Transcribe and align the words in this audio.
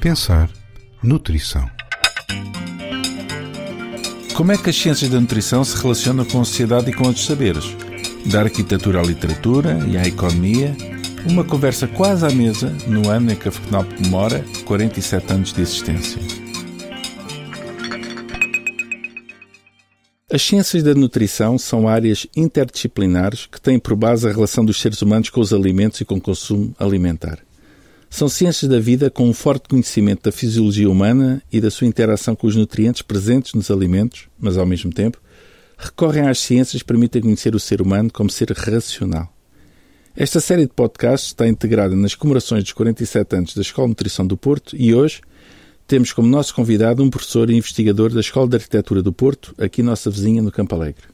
Pensar 0.00 0.48
nutrição. 1.02 1.70
Como 4.34 4.52
é 4.52 4.56
que 4.56 4.70
as 4.70 4.76
ciências 4.76 5.10
da 5.10 5.20
nutrição 5.20 5.62
se 5.64 5.76
relacionam 5.76 6.24
com 6.24 6.40
a 6.40 6.44
sociedade 6.46 6.90
e 6.90 6.94
com 6.94 7.06
outros 7.06 7.26
saberes? 7.26 7.76
Da 8.24 8.40
arquitetura 8.40 9.00
à 9.00 9.02
literatura 9.02 9.78
e 9.86 9.98
à 9.98 10.06
economia, 10.06 10.74
uma 11.26 11.44
conversa 11.44 11.86
quase 11.86 12.24
à 12.24 12.30
mesa 12.30 12.74
no 12.86 13.10
ano 13.10 13.32
em 13.32 13.36
que 13.36 13.48
a 13.48 13.52
FECNOP 13.52 13.96
comemora 13.96 14.42
47 14.64 15.32
anos 15.34 15.52
de 15.52 15.60
existência. 15.60 16.37
As 20.30 20.42
ciências 20.42 20.82
da 20.82 20.94
nutrição 20.94 21.56
são 21.56 21.88
áreas 21.88 22.26
interdisciplinares 22.36 23.46
que 23.46 23.58
têm 23.58 23.78
por 23.78 23.96
base 23.96 24.28
a 24.28 24.30
relação 24.30 24.62
dos 24.62 24.78
seres 24.78 25.00
humanos 25.00 25.30
com 25.30 25.40
os 25.40 25.54
alimentos 25.54 26.02
e 26.02 26.04
com 26.04 26.16
o 26.16 26.20
consumo 26.20 26.76
alimentar. 26.78 27.38
São 28.10 28.28
ciências 28.28 28.70
da 28.70 28.78
vida 28.78 29.08
com 29.08 29.26
um 29.26 29.32
forte 29.32 29.70
conhecimento 29.70 30.24
da 30.24 30.32
fisiologia 30.32 30.90
humana 30.90 31.42
e 31.50 31.62
da 31.62 31.70
sua 31.70 31.86
interação 31.86 32.36
com 32.36 32.46
os 32.46 32.54
nutrientes 32.54 33.00
presentes 33.00 33.54
nos 33.54 33.70
alimentos, 33.70 34.28
mas 34.38 34.58
ao 34.58 34.66
mesmo 34.66 34.92
tempo 34.92 35.18
recorrem 35.78 36.28
às 36.28 36.40
ciências 36.40 36.82
que 36.82 36.88
permitem 36.88 37.22
conhecer 37.22 37.54
o 37.54 37.60
ser 37.60 37.80
humano 37.80 38.10
como 38.12 38.28
ser 38.28 38.52
racional. 38.52 39.32
Esta 40.14 40.40
série 40.40 40.66
de 40.66 40.74
podcasts 40.74 41.30
está 41.30 41.48
integrada 41.48 41.96
nas 41.96 42.14
comemorações 42.14 42.64
dos 42.64 42.72
47 42.74 43.34
anos 43.34 43.54
da 43.54 43.62
Escola 43.62 43.86
de 43.86 43.92
Nutrição 43.92 44.26
do 44.26 44.36
Porto 44.36 44.76
e 44.76 44.94
hoje 44.94 45.22
temos 45.88 46.12
como 46.12 46.28
nosso 46.28 46.54
convidado 46.54 47.02
um 47.02 47.08
professor 47.08 47.48
e 47.48 47.56
investigador 47.56 48.12
da 48.12 48.20
Escola 48.20 48.46
de 48.46 48.56
Arquitetura 48.56 49.02
do 49.02 49.10
Porto, 49.10 49.54
aqui 49.56 49.82
nossa 49.82 50.10
vizinha 50.10 50.42
no 50.42 50.52
Campo 50.52 50.74
Alegre. 50.74 51.04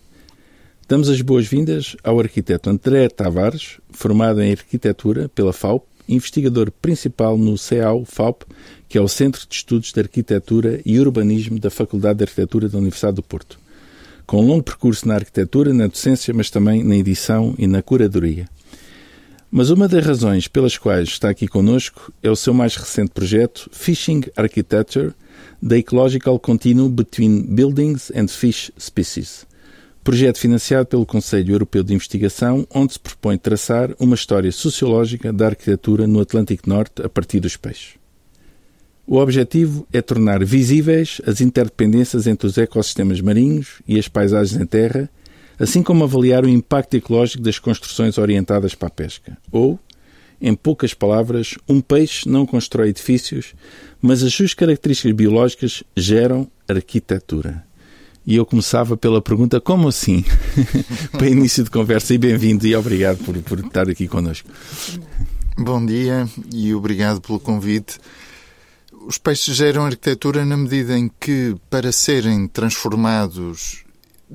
Damos 0.89 1.09
as 1.09 1.21
boas-vindas 1.23 1.97
ao 2.03 2.19
arquiteto 2.19 2.69
André 2.69 3.09
Tavares, 3.09 3.79
formado 3.91 4.43
em 4.43 4.51
Arquitetura 4.51 5.29
pela 5.29 5.53
FAUP 5.53 5.85
investigador 6.09 6.71
principal 6.71 7.39
no 7.39 7.57
CEAU-FAUP, 7.57 8.45
que 8.89 8.99
é 8.99 9.01
o 9.01 9.09
Centro 9.09 9.47
de 9.49 9.55
Estudos 9.55 9.93
de 9.93 10.01
Arquitetura 10.01 10.81
e 10.85 10.99
Urbanismo 10.99 11.59
da 11.59 11.71
Faculdade 11.71 12.19
de 12.19 12.25
Arquitetura 12.25 12.69
da 12.69 12.77
Universidade 12.77 13.15
do 13.15 13.23
Porto. 13.23 13.59
Com 14.27 14.43
um 14.43 14.47
longo 14.47 14.65
percurso 14.65 15.07
na 15.07 15.15
arquitetura, 15.15 15.73
na 15.73 15.87
docência, 15.87 16.35
mas 16.35 16.51
também 16.51 16.83
na 16.83 16.97
edição 16.97 17.55
e 17.57 17.67
na 17.67 17.81
curadoria. 17.81 18.49
Mas 19.57 19.71
uma 19.71 19.87
das 19.87 20.05
razões 20.05 20.49
pelas 20.49 20.77
quais 20.77 21.11
está 21.11 21.31
aqui 21.31 21.47
conosco 21.47 22.13
é 22.21 22.29
o 22.29 22.35
seu 22.35 22.53
mais 22.53 22.75
recente 22.75 23.13
projeto, 23.13 23.71
Fishing 23.71 24.23
Architecture, 24.35 25.13
The 25.65 25.77
Ecological 25.77 26.41
Continuum 26.41 26.91
Between 26.91 27.55
Buildings 27.55 28.11
and 28.17 28.27
Fish 28.27 28.73
Species, 28.77 29.47
projeto 30.03 30.41
financiado 30.41 30.87
pelo 30.87 31.07
Conselho 31.07 31.55
Europeu 31.55 31.85
de 31.85 31.95
Investigação, 31.95 32.67
onde 32.75 32.95
se 32.95 32.99
propõe 32.99 33.39
traçar 33.39 33.95
uma 34.01 34.17
história 34.17 34.51
sociológica 34.51 35.33
da 35.33 35.47
arquitetura 35.47 36.05
no 36.09 36.19
Atlântico 36.19 36.69
Norte 36.69 37.03
a 37.03 37.09
partir 37.09 37.39
dos 37.39 37.57
peixes. 37.57 37.91
O 39.07 39.19
objetivo 39.19 39.87
é 39.93 40.03
tornar 40.03 40.45
visíveis 40.45 41.21
as 41.25 41.41
interdependências 41.41 42.27
entre 42.27 42.49
os 42.49 42.59
ecossistemas 42.59 43.21
marinhos 43.21 43.81
e 43.87 44.01
as 44.01 44.09
paisagens 44.09 44.61
em 44.61 44.67
terra, 44.67 45.09
assim 45.59 45.83
como 45.83 46.05
avaliar 46.05 46.45
o 46.45 46.49
impacto 46.49 46.95
ecológico 46.95 47.43
das 47.43 47.59
construções 47.59 48.19
orientadas 48.19 48.75
para 48.75 48.89
a 48.89 48.91
pesca. 48.91 49.37
Ou, 49.51 49.79
em 50.41 50.55
poucas 50.55 50.95
palavras, 50.95 51.57
um 51.69 51.81
peixe 51.81 52.29
não 52.29 52.47
constrói 52.47 52.89
edifícios, 52.89 53.55
mas 54.01 54.23
as 54.23 54.35
suas 54.35 54.55
características 54.55 55.13
biológicas 55.13 55.85
geram 55.97 56.51
arquitetura. 56.69 57.65
E 58.27 58.37
eu 58.37 58.47
começava 58.47 58.97
pela 58.97 59.21
pergunta: 59.21 59.61
como 59.61 59.89
assim? 59.89 60.25
Para 61.13 61.29
início 61.29 61.63
de 61.63 61.71
conversa, 61.71 62.15
e 62.15 62.19
bem-vindo 62.19 62.67
e 62.67 62.75
obrigado 62.75 63.19
por, 63.19 63.37
por 63.43 63.61
estar 63.61 63.89
aqui 63.89 64.09
connosco. 64.09 64.49
Bom 65.57 65.85
dia 65.85 66.27
e 66.53 66.75
obrigado 66.75 67.21
pelo 67.21 67.39
convite. 67.39 67.99
Os 69.07 69.19
peixes 69.19 69.55
geram 69.55 69.85
arquitetura 69.85 70.45
na 70.45 70.57
medida 70.57 70.99
em 70.99 71.11
que, 71.21 71.55
para 71.69 71.93
serem 71.93 72.49
transformados 72.49 73.84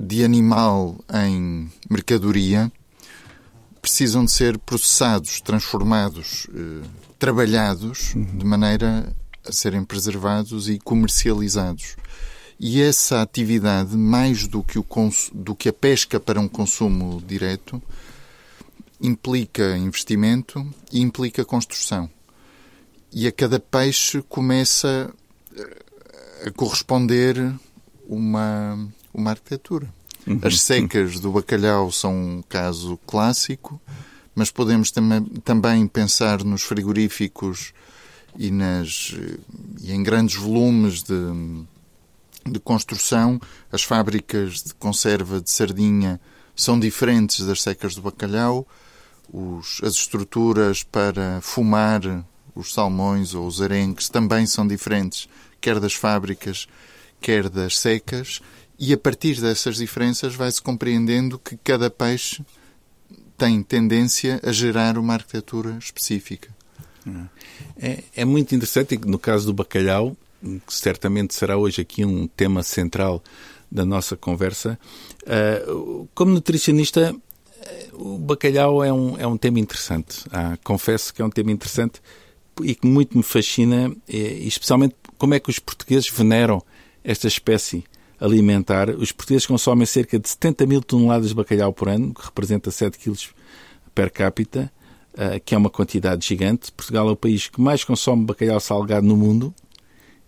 de 0.00 0.24
animal 0.24 0.96
em 1.12 1.70
mercadoria, 1.90 2.72
precisam 3.82 4.24
de 4.24 4.30
ser 4.30 4.58
processados, 4.58 5.42
transformados, 5.42 6.46
eh, 6.54 6.86
trabalhados, 7.18 8.14
uhum. 8.14 8.24
de 8.38 8.44
maneira 8.44 9.14
a 9.46 9.52
serem 9.52 9.84
preservados 9.84 10.68
e 10.68 10.78
comercializados. 10.78 11.96
E 12.58 12.80
essa 12.80 13.20
atividade, 13.20 13.96
mais 13.96 14.46
do 14.46 14.62
que, 14.62 14.78
o 14.78 14.86
do 15.34 15.54
que 15.54 15.68
a 15.68 15.72
pesca 15.72 16.18
para 16.18 16.40
um 16.40 16.48
consumo 16.48 17.22
direto, 17.26 17.82
implica 19.00 19.76
investimento 19.76 20.66
e 20.90 21.00
implica 21.00 21.44
construção. 21.44 22.08
E 23.12 23.26
a 23.26 23.32
cada 23.32 23.60
peixe 23.60 24.22
começa 24.22 25.12
eh, 25.56 25.82
a 26.46 26.50
corresponder 26.52 27.54
uma, 28.06 28.88
uma 29.12 29.30
arquitetura. 29.30 29.88
Uhum. 30.26 30.40
As 30.42 30.60
secas 30.60 31.18
do 31.18 31.32
bacalhau 31.32 31.90
são 31.90 32.14
um 32.14 32.42
caso 32.42 32.98
clássico, 33.06 33.80
mas 34.34 34.50
podemos 34.50 34.90
tam 34.90 35.24
também 35.44 35.86
pensar 35.86 36.44
nos 36.44 36.62
frigoríficos 36.62 37.72
e, 38.38 38.50
nas, 38.50 39.14
e 39.80 39.92
em 39.92 40.02
grandes 40.02 40.36
volumes 40.36 41.02
de, 41.02 41.14
de 42.46 42.60
construção, 42.60 43.40
as 43.72 43.82
fábricas 43.82 44.62
de 44.62 44.74
conserva 44.74 45.40
de 45.40 45.50
sardinha 45.50 46.20
são 46.54 46.78
diferentes 46.78 47.44
das 47.44 47.62
secas 47.62 47.94
do 47.94 48.02
bacalhau, 48.02 48.66
os, 49.32 49.80
as 49.82 49.94
estruturas 49.94 50.82
para 50.82 51.40
fumar 51.40 52.00
os 52.54 52.72
salmões 52.72 53.34
ou 53.34 53.46
os 53.46 53.62
arenques 53.62 54.08
também 54.08 54.46
são 54.46 54.66
diferentes, 54.66 55.28
quer 55.60 55.78
das 55.78 55.94
fábricas, 55.94 56.66
quer 57.20 57.48
das 57.48 57.78
secas, 57.78 58.40
e 58.80 58.94
a 58.94 58.96
partir 58.98 59.38
dessas 59.38 59.76
diferenças 59.76 60.34
vai-se 60.34 60.60
compreendendo 60.62 61.38
que 61.38 61.54
cada 61.62 61.90
peixe 61.90 62.42
tem 63.36 63.62
tendência 63.62 64.40
a 64.42 64.50
gerar 64.52 64.96
uma 64.96 65.14
arquitetura 65.14 65.76
específica. 65.78 66.48
É, 67.78 68.02
é 68.16 68.24
muito 68.24 68.54
interessante, 68.54 68.98
no 69.04 69.18
caso 69.18 69.46
do 69.46 69.52
bacalhau, 69.52 70.16
que 70.66 70.74
certamente 70.74 71.34
será 71.34 71.58
hoje 71.58 71.82
aqui 71.82 72.04
um 72.06 72.26
tema 72.26 72.62
central 72.62 73.22
da 73.70 73.84
nossa 73.84 74.16
conversa. 74.16 74.78
Uh, 75.22 76.08
como 76.14 76.32
nutricionista, 76.32 77.14
o 77.92 78.16
bacalhau 78.16 78.82
é 78.82 78.92
um, 78.92 79.18
é 79.18 79.26
um 79.26 79.36
tema 79.36 79.58
interessante. 79.58 80.24
Ah, 80.32 80.58
confesso 80.64 81.12
que 81.12 81.20
é 81.20 81.24
um 81.24 81.30
tema 81.30 81.52
interessante 81.52 82.00
e 82.62 82.74
que 82.74 82.86
muito 82.86 83.16
me 83.16 83.22
fascina, 83.22 83.94
e, 84.08 84.46
especialmente 84.46 84.94
como 85.18 85.34
é 85.34 85.40
que 85.40 85.50
os 85.50 85.58
portugueses 85.58 86.08
veneram 86.08 86.62
esta 87.04 87.28
espécie 87.28 87.84
alimentar. 88.20 88.90
Os 88.90 89.10
portugueses 89.12 89.46
consomem 89.46 89.86
cerca 89.86 90.18
de 90.18 90.28
70 90.28 90.66
mil 90.66 90.82
toneladas 90.82 91.30
de 91.30 91.34
bacalhau 91.34 91.72
por 91.72 91.88
ano, 91.88 92.12
que 92.12 92.24
representa 92.24 92.70
7 92.70 92.98
quilos 92.98 93.30
per 93.94 94.12
capita, 94.12 94.70
uh, 95.14 95.40
que 95.44 95.54
é 95.54 95.58
uma 95.58 95.70
quantidade 95.70 96.26
gigante. 96.26 96.70
Portugal 96.70 97.08
é 97.08 97.12
o 97.12 97.16
país 97.16 97.48
que 97.48 97.60
mais 97.60 97.82
consome 97.82 98.24
bacalhau 98.24 98.60
salgado 98.60 99.06
no 99.06 99.16
mundo 99.16 99.54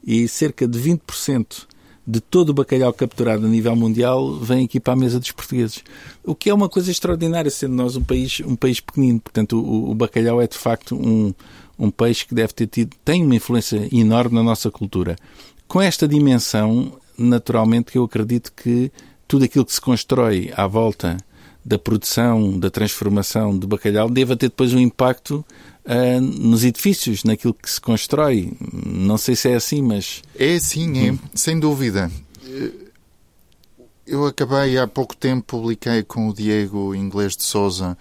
e 0.05 0.27
cerca 0.27 0.67
de 0.67 0.79
20% 0.79 1.67
de 2.05 2.21
todo 2.21 2.51
o 2.51 2.55
bacalhau 2.55 2.93
capturado 2.93 3.47
a 3.47 3.49
nível 3.49 3.77
mundial 3.77 4.35
vem 4.35 4.65
aqui 4.65 4.81
para 4.81 4.95
a 4.95 4.97
mesa 4.97 5.21
dos 5.21 5.31
portugueses. 5.31 5.85
O 6.25 6.35
que 6.35 6.51
é 6.51 6.55
uma 6.55 6.69
coisa 6.69 6.91
extraordinária, 6.91 7.51
sendo 7.51 7.75
nós 7.75 7.95
um 7.95 8.03
país, 8.03 8.41
um 8.41 8.57
país 8.57 8.81
pequenino. 8.81 9.21
Portanto, 9.21 9.59
o, 9.59 9.91
o 9.91 9.95
bacalhau 9.95 10.41
é 10.41 10.49
de 10.49 10.59
facto 10.59 10.97
um, 10.97 11.33
um 11.79 11.91
peixe 11.91 12.27
que 12.27 12.35
deve 12.35 12.53
ter 12.53 12.67
tido, 12.67 12.97
tem 13.05 13.25
uma 13.25 13.37
influência 13.37 13.89
enorme 13.93 14.35
na 14.35 14.43
nossa 14.43 14.71
cultura. 14.71 15.17
Com 15.69 15.81
esta 15.81 16.09
dimensão, 16.09 16.93
naturalmente, 17.23 17.93
que 17.93 17.99
eu 17.99 18.05
acredito 18.05 18.53
que 18.53 18.91
tudo 19.27 19.45
aquilo 19.45 19.65
que 19.65 19.73
se 19.73 19.81
constrói 19.81 20.53
à 20.57 20.67
volta 20.67 21.17
da 21.65 21.79
produção, 21.79 22.59
da 22.59 22.71
transformação 22.71 23.57
de 23.57 23.67
bacalhau, 23.67 24.11
deva 24.11 24.37
ter 24.37 24.49
depois 24.49 24.75
um 24.75 24.79
impacto 24.79 25.45
uh, 25.85 26.21
nos 26.21 26.65
edifícios, 26.65 27.25
naquilo 27.25 27.55
que 27.55 27.71
se 27.71 27.81
constrói. 27.81 28.53
Não 28.85 29.17
sei 29.17 29.37
se 29.37 29.49
é 29.49 29.55
assim, 29.55 29.81
mas. 29.81 30.23
É 30.39 30.59
sim, 30.59 31.09
é, 31.09 31.19
sem 31.35 31.59
dúvida. 31.59 32.11
Eu 34.07 34.27
acabei 34.27 34.77
há 34.77 34.87
pouco 34.87 35.17
tempo, 35.17 35.45
publiquei 35.47 36.03
com 36.03 36.29
o 36.29 36.35
Diego 36.35 36.95
Inglês 36.95 37.37
de 37.37 37.45
Souza 37.45 37.97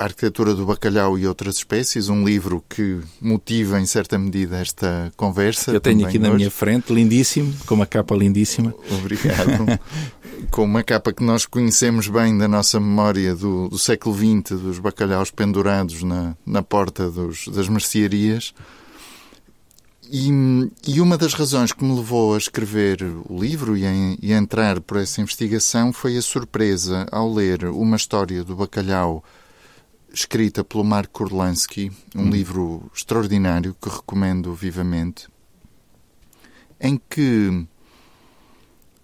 a 0.00 0.04
Arquitetura 0.04 0.54
do 0.54 0.64
Bacalhau 0.64 1.18
e 1.18 1.26
Outras 1.26 1.56
Espécies, 1.56 2.08
um 2.08 2.24
livro 2.24 2.64
que 2.66 3.00
motiva 3.20 3.78
em 3.78 3.84
certa 3.84 4.18
medida 4.18 4.56
esta 4.56 5.12
conversa. 5.14 5.72
Eu 5.72 5.80
tenho 5.80 6.06
aqui 6.06 6.18
na 6.18 6.32
minha 6.32 6.50
frente, 6.50 6.90
lindíssimo, 6.90 7.52
com 7.66 7.74
uma 7.74 7.84
capa 7.84 8.14
lindíssima. 8.14 8.74
Obrigado. 8.98 9.78
com 10.50 10.64
uma 10.64 10.82
capa 10.82 11.12
que 11.12 11.22
nós 11.22 11.44
conhecemos 11.44 12.08
bem 12.08 12.36
da 12.38 12.48
nossa 12.48 12.80
memória 12.80 13.34
do, 13.34 13.68
do 13.68 13.78
século 13.78 14.16
XX, 14.16 14.58
dos 14.58 14.78
bacalhaus 14.78 15.30
pendurados 15.30 16.02
na, 16.02 16.34
na 16.46 16.62
porta 16.62 17.10
dos, 17.10 17.46
das 17.48 17.68
mercearias. 17.68 18.54
E, 20.10 20.30
e, 20.88 20.98
uma 20.98 21.18
das 21.18 21.34
razões 21.34 21.72
que 21.72 21.84
me 21.84 21.94
levou 21.94 22.34
a 22.34 22.38
escrever 22.38 23.02
o 23.28 23.38
livro 23.38 23.76
e 23.76 23.86
a, 23.86 23.90
e 24.20 24.32
a, 24.32 24.38
entrar 24.38 24.80
por 24.80 24.96
essa 24.96 25.20
investigação 25.20 25.92
foi 25.92 26.16
a 26.16 26.22
surpresa 26.22 27.06
ao 27.12 27.30
ler 27.30 27.66
uma 27.66 27.96
história 27.96 28.42
do 28.42 28.56
bacalhau 28.56 29.22
escrita 30.12 30.64
pelo 30.64 30.84
Mark 30.84 31.10
Kurlansky, 31.10 31.90
um 32.14 32.22
hum. 32.22 32.30
livro 32.30 32.90
extraordinário 32.94 33.76
que 33.80 33.88
recomendo 33.88 34.54
vivamente, 34.54 35.28
em 36.80 37.00
que 37.08 37.66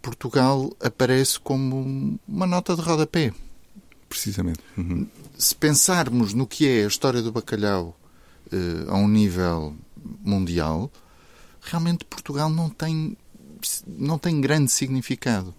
Portugal 0.01 0.71
aparece 0.81 1.39
como 1.41 2.19
uma 2.27 2.47
nota 2.47 2.77
de 2.77 2.83
rodapé. 2.83 3.33
Precisamente. 4.09 4.61
Uhum. 4.77 5.07
Se 5.37 5.55
pensarmos 5.55 6.33
no 6.33 6.47
que 6.47 6.67
é 6.67 6.85
a 6.85 6.89
história 6.89 7.21
do 7.21 7.33
bacalhau 7.33 7.99
uh, 8.53 8.91
a 8.91 8.95
um 8.97 9.09
nível 9.09 9.77
mundial, 10.25 10.91
realmente 11.61 12.05
Portugal 12.05 12.49
não 12.49 12.71
tem, 12.71 13.17
não 13.87 14.17
tem 14.17 14.41
grande 14.41 14.71
significado. 14.71 15.55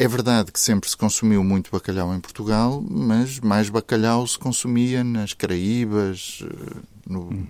É 0.00 0.06
verdade 0.06 0.52
que 0.52 0.60
sempre 0.60 0.88
se 0.88 0.96
consumiu 0.96 1.42
muito 1.42 1.72
bacalhau 1.72 2.14
em 2.14 2.20
Portugal, 2.20 2.80
mas 2.88 3.40
mais 3.40 3.68
bacalhau 3.68 4.24
se 4.28 4.38
consumia 4.38 5.02
nas 5.02 5.32
Caraíbas, 5.32 6.38
eh, 6.44 6.76
no, 7.04 7.22
hum. 7.22 7.46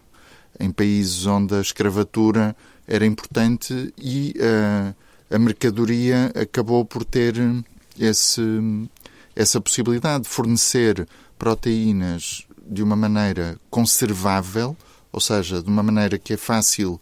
em 0.59 0.73
países 0.73 1.27
onde 1.27 1.55
a 1.55 1.61
escravatura 1.61 2.57
era 2.87 3.05
importante 3.05 3.93
e 3.99 4.35
uh, 4.39 4.95
a 5.31 5.39
mercadoria 5.39 6.33
acabou 6.35 6.87
por 6.87 7.05
ter 7.05 7.35
esse, 8.01 8.41
essa 9.37 9.61
possibilidade 9.61 10.23
de 10.23 10.31
fornecer 10.31 11.07
proteínas 11.39 12.47
de 12.67 12.83
uma 12.83 12.97
maneira 12.97 13.61
conservável, 13.69 14.75
ou 15.13 15.21
seja, 15.21 15.63
de 15.63 15.69
uma 15.69 15.83
maneira 15.83 16.17
que 16.19 16.33
é 16.33 16.39
fácil 16.39 16.99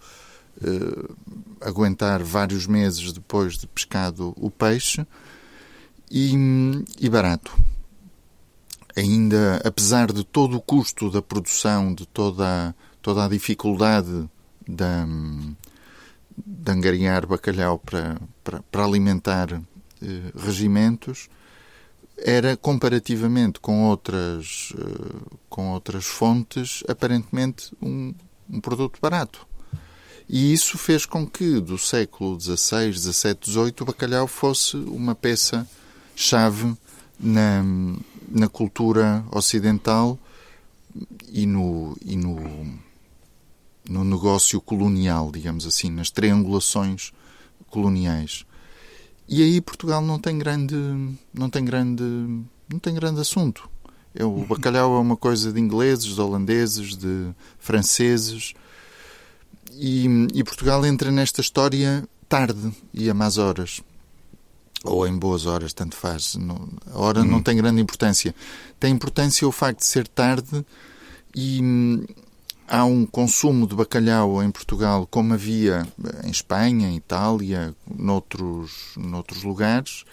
uh, 0.60 1.16
aguentar 1.60 2.20
vários 2.20 2.66
meses 2.66 3.12
depois 3.12 3.56
de 3.56 3.69
pescado 3.69 4.34
o 4.37 4.50
peixe 4.50 5.06
e, 6.11 6.32
e 7.00 7.08
barato. 7.08 7.56
Ainda, 8.97 9.61
apesar 9.64 10.12
de 10.12 10.25
todo 10.25 10.56
o 10.56 10.61
custo 10.61 11.11
da 11.11 11.20
produção, 11.20 11.94
de 11.94 12.06
toda, 12.06 12.75
toda 13.03 13.25
a 13.25 13.29
dificuldade 13.29 14.29
da, 14.67 15.06
de 16.37 16.73
angariar 16.73 17.26
bacalhau 17.26 17.79
para, 17.79 18.19
para, 18.43 18.62
para 18.62 18.85
alimentar 18.85 19.53
eh, 19.53 20.32
regimentos, 20.35 21.29
era 22.17 22.56
comparativamente 22.56 23.61
com 23.61 23.85
outras, 23.85 24.73
eh, 24.79 25.37
com 25.49 25.73
outras 25.73 26.06
fontes, 26.06 26.82
aparentemente 26.88 27.76
um, 27.82 28.14
um 28.49 28.61
produto 28.61 28.99
barato. 29.00 29.47
E 30.29 30.53
isso 30.53 30.76
fez 30.76 31.06
com 31.06 31.26
que, 31.26 31.61
do 31.61 31.79
século 31.79 32.41
XVI, 32.41 32.93
XVII, 32.93 33.38
XVIII, 33.44 33.75
o 33.81 33.85
bacalhau 33.85 34.26
fosse 34.26 34.76
uma 34.76 35.14
peça-chave 36.17 36.75
na, 37.21 37.63
na 38.29 38.49
cultura 38.49 39.25
ocidental 39.31 40.19
e 41.29 41.47
no, 41.47 41.97
e 42.03 42.17
no, 42.17 42.37
no 43.89 44.03
negócio 44.03 44.61
colonial, 44.61 45.31
digamos 45.31 45.67
assim, 45.67 45.91
nas 45.91 46.11
triangulações 46.11 47.13
coloniais. 47.69 48.45
E 49.29 49.43
aí 49.43 49.61
Portugal 49.61 50.01
não 50.01 50.19
tem 50.19 50.39
grande, 50.39 50.75
não 51.35 51.51
tem 51.51 51.65
grande, 51.65 52.03
não 52.03 52.79
tem 52.81 52.95
grande 52.95 53.21
assunto. 53.21 53.69
É, 54.15 54.25
o 54.25 54.47
bacalhau 54.47 54.97
é 54.97 54.99
uma 54.99 55.17
coisa 55.17 55.53
de 55.53 55.61
ingleses, 55.61 56.15
de 56.15 56.21
holandeses, 56.21 56.97
de 56.97 57.29
franceses. 57.59 58.55
E, 59.73 60.07
e 60.33 60.43
Portugal 60.43 60.87
entra 60.87 61.11
nesta 61.11 61.43
história 61.43 62.09
tarde 62.29 62.73
e 62.95 63.11
a 63.11 63.15
más 63.15 63.37
horas. 63.37 63.83
Ou 64.87 65.06
em 65.06 65.17
boas 65.17 65.47
horas, 65.47 65.73
tanto 65.73 65.97
faz. 65.97 66.37
Não, 66.37 66.69
a 66.93 66.99
hora 66.99 67.25
não 67.25 67.43
tem 67.43 67.56
grande 67.56 67.81
importância. 67.81 68.35
Tem 68.79 68.93
importância 68.93 69.47
o 69.47 69.53
facto 69.53 69.81
de 69.81 69.87
ser 69.87 70.06
tarde 70.06 70.65
e 71.35 71.61
há 72.69 72.85
um 72.85 73.06
consumo 73.06 73.67
de 73.67 73.75
bacalhau 73.75 74.43
em 74.43 74.50
Portugal 74.50 75.06
como 75.06 75.35
havia 75.35 75.87
em 76.25 76.31
Espanha, 76.31 76.88
em 76.88 76.97
Itália, 76.97 77.75
noutros, 77.87 78.93
noutros 78.97 79.43
lugares, 79.43 80.05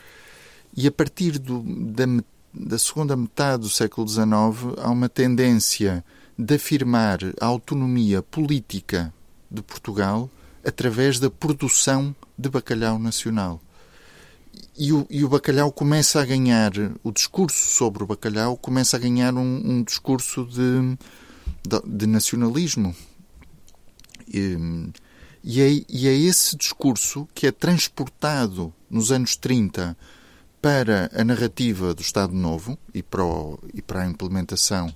e 0.75 0.87
a 0.87 0.91
partir 0.91 1.39
do, 1.39 1.63
da, 1.63 2.05
da 2.53 2.77
segunda 2.77 3.15
metade 3.15 3.63
do 3.63 3.69
século 3.69 4.07
XIX 4.07 4.25
há 4.81 4.89
uma 4.89 5.09
tendência 5.09 6.03
de 6.37 6.55
afirmar 6.55 7.19
a 7.39 7.45
autonomia 7.45 8.21
política 8.21 9.13
de 9.49 9.61
Portugal 9.61 10.29
através 10.65 11.19
da 11.19 11.29
produção 11.29 12.15
de 12.37 12.49
bacalhau 12.49 12.97
nacional. 12.97 13.61
E 14.75 14.91
o, 14.91 15.05
e 15.09 15.23
o, 15.23 15.29
bacalhau 15.29 15.71
começa 15.71 16.19
a 16.19 16.25
ganhar, 16.25 16.71
o 17.03 17.11
discurso 17.11 17.67
sobre 17.75 18.03
o 18.03 18.07
bacalhau 18.07 18.57
começa 18.57 18.97
a 18.97 18.99
ganhar 18.99 19.33
um, 19.35 19.61
um 19.63 19.83
discurso 19.83 20.45
de 20.45 20.97
de 21.85 22.05
nacionalismo. 22.05 22.95
E, 24.27 24.57
e, 25.43 25.61
é, 25.61 25.85
e 25.89 26.07
é 26.07 26.13
esse 26.13 26.55
discurso 26.55 27.27
que 27.33 27.47
é 27.47 27.51
transportado 27.51 28.73
nos 28.89 29.11
anos 29.11 29.35
30 29.35 29.97
para 30.61 31.09
a 31.13 31.23
narrativa 31.23 31.93
do 31.93 32.01
Estado 32.01 32.33
Novo 32.33 32.77
e 32.93 33.03
para, 33.03 33.23
o, 33.23 33.59
e 33.73 33.81
para 33.81 34.03
a 34.03 34.07
implementação 34.07 34.93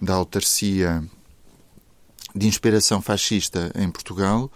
da 0.00 0.14
autarcia 0.14 1.02
de 2.34 2.48
inspiração 2.48 3.00
fascista 3.00 3.70
em 3.76 3.88
Portugal, 3.88 4.50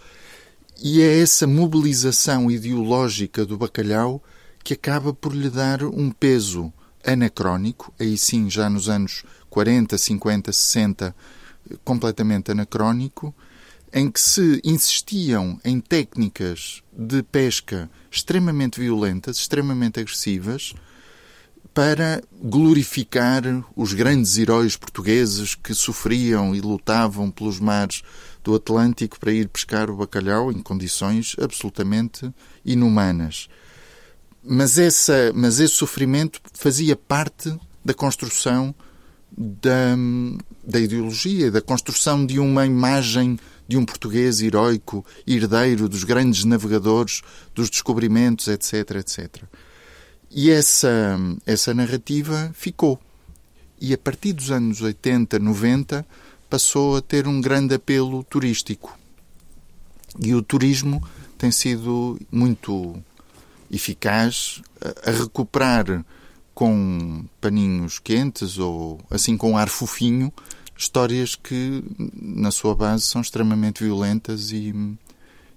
e 0.81 1.01
é 1.01 1.21
essa 1.21 1.47
mobilização 1.47 2.51
ideológica 2.51 3.45
do 3.45 3.57
bacalhau 3.57 4.21
que 4.69 4.75
acaba 4.75 5.11
por 5.11 5.33
lhe 5.33 5.49
dar 5.49 5.83
um 5.83 6.11
peso 6.11 6.71
anacrónico, 7.03 7.91
aí 7.99 8.15
sim 8.15 8.51
já 8.51 8.69
nos 8.69 8.87
anos 8.87 9.23
40, 9.49 9.97
50, 9.97 10.53
60, 10.53 11.15
completamente 11.83 12.51
anacrónico, 12.51 13.33
em 13.91 14.11
que 14.11 14.21
se 14.21 14.61
insistiam 14.63 15.59
em 15.65 15.79
técnicas 15.79 16.83
de 16.93 17.23
pesca 17.23 17.89
extremamente 18.11 18.79
violentas, 18.79 19.37
extremamente 19.37 19.99
agressivas, 19.99 20.75
para 21.73 22.21
glorificar 22.39 23.41
os 23.75 23.93
grandes 23.93 24.37
heróis 24.37 24.77
portugueses 24.77 25.55
que 25.55 25.73
sofriam 25.73 26.53
e 26.53 26.61
lutavam 26.61 27.31
pelos 27.31 27.59
mares 27.59 28.03
do 28.43 28.53
Atlântico 28.53 29.19
para 29.19 29.31
ir 29.31 29.49
pescar 29.49 29.89
o 29.89 29.97
bacalhau 29.97 30.51
em 30.51 30.61
condições 30.61 31.35
absolutamente 31.41 32.31
inumanas. 32.63 33.49
Mas, 34.43 34.77
essa, 34.77 35.31
mas 35.35 35.59
esse 35.59 35.75
sofrimento 35.75 36.41
fazia 36.53 36.95
parte 36.95 37.53
da 37.83 37.93
construção 37.93 38.73
da, 39.31 39.95
da 40.63 40.79
ideologia, 40.79 41.51
da 41.51 41.61
construção 41.61 42.25
de 42.25 42.39
uma 42.39 42.65
imagem 42.65 43.39
de 43.67 43.77
um 43.77 43.85
português 43.85 44.41
heroico, 44.41 45.05
herdeiro 45.27 45.87
dos 45.87 46.03
grandes 46.03 46.43
navegadores, 46.43 47.21
dos 47.53 47.69
descobrimentos, 47.69 48.47
etc, 48.47 48.95
etc. 48.95 49.43
E 50.31 50.49
essa, 50.49 51.17
essa 51.45 51.73
narrativa 51.73 52.51
ficou. 52.53 52.99
E 53.79 53.93
a 53.93 53.97
partir 53.97 54.33
dos 54.33 54.51
anos 54.51 54.81
80, 54.81 55.37
90, 55.39 56.05
passou 56.49 56.97
a 56.97 57.01
ter 57.01 57.27
um 57.27 57.39
grande 57.39 57.75
apelo 57.75 58.23
turístico. 58.23 58.97
E 60.19 60.33
o 60.33 60.41
turismo 60.41 61.01
tem 61.37 61.51
sido 61.51 62.19
muito 62.31 63.01
eficaz 63.71 64.61
a, 65.05 65.11
recuperar 65.11 66.05
com 66.53 67.25
paninhos 67.39 67.99
quentes 67.99 68.57
ou 68.57 68.99
assim 69.09 69.37
com 69.37 69.57
ar 69.57 69.69
fofinho, 69.69 70.31
histórias 70.77 71.35
que 71.35 71.83
na 72.13 72.51
sua 72.51 72.75
base 72.75 73.05
são 73.05 73.21
extremamente 73.21 73.83
violentas 73.83 74.51
e, 74.51 74.73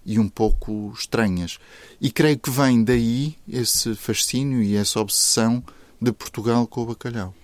e 0.04 0.18
um 0.18 0.28
pouco 0.28 0.92
estranhas. 0.96 1.58
E 2.00 2.10
creio 2.10 2.38
que 2.38 2.50
vem 2.50 2.84
daí 2.84 3.36
esse 3.48 3.94
fascínio 3.94 4.62
e 4.62 4.76
essa 4.76 5.00
obsessão 5.00 5.62
de 6.00 6.12
Portugal 6.12 6.66
com 6.66 6.82
o 6.82 6.86
bacalhau. 6.86 7.34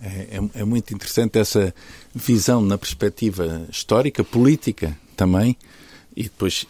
É, 0.00 0.38
é, 0.38 0.60
é, 0.60 0.64
muito 0.64 0.92
interessante 0.92 1.38
essa 1.38 1.74
visão 2.14 2.60
na 2.60 2.76
perspectiva 2.76 3.66
histórica, 3.70 4.22
política 4.22 4.96
também, 5.16 5.56
e 6.14 6.24
depois, 6.24 6.66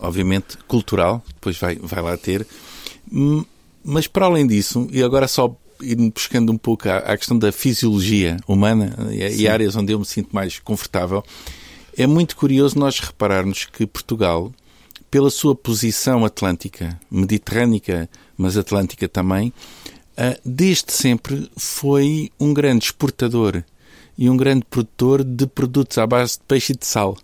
obviamente, 0.00 0.56
cultural, 0.66 1.22
depois 1.28 1.58
vai, 1.58 1.76
vai 1.76 2.02
lá 2.02 2.16
ter. 2.16 2.46
Mas 3.84 4.06
para 4.06 4.26
além 4.26 4.46
disso, 4.46 4.88
e 4.92 5.02
agora 5.02 5.26
só 5.26 5.54
ir 5.80 5.96
buscando 6.10 6.52
um 6.52 6.58
pouco 6.58 6.88
à, 6.88 7.16
questão 7.16 7.38
da 7.38 7.50
fisiologia 7.50 8.36
humana 8.46 8.94
e, 9.10 9.42
e 9.42 9.48
áreas 9.48 9.74
onde 9.76 9.92
eu 9.92 9.98
me 9.98 10.04
sinto 10.04 10.28
mais 10.32 10.58
confortável, 10.58 11.24
é 11.96 12.06
muito 12.06 12.36
curioso 12.36 12.78
nós 12.78 12.98
repararmos 13.00 13.64
que 13.64 13.86
Portugal, 13.86 14.52
pela 15.10 15.30
sua 15.30 15.54
posição 15.54 16.24
atlântica, 16.24 16.98
mediterrânica, 17.10 18.08
mas 18.36 18.56
atlântica 18.56 19.08
também, 19.08 19.52
ah, 20.16 20.38
desde 20.44 20.92
sempre 20.92 21.50
foi 21.56 22.30
um 22.38 22.52
grande 22.52 22.84
exportador 22.84 23.64
e 24.16 24.28
um 24.28 24.36
grande 24.36 24.64
produtor 24.68 25.24
de 25.24 25.46
produtos 25.46 25.98
à 25.98 26.06
base 26.06 26.34
de 26.34 26.44
peixe 26.46 26.72
e 26.72 26.76
de 26.76 26.86
sal. 26.86 27.16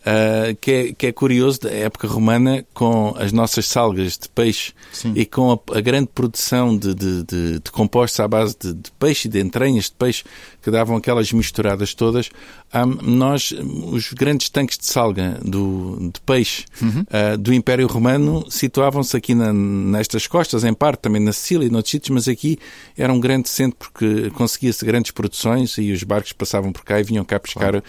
Uh, 0.00 0.54
que, 0.60 0.70
é, 0.70 0.92
que 0.92 1.06
é 1.06 1.12
curioso 1.12 1.60
da 1.60 1.70
época 1.70 2.06
romana 2.06 2.64
com 2.74 3.14
as 3.18 3.32
nossas 3.32 3.66
salgas 3.66 4.18
de 4.18 4.28
peixe 4.28 4.72
Sim. 4.92 5.12
e 5.14 5.24
com 5.26 5.52
a, 5.52 5.76
a 5.76 5.80
grande 5.80 6.08
produção 6.14 6.76
de, 6.76 6.94
de, 6.94 7.22
de, 7.24 7.60
de 7.60 7.70
compostos 7.70 8.20
à 8.20 8.28
base 8.28 8.56
de, 8.58 8.90
peixe 8.98 9.28
e 9.28 9.30
de 9.30 9.40
entranhas 9.40 9.84
de 9.84 9.92
peixe 9.92 10.24
que 10.62 10.70
davam 10.70 10.96
aquelas 10.96 11.32
misturadas 11.32 11.94
todas. 11.94 12.30
Um, 12.72 13.16
nós, 13.16 13.52
os 13.52 14.12
grandes 14.12 14.48
tanques 14.48 14.78
de 14.78 14.86
salga 14.86 15.38
do, 15.42 16.10
de 16.12 16.20
peixe 16.20 16.64
Uhum. 16.80 17.00
uh, 17.02 17.36
do 17.36 17.52
Império 17.52 17.86
Romano 17.86 18.44
situavam-se 18.48 19.16
aqui 19.16 19.34
na, 19.34 19.52
nestas 19.52 20.26
costas, 20.26 20.64
em 20.64 20.72
parte 20.72 21.00
também 21.00 21.22
na 21.22 21.32
Sicília 21.32 21.66
e 21.66 21.70
noutros 21.70 21.90
sítios, 21.90 22.10
mas 22.14 22.28
aqui 22.28 22.58
era 22.96 23.12
um 23.12 23.20
grande 23.20 23.48
centro 23.48 23.76
porque 23.78 24.30
conseguia-se 24.30 24.84
grandes 24.84 25.10
produções 25.10 25.76
e 25.78 25.92
os 25.92 26.02
barcos 26.02 26.32
passavam 26.32 26.72
por 26.72 26.84
cá 26.84 27.00
e 27.00 27.02
vinham 27.02 27.24
cá 27.24 27.38
pescar 27.38 27.76
o, 27.76 27.82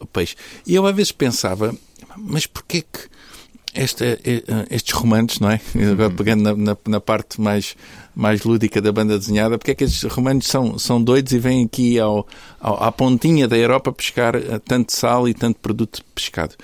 o 0.00 0.06
peixe. 0.06 0.36
E 0.66 0.74
eu 0.74 0.86
às 0.86 0.94
vezes 0.94 1.12
pensava, 1.12 1.45
mas 2.16 2.46
porquê 2.46 2.82
que 2.82 3.08
esta, 3.76 4.04
eh, 4.04 4.42
estes 4.70 4.94
romanos, 4.94 5.38
não 5.38 5.50
é? 5.50 5.60
Agora 5.92 6.10
pegando 6.10 6.42
na, 6.42 6.54
na, 6.54 6.76
na, 6.88 7.00
parte 7.00 7.40
mais, 7.40 7.76
mais 8.14 8.42
lúdica 8.42 8.80
da 8.80 8.90
banda 8.90 9.18
desenhada, 9.18 9.58
porque 9.58 9.72
é 9.72 9.74
que 9.74 9.84
estes 9.84 10.02
romanos 10.10 10.46
são, 10.46 10.78
são 10.78 11.02
doidos 11.02 11.32
e 11.32 11.38
vêm 11.38 11.64
aqui 11.64 11.98
ao, 12.00 12.26
ao, 12.58 12.82
à 12.82 12.90
pontinha 12.90 13.46
da 13.46 13.56
Europa 13.56 13.92
pescar 13.92 14.34
eh, 14.34 14.58
tanto 14.64 14.92
sal 14.92 15.28
e 15.28 15.34
tanto 15.34 15.60
produto 15.60 16.02
pescado? 16.14 16.54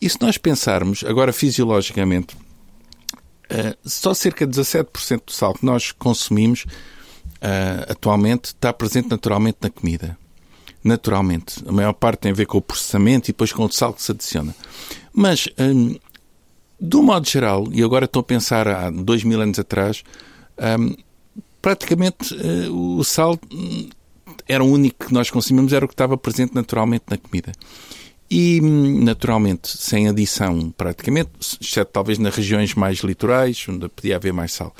E 0.00 0.08
se 0.08 0.20
nós 0.20 0.36
pensarmos, 0.36 1.04
agora 1.04 1.32
fisiologicamente, 1.32 2.34
uh, 2.34 3.76
só 3.84 4.14
cerca 4.14 4.46
de 4.46 4.58
17% 4.58 5.26
do 5.26 5.32
sal 5.32 5.52
que 5.52 5.64
nós 5.64 5.92
consumimos 5.92 6.64
uh, 6.64 7.84
atualmente 7.86 8.46
está 8.46 8.72
presente 8.72 9.10
naturalmente 9.10 9.58
na 9.60 9.68
comida. 9.68 10.16
Naturalmente. 10.82 11.62
A 11.66 11.72
maior 11.72 11.92
parte 11.92 12.20
tem 12.20 12.32
a 12.32 12.34
ver 12.34 12.46
com 12.46 12.58
o 12.58 12.62
processamento 12.62 13.26
e 13.26 13.32
depois 13.32 13.52
com 13.52 13.64
o 13.64 13.70
sal 13.70 13.92
que 13.92 14.02
se 14.02 14.10
adiciona. 14.10 14.54
Mas, 15.12 15.48
um, 15.58 15.96
do 16.80 17.02
modo 17.02 17.28
geral, 17.28 17.68
e 17.72 17.82
agora 17.82 18.06
estou 18.06 18.20
a 18.20 18.24
pensar 18.24 18.66
há 18.66 18.90
dois 18.90 19.22
mil 19.22 19.40
anos 19.40 19.58
atrás, 19.58 20.02
um, 20.58 20.94
praticamente 21.60 22.34
uh, 22.34 22.98
o 22.98 23.04
sal 23.04 23.38
hum, 23.52 23.90
era 24.48 24.64
o 24.64 24.70
único 24.70 25.06
que 25.06 25.12
nós 25.12 25.30
consumimos, 25.30 25.72
era 25.72 25.84
o 25.84 25.88
que 25.88 25.94
estava 25.94 26.16
presente 26.16 26.54
naturalmente 26.54 27.04
na 27.10 27.18
comida. 27.18 27.52
E, 28.30 28.60
naturalmente, 28.60 29.68
sem 29.76 30.08
adição, 30.08 30.70
praticamente, 30.70 31.30
exceto 31.60 31.90
talvez 31.92 32.18
nas 32.18 32.34
regiões 32.34 32.74
mais 32.74 32.98
litorais, 32.98 33.66
onde 33.68 33.88
podia 33.88 34.16
haver 34.16 34.32
mais 34.32 34.52
sal. 34.52 34.74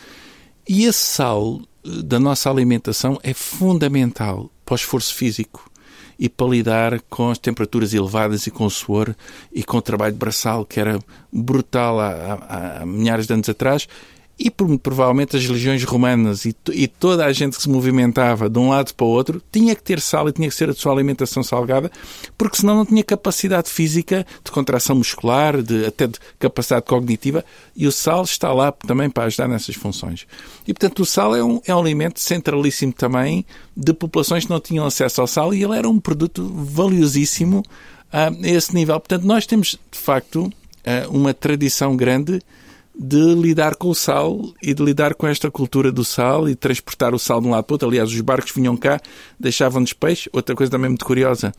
E 0.68 0.84
esse 0.84 0.98
sal 0.98 1.60
da 1.84 2.20
nossa 2.20 2.48
alimentação 2.48 3.18
é 3.22 3.34
fundamental 3.34 4.50
para 4.64 4.74
o 4.74 4.76
esforço 4.76 5.14
físico 5.14 5.69
e 6.20 6.28
para 6.28 6.46
lidar 6.46 7.00
com 7.08 7.30
as 7.30 7.38
temperaturas 7.38 7.94
elevadas 7.94 8.46
e 8.46 8.50
com 8.50 8.66
o 8.66 8.70
suor 8.70 9.16
e 9.50 9.64
com 9.64 9.78
o 9.78 9.82
trabalho 9.82 10.14
braçal 10.14 10.66
que 10.66 10.78
era 10.78 10.98
brutal 11.32 11.98
há, 11.98 12.10
há, 12.10 12.82
há 12.82 12.86
milhares 12.86 13.26
de 13.26 13.32
anos 13.32 13.48
atrás 13.48 13.88
e 14.42 14.50
provavelmente 14.50 15.36
as 15.36 15.46
legiões 15.46 15.84
romanas 15.84 16.46
e, 16.46 16.56
e, 16.72 16.88
toda 16.88 17.26
a 17.26 17.32
gente 17.32 17.58
que 17.58 17.62
se 17.62 17.68
movimentava 17.68 18.48
de 18.48 18.58
um 18.58 18.70
lado 18.70 18.94
para 18.94 19.04
o 19.04 19.10
outro 19.10 19.42
tinha 19.52 19.76
que 19.76 19.82
ter 19.82 20.00
sal 20.00 20.26
e 20.30 20.32
tinha 20.32 20.48
que 20.48 20.54
ser 20.54 20.70
a 20.70 20.72
sua 20.72 20.92
alimentação 20.92 21.42
salgada, 21.42 21.92
porque 22.38 22.56
senão 22.56 22.76
não 22.76 22.86
tinha 22.86 23.04
capacidade 23.04 23.68
física 23.68 24.26
de 24.42 24.50
contração 24.50 24.96
muscular, 24.96 25.62
de, 25.62 25.84
até 25.84 26.06
de 26.06 26.18
capacidade 26.38 26.86
cognitiva, 26.86 27.44
e 27.76 27.86
o 27.86 27.92
sal 27.92 28.22
está 28.24 28.50
lá 28.50 28.72
também 28.72 29.10
para 29.10 29.24
ajudar 29.24 29.46
nessas 29.46 29.74
funções. 29.74 30.26
E, 30.66 30.72
portanto, 30.72 31.00
o 31.00 31.06
sal 31.06 31.36
é 31.36 31.44
um, 31.44 31.60
é 31.66 31.74
um 31.74 31.78
alimento 31.78 32.18
centralíssimo 32.18 32.94
também 32.94 33.44
de 33.76 33.92
populações 33.92 34.46
que 34.46 34.50
não 34.50 34.60
tinham 34.60 34.86
acesso 34.86 35.20
ao 35.20 35.26
sal 35.26 35.52
e 35.52 35.62
ele 35.62 35.76
era 35.76 35.88
um 35.88 36.00
produto 36.00 36.48
valiosíssimo 36.48 37.62
a 38.10 38.32
esse 38.42 38.74
nível. 38.74 38.98
Portanto, 38.98 39.26
nós 39.26 39.44
temos, 39.44 39.78
de 39.90 39.98
facto, 39.98 40.50
uma 41.10 41.34
tradição 41.34 41.94
grande 41.94 42.40
de 43.02 43.34
lidar 43.34 43.76
com 43.76 43.88
o 43.88 43.94
sal 43.94 44.52
e 44.62 44.74
de 44.74 44.84
lidar 44.84 45.14
com 45.14 45.26
esta 45.26 45.50
cultura 45.50 45.90
do 45.90 46.04
sal 46.04 46.46
e 46.46 46.54
transportar 46.54 47.14
o 47.14 47.18
sal 47.18 47.40
de 47.40 47.46
um 47.46 47.50
lado 47.52 47.64
para 47.64 47.72
o 47.72 47.74
outro. 47.76 47.88
Aliás, 47.88 48.10
os 48.10 48.20
barcos 48.20 48.52
vinham 48.52 48.76
cá, 48.76 49.00
deixavam-nos 49.38 49.94
peixe. 49.94 50.28
Outra 50.34 50.54
coisa 50.54 50.70
também 50.70 50.90
muito 50.90 51.06
curiosa, 51.06 51.50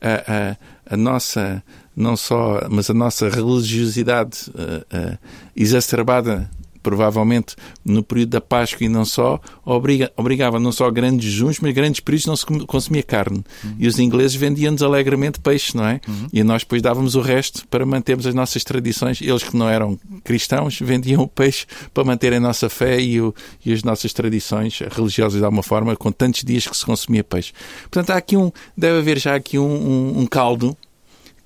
a, 0.00 0.52
a, 0.92 0.94
a, 0.94 0.96
nossa, 0.96 1.64
não 1.96 2.16
só, 2.16 2.68
mas 2.70 2.88
a 2.90 2.94
nossa 2.94 3.28
religiosidade 3.28 4.52
a, 4.92 5.18
exacerbada 5.56 6.48
provavelmente 6.84 7.56
no 7.82 8.04
período 8.04 8.30
da 8.30 8.40
Páscoa 8.40 8.84
e 8.84 8.88
não 8.88 9.04
só, 9.04 9.40
obriga, 9.64 10.12
obrigava 10.16 10.60
não 10.60 10.70
só 10.70 10.88
grandes 10.90 11.32
jejuns, 11.32 11.58
mas 11.58 11.72
grandes 11.74 12.00
períodos 12.00 12.26
não 12.26 12.36
se 12.36 12.44
consumia 12.66 13.02
carne. 13.02 13.42
Uhum. 13.64 13.74
E 13.78 13.88
os 13.88 13.98
ingleses 13.98 14.36
vendiam-nos 14.36 14.82
alegremente 14.82 15.40
peixe, 15.40 15.76
não 15.76 15.86
é? 15.86 16.00
Uhum. 16.06 16.26
E 16.32 16.44
nós 16.44 16.62
depois 16.62 16.82
dávamos 16.82 17.16
o 17.16 17.20
resto 17.20 17.66
para 17.68 17.86
mantermos 17.86 18.26
as 18.26 18.34
nossas 18.34 18.62
tradições. 18.62 19.20
Eles 19.20 19.42
que 19.42 19.56
não 19.56 19.68
eram 19.68 19.98
cristãos 20.22 20.78
vendiam 20.78 21.22
o 21.22 21.28
peixe 21.28 21.66
para 21.92 22.04
manterem 22.04 22.36
a 22.36 22.40
nossa 22.40 22.68
fé 22.68 23.00
e, 23.00 23.20
o, 23.20 23.34
e 23.64 23.72
as 23.72 23.82
nossas 23.82 24.12
tradições 24.12 24.80
religiosas 24.90 25.38
de 25.38 25.44
alguma 25.44 25.62
forma, 25.62 25.96
com 25.96 26.12
tantos 26.12 26.44
dias 26.44 26.66
que 26.66 26.76
se 26.76 26.84
consumia 26.84 27.24
peixe. 27.24 27.52
Portanto, 27.84 28.10
há 28.10 28.16
aqui 28.16 28.36
um, 28.36 28.52
deve 28.76 28.98
haver 28.98 29.18
já 29.18 29.34
aqui 29.34 29.58
um, 29.58 29.64
um, 29.64 30.20
um 30.20 30.26
caldo 30.26 30.76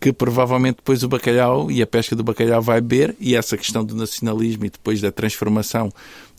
que 0.00 0.12
provavelmente 0.12 0.76
depois 0.76 1.02
o 1.02 1.08
bacalhau 1.08 1.70
e 1.70 1.82
a 1.82 1.86
pesca 1.86 2.14
do 2.14 2.22
bacalhau 2.22 2.62
vai 2.62 2.80
beber, 2.80 3.16
e 3.18 3.34
essa 3.34 3.56
questão 3.56 3.84
do 3.84 3.96
nacionalismo 3.96 4.64
e 4.64 4.70
depois 4.70 5.00
da 5.00 5.10
transformação 5.10 5.90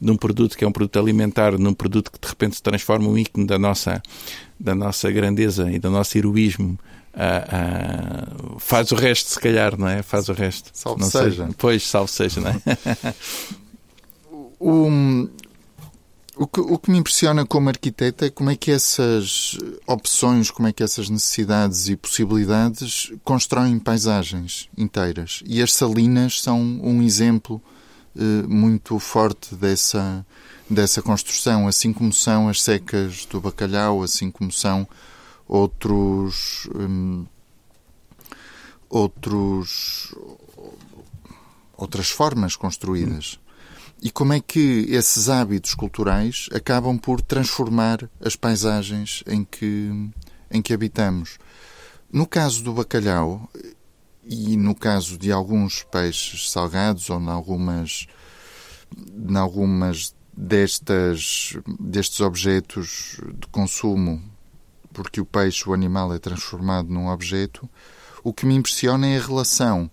de 0.01 0.09
um 0.09 0.15
produto 0.15 0.57
que 0.57 0.63
é 0.63 0.67
um 0.67 0.71
produto 0.71 0.97
alimentar 0.97 1.57
num 1.57 1.73
produto 1.73 2.11
que 2.11 2.19
de 2.19 2.27
repente 2.27 2.55
se 2.55 2.63
transforma 2.63 3.07
um 3.07 3.17
ícone 3.17 3.45
da 3.45 3.59
nossa, 3.59 4.01
da 4.59 4.73
nossa 4.73 5.11
grandeza 5.11 5.69
e 5.71 5.79
do 5.79 5.89
nosso 5.89 6.17
heroísmo. 6.17 6.79
Uh, 7.13 8.55
uh, 8.55 8.59
faz 8.59 8.91
o 8.91 8.95
resto, 8.95 9.29
se 9.29 9.39
calhar, 9.39 9.77
não 9.77 9.87
é? 9.87 10.01
Faz 10.01 10.29
o 10.29 10.33
resto. 10.33 10.69
Salve 10.73 11.01
não 11.01 11.09
seja. 11.09 11.29
seja. 11.29 11.49
Pois, 11.57 11.85
salve 11.85 12.11
seja, 12.11 12.39
não 12.39 12.49
é? 12.51 12.61
o, 14.59 15.27
o 16.39 16.47
que, 16.47 16.61
o 16.61 16.79
que 16.79 16.89
me 16.89 16.97
impressiona 16.97 17.45
como 17.45 17.67
arquiteto 17.67 18.23
é 18.23 18.29
como 18.29 18.49
é 18.49 18.55
que 18.55 18.71
essas 18.71 19.57
opções, 19.85 20.49
como 20.49 20.69
é 20.69 20.71
que 20.71 20.81
essas 20.81 21.09
necessidades 21.09 21.89
e 21.89 21.97
possibilidades 21.97 23.11
constroem 23.25 23.77
paisagens 23.77 24.69
inteiras. 24.77 25.43
E 25.45 25.61
as 25.61 25.73
salinas 25.73 26.41
são 26.41 26.61
um 26.61 27.01
exemplo 27.01 27.61
eh, 28.15 28.47
muito 28.47 28.97
forte 28.99 29.53
dessa, 29.53 30.25
dessa 30.69 31.01
construção, 31.01 31.67
assim 31.67 31.91
como 31.91 32.13
são 32.13 32.47
as 32.47 32.61
secas 32.61 33.25
do 33.25 33.41
bacalhau, 33.41 34.01
assim 34.01 34.31
como 34.31 34.49
são 34.49 34.87
outros. 35.45 36.69
Hum, 36.73 37.25
outros 38.89 40.15
outras 41.77 42.09
formas 42.09 42.55
construídas 42.55 43.39
e 44.01 44.09
como 44.09 44.33
é 44.33 44.39
que 44.39 44.85
esses 44.89 45.29
hábitos 45.29 45.73
culturais 45.73 46.47
acabam 46.53 46.97
por 46.97 47.21
transformar 47.21 48.09
as 48.21 48.35
paisagens 48.35 49.23
em 49.27 49.43
que, 49.43 49.91
em 50.49 50.61
que 50.61 50.73
habitamos. 50.73 51.37
No 52.11 52.25
caso 52.25 52.63
do 52.63 52.73
bacalhau 52.73 53.49
e 54.23 54.55
no 54.55 54.73
caso 54.73 55.17
de 55.17 55.31
alguns 55.31 55.83
peixes 55.83 56.49
salgados 56.49 57.09
ou 57.09 57.19
em 57.19 57.27
algumas, 57.27 58.07
algumas 59.35 60.15
destas, 60.35 61.57
destes 61.79 62.21
objetos 62.21 63.19
de 63.37 63.47
consumo, 63.47 64.23
porque 64.93 65.19
o 65.19 65.25
peixe, 65.25 65.69
o 65.69 65.73
animal, 65.73 66.13
é 66.13 66.19
transformado 66.19 66.89
num 66.89 67.09
objeto, 67.09 67.69
o 68.23 68.33
que 68.33 68.45
me 68.45 68.55
impressiona 68.55 69.07
é 69.07 69.17
a 69.17 69.21
relação 69.21 69.89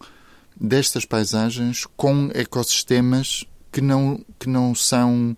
destas 0.59 1.05
paisagens 1.05 1.87
com 1.97 2.31
ecossistemas 2.33 3.45
que 3.77 3.83
não, 3.83 4.19
que 4.39 4.49
não 4.49 4.75
são 4.75 5.37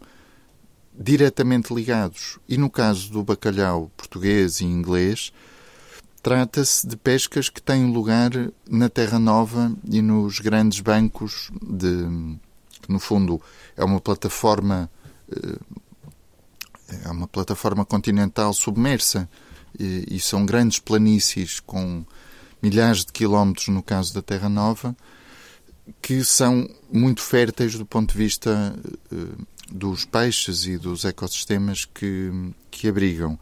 diretamente 0.97 1.75
ligados. 1.75 2.39
E 2.49 2.57
no 2.57 2.71
caso 2.71 3.11
do 3.11 3.25
bacalhau 3.25 3.91
português 3.97 4.61
e 4.61 4.65
inglês, 4.65 5.33
trata-se 6.23 6.87
de 6.87 6.97
pescas 6.97 7.49
que 7.49 7.61
têm 7.61 7.91
lugar 7.93 8.31
na 8.71 8.89
Terra 8.89 9.19
Nova 9.19 9.73
e 9.91 10.01
nos 10.01 10.39
grandes 10.39 10.79
bancos 10.79 11.51
de 11.61 12.39
que 12.81 12.93
no 12.93 13.01
fundo 13.01 13.43
é 13.77 13.83
uma 13.83 14.01
plataforma 14.01 14.89
é 17.05 17.11
uma 17.11 17.27
plataforma 17.27 17.85
continental 17.85 18.55
submersa 18.55 19.29
e 19.77 20.21
são 20.21 20.47
grandes 20.47 20.79
planícies 20.79 21.59
com 21.59 22.05
milhares 22.63 23.05
de 23.05 23.13
quilómetros 23.13 23.67
no 23.67 23.83
caso 23.83 24.15
da 24.15 24.23
Terra 24.23 24.49
Nova 24.49 24.97
que 26.01 26.25
são 26.25 26.69
muito 26.91 27.23
férteis 27.23 27.75
do 27.75 27.87
ponto 27.87 28.13
de 28.13 28.19
vista 28.19 28.75
uh, 29.13 29.47
dos 29.71 30.05
peixes 30.05 30.67
e 30.67 30.79
dos 30.79 31.05
ecossistemas 31.05 31.85
que, 31.85 32.31
que 32.71 32.89
abrigam. 32.89 33.39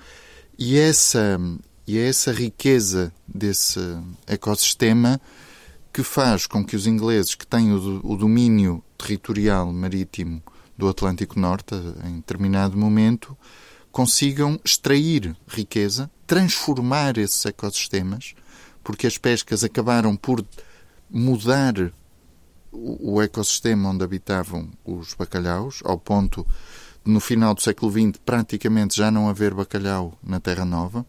E 0.59 0.79
essa, 0.79 1.39
e 1.87 1.99
é 1.99 2.09
essa 2.09 2.33
riqueza 2.33 3.13
desse 3.27 3.81
ecossistema 4.27 5.21
que 5.93 6.03
faz 6.03 6.47
com 6.47 6.65
que 6.65 6.77
os 6.77 6.87
ingleses, 6.87 7.35
que 7.35 7.47
têm 7.47 7.73
o, 7.73 8.01
o 8.05 8.17
domínio 8.17 8.83
territorial 8.99 9.73
marítimo 9.73 10.43
do 10.77 10.89
Atlântico 10.89 11.39
Norte, 11.39 11.75
em 12.05 12.17
determinado 12.17 12.77
momento, 12.77 13.37
consigam 13.91 14.61
extrair 14.63 15.35
riqueza, 15.49 16.11
transformar 16.27 17.17
esses 17.17 17.47
ecossistemas, 17.47 18.35
porque 18.85 19.07
as 19.07 19.17
pescas 19.17 19.65
acabaram 19.65 20.15
por 20.15 20.45
mudar 21.09 21.93
o 22.79 23.23
ecossistema 23.23 23.91
onde 23.91 24.05
habitavam 24.05 24.71
os 24.85 25.15
bacalhaus, 25.15 25.81
ao 25.85 25.99
ponto 25.99 26.47
de, 27.05 27.13
no 27.13 27.21
final 27.21 27.55
do 27.55 27.63
século 27.63 27.91
XX, 27.91 28.21
praticamente 28.25 28.97
já 28.97 29.11
não 29.11 29.29
haver 29.29 29.55
bacalhau 29.55 30.19
na 30.23 30.41
Terra 30.41 30.65
Nova. 30.65 31.07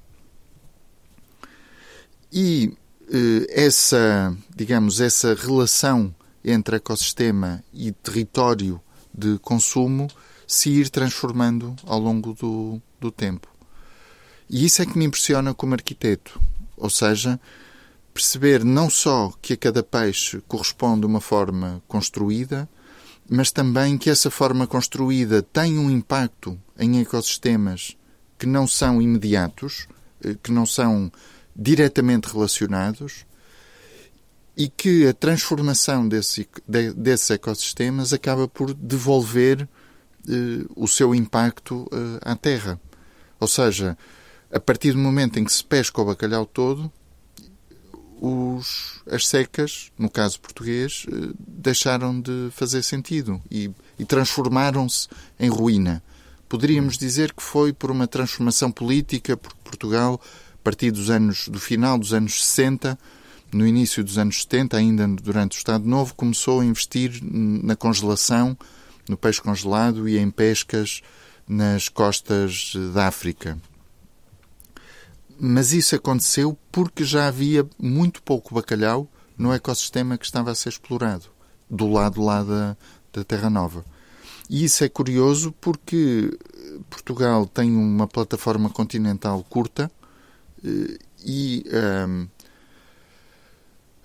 E 2.31 2.73
eh, 3.11 3.65
essa, 3.65 4.35
digamos, 4.55 5.01
essa 5.01 5.33
relação 5.33 6.13
entre 6.43 6.77
ecossistema 6.77 7.63
e 7.73 7.91
território 7.91 8.79
de 9.13 9.39
consumo 9.39 10.07
se 10.45 10.69
ir 10.69 10.89
transformando 10.89 11.75
ao 11.85 11.99
longo 11.99 12.33
do, 12.33 12.81
do 12.99 13.11
tempo. 13.11 13.47
E 14.49 14.63
isso 14.63 14.81
é 14.81 14.85
que 14.85 14.97
me 14.97 15.05
impressiona 15.05 15.53
como 15.53 15.73
arquiteto. 15.73 16.39
Ou 16.77 16.89
seja, 16.89 17.39
perceber 18.17 18.63
não 18.63 18.89
só 18.89 19.31
que 19.39 19.53
a 19.53 19.57
cada 19.57 19.83
peixe 19.83 20.41
corresponde 20.47 21.05
uma 21.05 21.21
forma 21.21 21.83
construída, 21.87 22.67
mas 23.29 23.51
também 23.51 23.95
que 23.95 24.09
essa 24.09 24.31
forma 24.31 24.65
construída 24.65 25.43
tem 25.43 25.77
um 25.77 25.91
impacto 25.91 26.59
em 26.79 26.99
ecossistemas 26.99 27.95
que 28.39 28.47
não 28.47 28.67
são 28.67 28.99
imediatos, 28.99 29.87
eh, 30.23 30.35
que 30.41 30.51
não 30.51 30.65
são 30.65 31.11
diretamente 31.55 32.27
relacionados 32.27 33.23
e 34.55 34.67
que 34.67 35.05
a 35.05 35.13
transformação 35.13 36.07
desse, 36.07 36.49
de, 36.67 36.93
desses 36.93 37.29
ecossistemas 37.29 38.13
acaba 38.13 38.47
por 38.47 38.73
devolver 38.73 39.69
eh, 40.27 40.65
o 40.75 40.87
seu 40.87 41.13
impacto 41.13 41.87
eh, 41.91 42.19
à 42.23 42.35
terra. 42.35 42.81
Ou 43.39 43.47
seja, 43.47 43.95
a 44.51 44.59
partir 44.59 44.93
do 44.93 44.97
momento 44.97 45.37
em 45.37 45.43
que 45.43 45.53
se 45.53 45.63
pesca 45.63 46.01
o 46.01 46.05
bacalhau 46.05 46.47
todo, 46.47 46.91
os, 48.21 49.01
as 49.09 49.27
secas, 49.27 49.91
no 49.97 50.09
caso 50.09 50.39
português, 50.39 51.05
eh, 51.07 51.33
deixaram 51.39 52.19
de 52.19 52.49
fazer 52.51 52.83
sentido 52.83 53.41
e, 53.49 53.69
e 53.97 54.05
transformaram-se 54.05 55.07
em 55.39 55.49
ruína. 55.49 56.03
Poderíamos 56.49 56.97
dizer 56.97 57.33
que 57.33 57.43
foi 57.43 57.73
por 57.73 57.91
uma 57.91 58.07
transformação 58.07 58.71
política, 58.71 59.35
porque 59.37 59.57
Portugal, 59.63 60.19
a 60.53 60.63
partir 60.63 60.91
dos 60.91 61.09
anos, 61.09 61.47
do 61.47 61.59
final 61.59 61.97
dos 61.97 62.13
anos 62.13 62.43
60, 62.43 62.97
no 63.51 63.65
início 63.65 64.03
dos 64.03 64.17
anos 64.17 64.41
70, 64.41 64.77
ainda 64.77 65.07
durante 65.07 65.57
o 65.57 65.59
Estado 65.59 65.85
Novo, 65.85 66.15
começou 66.15 66.61
a 66.61 66.65
investir 66.65 67.19
na 67.21 67.75
congelação, 67.75 68.57
no 69.07 69.17
peixe 69.17 69.41
congelado 69.41 70.07
e 70.07 70.17
em 70.17 70.29
pescas 70.29 71.01
nas 71.47 71.87
costas 71.87 72.73
da 72.93 73.07
África 73.07 73.57
mas 75.39 75.73
isso 75.73 75.95
aconteceu 75.95 76.57
porque 76.71 77.03
já 77.03 77.27
havia 77.27 77.67
muito 77.77 78.21
pouco 78.21 78.55
bacalhau 78.55 79.09
no 79.37 79.53
ecossistema 79.53 80.17
que 80.17 80.25
estava 80.25 80.51
a 80.51 80.55
ser 80.55 80.69
explorado, 80.69 81.25
do 81.69 81.87
lado 81.89 82.23
lá 82.23 82.43
da, 82.43 82.77
da 83.13 83.23
Terra 83.23 83.49
Nova. 83.49 83.85
E 84.49 84.63
isso 84.63 84.83
é 84.83 84.89
curioso 84.89 85.53
porque 85.59 86.37
Portugal 86.89 87.45
tem 87.45 87.75
uma 87.75 88.07
plataforma 88.07 88.69
continental 88.69 89.43
curta 89.43 89.91
eh, 90.63 90.97
e 91.23 91.65
um, 92.07 92.27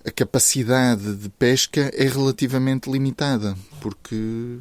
a 0.05 0.11
capacidade 0.11 1.15
de 1.15 1.29
pesca 1.29 1.91
é 1.95 2.05
relativamente 2.09 2.91
limitada, 2.91 3.57
porque 3.81 4.59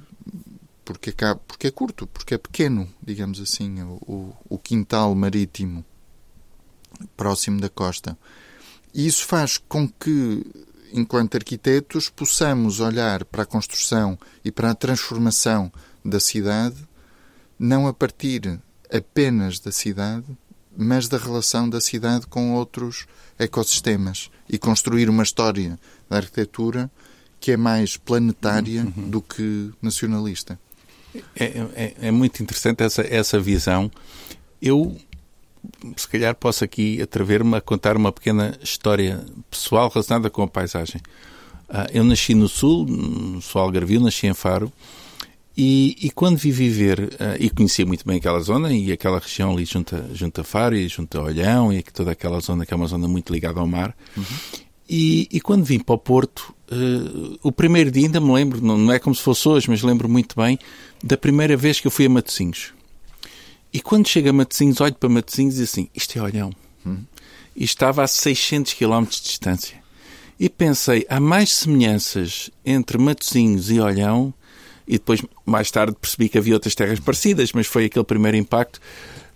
porque, 0.86 1.14
porque 1.48 1.68
é 1.68 1.72
curto, 1.72 2.06
porque 2.08 2.34
é 2.34 2.38
pequeno, 2.38 2.88
digamos 3.02 3.40
assim, 3.40 3.82
o, 3.82 4.36
o 4.50 4.58
quintal 4.58 5.14
marítimo 5.16 5.86
próximo 7.16 7.60
da 7.60 7.70
costa. 7.70 8.18
E 8.94 9.08
isso 9.08 9.26
faz 9.26 9.58
com 9.58 9.88
que, 9.88 10.46
enquanto 10.94 11.36
arquitetos, 11.36 12.10
possamos 12.10 12.80
olhar 12.80 13.24
para 13.26 13.44
a 13.44 13.46
construção 13.46 14.18
e 14.44 14.52
para 14.52 14.72
a 14.72 14.76
transformação 14.76 15.72
da 16.04 16.20
cidade, 16.20 16.78
não 17.58 17.88
a 17.88 17.94
partir 17.94 18.60
apenas 18.92 19.60
da 19.60 19.72
cidade, 19.72 20.26
mas 20.76 21.08
da 21.08 21.18
relação 21.18 21.70
da 21.70 21.80
cidade 21.80 22.28
com 22.28 22.54
outros 22.54 23.06
ecossistemas 23.38 24.30
e 24.50 24.58
construir 24.58 25.10
uma 25.10 25.24
história 25.24 25.80
da 26.10 26.18
arquitetura 26.18 26.90
que 27.40 27.52
é 27.52 27.58
mais 27.58 27.98
planetária 27.98 28.84
uhum. 28.84 29.10
do 29.10 29.22
que 29.22 29.72
nacionalista. 29.82 30.60
É, 31.36 31.46
é, 31.76 31.94
é, 32.04 32.12
muito 32.12 32.42
interessante 32.42 32.84
essa, 32.84 33.02
essa 33.02 33.40
visão. 33.40 33.92
Eu 34.62 34.96
se 35.96 36.08
calhar 36.08 36.36
posso 36.36 36.64
aqui 36.64 37.02
atrever-me 37.02 37.56
a 37.56 37.62
contar 37.62 37.98
uma 37.98 38.12
pequena 38.12 38.58
história 38.62 39.24
pessoal 39.50 39.90
relacionada 39.90 40.30
com 40.30 40.44
a 40.44 40.48
paisagem. 40.48 41.02
Uh, 41.70 41.88
eu 41.94 42.04
nasci 42.04 42.34
no 42.34 42.48
Sul, 42.48 42.86
no 42.86 43.42
Sul 43.42 43.62
Algarvio, 43.62 44.02
nasci 44.02 44.28
em 44.28 44.34
Faro, 44.34 44.72
e, 45.56 45.98
e 46.02 46.12
quando 46.12 46.38
vi 46.38 46.52
viver, 46.52 47.00
uh, 47.00 47.38
e 47.40 47.50
conhecia 47.50 47.86
muito 47.86 48.06
bem 48.06 48.18
aquela 48.18 48.40
zona 48.40 48.74
e 48.74 48.92
aquela 48.92 49.20
região 49.20 49.52
ali 49.52 49.66
junto 49.66 49.96
a, 49.96 50.14
junto 50.14 50.42
a 50.42 50.44
Faro 50.44 50.76
e 50.76 50.88
junto 50.88 51.18
a 51.18 51.24
Olhão 51.24 51.72
e 51.72 51.82
toda 51.84 52.12
aquela 52.12 52.40
zona 52.40 52.66
que 52.66 52.74
é 52.74 52.78
uma 52.78 52.88
zona 52.88 53.08
muito 53.08 53.32
ligada 53.32 53.60
ao 53.60 53.68
mar, 53.68 53.96
uhum. 54.18 54.24
e, 54.90 55.28
e, 55.32 55.40
quando 55.40 55.64
vim 55.64 55.80
para 55.80 55.96
o 55.96 55.98
Porto, 55.98 56.54
uh, 56.72 57.40
o 57.42 57.52
primeiro 57.52 57.90
dia, 57.90 58.06
ainda 58.06 58.20
me 58.20 58.34
lembro, 58.34 58.62
não, 58.62 58.78
não 58.78 58.94
é 58.94 59.00
como 59.00 59.16
se 59.16 59.22
fosse 59.22 59.48
hoje, 59.48 59.70
mas 59.70 59.82
lembro 59.82 60.10
muito 60.10 60.36
bem, 60.36 60.60
da 61.04 61.18
primeira 61.18 61.56
vez 61.56 61.80
que 61.80 61.88
eu 61.88 61.92
fui 61.92 62.06
a 62.06 62.10
Matosinhos. 62.10 62.74
E 63.74 63.80
quando 63.80 64.08
chega 64.08 64.32
a 64.32 64.34
Matosinhos, 64.34 64.82
olho 64.82 64.96
para 64.96 65.10
Matosinhos 65.10 65.60
e 65.60 65.64
assim, 65.64 65.90
isto 65.96 66.18
é 66.18 66.22
Olhão. 66.22 66.52
Hum. 66.86 67.00
E 67.56 67.64
estava 67.64 68.04
a 68.04 68.08
600 68.08 68.74
km 68.74 69.04
de 69.04 69.22
distância. 69.22 69.78
E 70.40 70.50
pensei, 70.50 71.06
há 71.10 71.20
mais 71.20 71.54
semelhanças 71.54 72.50
entre 72.66 72.98
Matosinhos 72.98 73.70
e 73.70 73.80
Olhão, 73.80 74.34
e 74.88 74.94
depois, 74.94 75.22
mais 75.46 75.70
tarde, 75.72 75.96
percebi 76.00 76.28
que 76.28 76.38
havia 76.38 76.54
outras 76.54 76.76
terras 76.76 77.00
parecidas, 77.00 77.54
mas 77.54 77.68
foi 77.68 77.86
aquele 77.86 78.04
primeiro 78.04 78.36
impacto, 78.36 78.82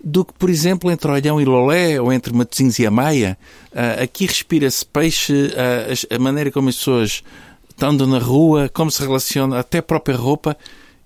do 0.03 0.25
que, 0.25 0.33
por 0.33 0.49
exemplo, 0.49 0.91
entre 0.91 1.09
Olhão 1.09 1.39
e 1.39 1.45
Lolé, 1.45 2.01
ou 2.01 2.11
entre 2.11 2.33
Matosinhos 2.33 2.77
e 2.79 2.85
Amaia. 2.85 3.37
Uh, 3.71 4.03
aqui 4.03 4.25
respira-se 4.25 4.85
peixe, 4.85 5.33
uh, 5.33 6.13
a, 6.13 6.15
a 6.15 6.19
maneira 6.19 6.51
como 6.51 6.69
as 6.69 6.75
pessoas 6.75 7.23
estão 7.69 7.93
na 7.93 8.19
rua, 8.19 8.69
como 8.73 8.91
se 8.91 9.01
relacionam, 9.01 9.57
até 9.57 9.77
a 9.77 9.83
própria 9.83 10.17
roupa. 10.17 10.57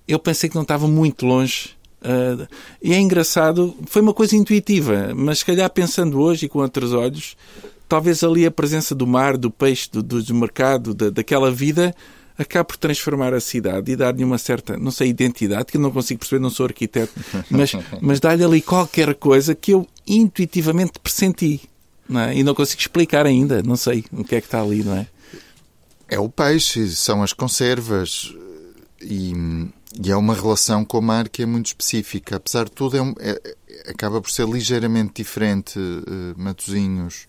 Eu 0.08 0.18
pensei 0.18 0.50
que 0.50 0.56
não 0.56 0.64
estava 0.64 0.88
muito 0.88 1.26
longe 1.26 1.78
Uh, 2.02 2.48
e 2.82 2.94
é 2.94 3.00
engraçado, 3.00 3.76
foi 3.88 4.02
uma 4.02 4.14
coisa 4.14 4.36
intuitiva, 4.36 5.12
mas 5.14 5.40
se 5.40 5.46
calhar 5.46 5.70
pensando 5.70 6.20
hoje 6.20 6.46
e 6.46 6.50
com 6.50 6.60
outros 6.60 6.94
olhos, 6.94 7.36
talvez 7.90 8.24
ali 8.24 8.46
a 8.46 8.52
presença 8.52 8.96
do 8.96 9.06
mar, 9.06 9.36
do 9.36 9.52
peixe, 9.52 9.90
do, 9.92 10.02
do 10.02 10.36
mercado, 10.36 10.94
da, 10.94 11.10
daquela 11.10 11.52
vida, 11.52 11.94
acabe 12.38 12.70
por 12.70 12.78
transformar 12.78 13.34
a 13.34 13.42
cidade 13.42 13.92
e 13.92 13.96
dar-lhe 13.98 14.24
uma 14.24 14.38
certa, 14.38 14.78
não 14.78 14.92
sei, 14.92 15.10
identidade, 15.10 15.66
que 15.66 15.78
eu 15.78 15.82
não 15.82 15.92
consigo 15.92 16.22
perceber, 16.22 16.42
não 16.42 16.50
sou 16.50 16.66
arquiteto, 16.66 17.12
mas, 17.52 17.74
mas 18.00 18.20
dá-lhe 18.22 18.44
ali 18.44 18.62
qualquer 18.62 19.14
coisa 19.16 19.54
que 19.54 19.72
eu 19.72 19.86
intuitivamente 20.08 20.94
pressenti. 21.00 21.62
Não 22.08 22.22
é? 22.22 22.36
E 22.36 22.44
não 22.44 22.56
consigo 22.56 22.82
explicar 22.82 23.28
ainda, 23.28 23.62
não 23.62 23.76
sei 23.76 24.04
o 24.12 24.24
que 24.24 24.36
é 24.36 24.42
que 24.42 24.48
está 24.48 24.62
ali, 24.62 24.84
não 24.84 24.96
é? 24.96 25.06
É 26.08 26.20
o 26.20 26.28
peixe, 26.28 26.88
são 26.96 27.22
as 27.22 27.34
conservas 27.34 28.34
e 29.00 29.32
e 29.98 30.12
é 30.12 30.16
uma 30.16 30.34
relação 30.34 30.86
com 30.86 31.02
que 31.32 31.42
é 31.42 31.46
muito 31.46 31.68
específica. 31.68 32.36
Apesar 32.36 32.66
de 32.66 32.72
tudo, 32.72 32.98
é, 32.98 33.02
um, 33.02 33.14
é 33.20 33.56
acaba 33.88 34.22
por 34.22 34.30
ser 34.30 34.48
ligeiramente 34.48 35.14
diferente 35.16 35.80
uh, 35.80 36.40
Matosinhos 36.40 37.26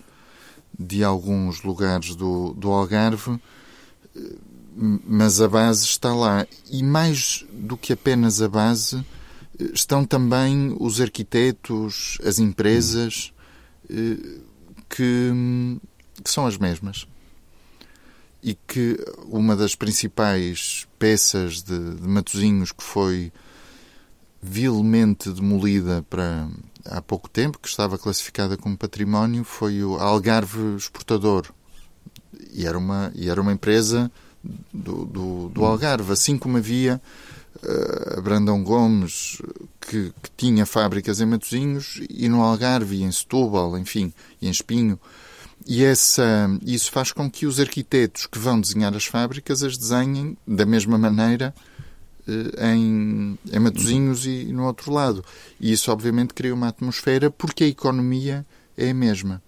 de 0.78 1.02
alguns 1.02 1.62
lugares 1.62 2.14
do, 2.14 2.52
do 2.54 2.70
Algarve, 2.70 3.30
uh, 3.30 3.40
mas 4.74 5.40
a 5.40 5.48
base 5.48 5.84
está 5.84 6.14
lá. 6.14 6.46
E 6.70 6.82
mais 6.82 7.44
do 7.52 7.76
que 7.76 7.92
apenas 7.92 8.42
a 8.42 8.48
base, 8.48 8.96
uh, 8.96 9.04
estão 9.72 10.04
também 10.04 10.76
os 10.78 11.00
arquitetos, 11.00 12.18
as 12.24 12.38
empresas, 12.38 13.32
que, 14.88 15.32
que 16.22 16.30
são 16.30 16.46
as 16.46 16.56
mesmas 16.56 17.06
e 18.42 18.55
que 18.55 18.98
uma 19.26 19.55
das 19.55 19.74
principais 19.74 20.87
peças 20.98 21.62
de, 21.62 21.94
de 21.96 22.09
Matosinhos 22.09 22.72
que 22.72 22.83
foi 22.83 23.33
vilmente 24.42 25.31
demolida 25.31 26.05
para 26.09 26.48
há 26.85 27.03
pouco 27.03 27.29
tempo, 27.29 27.59
que 27.59 27.68
estava 27.68 27.98
classificada 27.98 28.57
como 28.57 28.76
património, 28.76 29.44
foi 29.44 29.85
o 29.85 29.96
Algarve 29.96 30.76
Exportador. 30.76 31.53
E 32.53 32.66
era 32.66 32.79
uma, 32.79 33.12
e 33.14 33.29
era 33.29 33.40
uma 33.40 33.53
empresa 33.53 34.11
do, 34.72 35.05
do, 35.05 35.48
do 35.50 35.64
Algarve, 35.64 36.12
assim 36.12 36.38
como 36.38 36.57
havia 36.57 37.00
uh, 37.62 38.22
Brandão 38.22 38.62
Gomes, 38.62 39.40
que, 39.81 40.12
que, 40.22 40.31
tinha 40.37 40.64
fábricas 40.64 41.20
em 41.20 41.26
Matosinhos, 41.26 42.00
e 42.09 42.29
no 42.29 42.42
Algarve, 42.42 42.96
e 42.96 43.03
em 43.03 43.12
Setúbal, 43.12 43.76
enfim, 43.79 44.12
e 44.40 44.48
em 44.48 44.50
Espinho. 44.50 44.98
E 45.66 45.84
essa, 45.84 46.48
isso 46.64 46.90
faz 46.90 47.12
com 47.12 47.30
que 47.30 47.46
os 47.46 47.60
arquitetos 47.60 48.26
que 48.26 48.38
vão 48.38 48.60
desenhar 48.60 48.94
as 48.94 49.04
fábricas 49.04 49.62
as 49.62 49.76
desenhem 49.76 50.36
da 50.46 50.64
mesma 50.64 50.96
maneira 50.96 51.54
eh, 52.26 52.74
em, 52.74 53.38
em 53.52 53.58
Matosinhos 53.58 54.26
e 54.26 54.44
no 54.46 54.64
outro 54.64 54.92
lado. 54.92 55.24
E 55.60 55.70
isso, 55.72 55.92
obviamente, 55.92 56.34
cria 56.34 56.54
uma 56.54 56.68
atmosfera 56.68 57.30
porque 57.30 57.64
a 57.64 57.68
economia 57.68 58.46
é 58.76 58.90
a 58.90 58.94
mesma. 58.94 59.42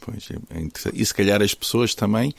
Pois, 0.00 0.28
é, 0.30 0.58
é 0.58 0.60
interessante. 0.60 1.00
E 1.00 1.04
se 1.04 1.14
calhar 1.14 1.42
as 1.42 1.54
pessoas 1.54 1.94
também 1.94 2.34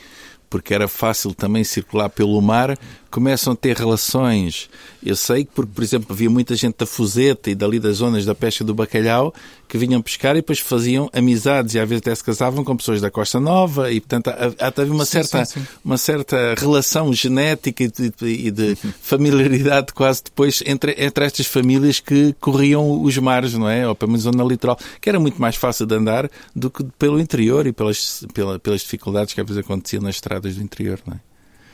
porque 0.52 0.74
era 0.74 0.86
fácil 0.90 1.34
também 1.34 1.64
circular 1.64 2.10
pelo 2.10 2.40
mar, 2.42 2.78
começam 3.10 3.54
a 3.54 3.56
ter 3.56 3.74
relações. 3.78 4.70
Eu 5.02 5.16
sei 5.16 5.46
que, 5.46 5.52
porque, 5.54 5.72
por 5.74 5.82
exemplo, 5.82 6.12
havia 6.12 6.30
muita 6.30 6.58
gente 6.58 6.76
da 6.78 6.86
Fuseta 6.86 7.50
e 7.50 7.56
dali 7.56 7.80
das 7.80 7.98
zonas 7.98 8.26
da 8.26 8.36
pesca 8.36 8.62
do 8.62 8.76
bacalhau 8.76 9.34
que 9.72 9.78
vinham 9.78 10.02
pescar 10.02 10.36
e 10.36 10.40
depois 10.40 10.60
faziam 10.60 11.10
amizades 11.14 11.76
e 11.76 11.80
às 11.80 11.88
vezes 11.88 12.02
até 12.02 12.14
se 12.14 12.22
casavam 12.22 12.62
com 12.62 12.76
pessoas 12.76 13.00
da 13.00 13.10
Costa 13.10 13.40
Nova 13.40 13.90
e, 13.90 14.02
portanto, 14.02 14.30
havia 14.60 14.92
uma, 14.92 15.06
sim, 15.06 15.12
certa, 15.24 15.46
sim, 15.46 15.62
sim. 15.62 15.68
uma 15.86 15.98
certa 15.98 16.56
relação 16.58 17.14
genética 17.14 17.86
e 17.86 17.88
de, 17.88 18.12
e 18.22 18.52
de 18.52 18.76
familiaridade 19.02 19.94
quase 19.94 20.26
depois 20.26 20.62
entre, 20.66 20.94
entre 20.98 21.24
estas 21.24 21.46
famílias 21.46 22.02
que 22.02 22.36
corriam 22.42 23.02
os 23.02 23.18
mares, 23.18 23.54
não 23.54 23.70
é? 23.70 23.88
Ou 23.88 23.96
pelo 23.96 24.12
menos 24.12 24.24
zona 24.24 24.44
litoral, 24.44 24.78
que 25.00 25.08
era 25.08 25.22
muito 25.22 25.40
mais 25.40 25.56
fácil 25.56 25.86
de 25.86 25.96
andar 25.96 26.30
do 26.54 26.70
que 26.70 26.84
pelo 27.00 27.18
interior 27.18 27.66
e 27.66 27.72
pelas, 27.72 28.26
pela, 28.34 28.60
pelas 28.60 28.82
dificuldades 28.82 29.34
que 29.34 29.40
às 29.40 29.48
vezes 29.48 29.64
aconteciam 29.64 30.04
nas 30.04 30.16
estradas 30.16 30.56
do 30.56 30.62
interior, 30.62 31.00
não 31.08 31.14
é? 31.14 31.31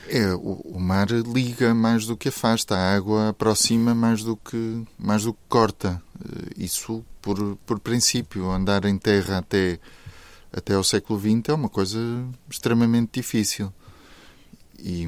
É, 0.10 0.34
o, 0.34 0.62
o, 0.63 0.80
mar 0.80 1.10
liga 1.10 1.74
mais 1.74 2.06
do 2.06 2.15
que 2.15 2.30
afasta, 2.30 2.76
a 2.76 2.96
água 2.96 3.30
aproxima 3.30 3.93
mais 3.93 4.24
do 4.24 4.38
que, 4.38 4.84
mais 4.98 5.24
do 5.24 5.34
que 5.34 5.39
corta. 5.50 6.02
Eh, 6.24 6.63
isso, 6.63 7.04
por, 7.22 7.58
por 7.65 7.80
princípio, 7.80 8.50
andar 8.50 8.86
em 8.86 8.98
terra 8.98 9.39
até, 9.39 9.80
até 10.52 10.76
ao 10.76 10.84
século 10.84 11.20
XX 11.20 11.50
é 11.50 11.54
uma 11.54 11.67
coisa 11.67 12.00
extremamente 12.50 13.20
difícil. 13.20 13.74
E, 14.80 15.06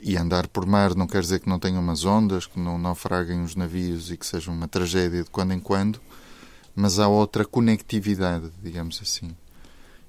e 0.00 0.16
andar 0.16 0.46
por 0.46 0.64
mar 0.64 0.94
não 0.94 1.06
quer 1.08 1.20
dizer 1.20 1.40
que 1.40 1.48
não 1.48 1.58
tenha 1.58 1.80
umas 1.80 2.04
ondas, 2.04 2.46
que 2.46 2.60
não 2.60 2.78
naufraguem 2.78 3.42
os 3.42 3.56
navios 3.56 4.10
e 4.10 4.16
que 4.16 4.26
seja 4.26 4.52
uma 4.52 4.68
tragédia 4.68 5.24
de 5.24 5.30
quando 5.30 5.52
em 5.52 5.60
quando, 5.60 6.00
mas 6.76 7.00
há 7.00 7.08
outra 7.08 7.44
conectividade, 7.44 8.52
digamos 8.62 9.00
assim 9.02 9.34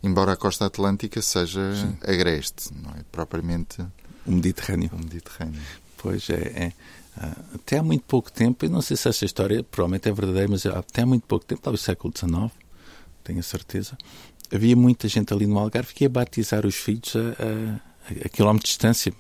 embora 0.02 0.34
a 0.34 0.36
costa 0.36 0.66
atlântica 0.66 1.22
seja 1.22 1.76
Sim. 1.76 1.98
agreste, 2.02 2.74
não 2.74 2.92
é 2.92 3.04
propriamente 3.12 3.82
o 4.26 4.32
Mediterrâneo. 4.32 4.90
O 4.94 4.98
Mediterrâneo. 4.98 5.62
Pois 5.98 6.30
é, 6.30 6.36
é. 6.36 6.74
Ah, 7.20 7.36
até 7.56 7.78
há 7.80 7.84
muito 7.84 8.04
pouco 8.04 8.32
tempo, 8.32 8.66
e 8.66 8.70
não 8.70 8.82
sei 8.82 8.96
se 8.96 9.08
essa 9.08 9.26
história 9.26 9.64
provavelmente 9.64 10.08
é 10.08 10.12
verdadeira, 10.12 10.48
mas 10.50 10.66
até 10.66 11.02
há 11.02 11.06
muito 11.06 11.26
pouco 11.26 11.46
tempo, 11.46 11.62
talvez 11.62 11.82
século 11.82 12.14
XIX, 12.16 12.52
tenho 13.24 13.40
a 13.40 13.44
certeza, 13.44 13.98
havia 14.54 14.76
muita 14.76 15.08
gente 15.08 15.34
ali 15.34 15.48
no 15.48 15.58
Algarve 15.58 15.94
que 15.94 16.04
ia 16.04 16.10
batizar 16.10 16.66
os 16.66 16.76
filhos 16.76 17.16
a, 17.16 17.20
a, 17.20 18.26
a 18.26 18.30
quilómetros 18.30 18.70
de 18.70 18.74
distância 18.74 19.14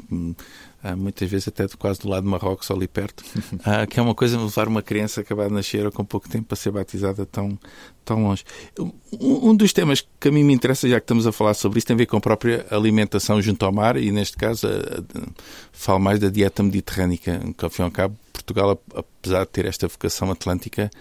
muitas 0.96 1.30
vezes 1.30 1.48
até 1.48 1.68
quase 1.68 2.00
do 2.00 2.10
lado 2.10 2.24
de 2.24 2.30
Marrocos, 2.30 2.70
ali 2.70 2.88
perto, 2.88 3.24
ah, 3.66 3.86
que 3.86 4.00
é 4.00 4.04
uma 4.04 4.13
coisa 4.13 4.40
levar 4.40 4.68
uma 4.68 4.82
criança 4.82 5.22
acabar 5.22 5.48
de 5.48 5.54
nascer 5.54 5.86
ou 5.86 5.92
com 5.92 6.06
pouco 6.06 6.30
tempo 6.30 6.46
para 6.46 6.56
ser 6.56 6.72
batizada 6.72 7.26
tão, 7.26 7.58
tão 8.06 8.24
longe. 8.24 8.44
Um, 8.80 9.50
um 9.50 9.56
dos 9.56 9.74
temas 9.74 10.06
que 10.20 10.28
a 10.28 10.32
mim 10.32 10.44
me 10.44 10.54
interessa, 10.54 10.88
já 10.88 11.00
que 11.00 11.04
estamos 11.04 11.26
a 11.26 11.32
falar 11.32 11.54
sobre 11.54 11.80
isso, 11.80 11.88
tem 11.88 11.96
a 11.96 11.98
ver 11.98 12.06
com 12.06 12.18
a 12.18 12.22
própria 12.22 12.66
alimentação 12.70 13.42
junto 13.42 13.66
ao 13.66 13.72
mar 13.72 13.98
e, 13.98 14.12
neste 14.12 14.38
caso, 14.38 14.68
a, 14.68 14.72
a, 14.72 15.28
falo 15.72 16.00
mais 16.00 16.20
da 16.20 16.30
dieta 16.30 16.62
mediterrânica, 16.62 17.40
que, 17.58 17.66
ao 17.66 17.72
fim 17.72 17.82
e 17.82 17.86
ao 17.86 17.92
cabo, 17.92 18.18
Portugal, 18.32 18.82
apesar 18.96 19.46
de 19.46 19.52
ter 19.52 19.66
esta 19.66 19.88
vocação 19.88 20.32
atlântica, 20.32 20.92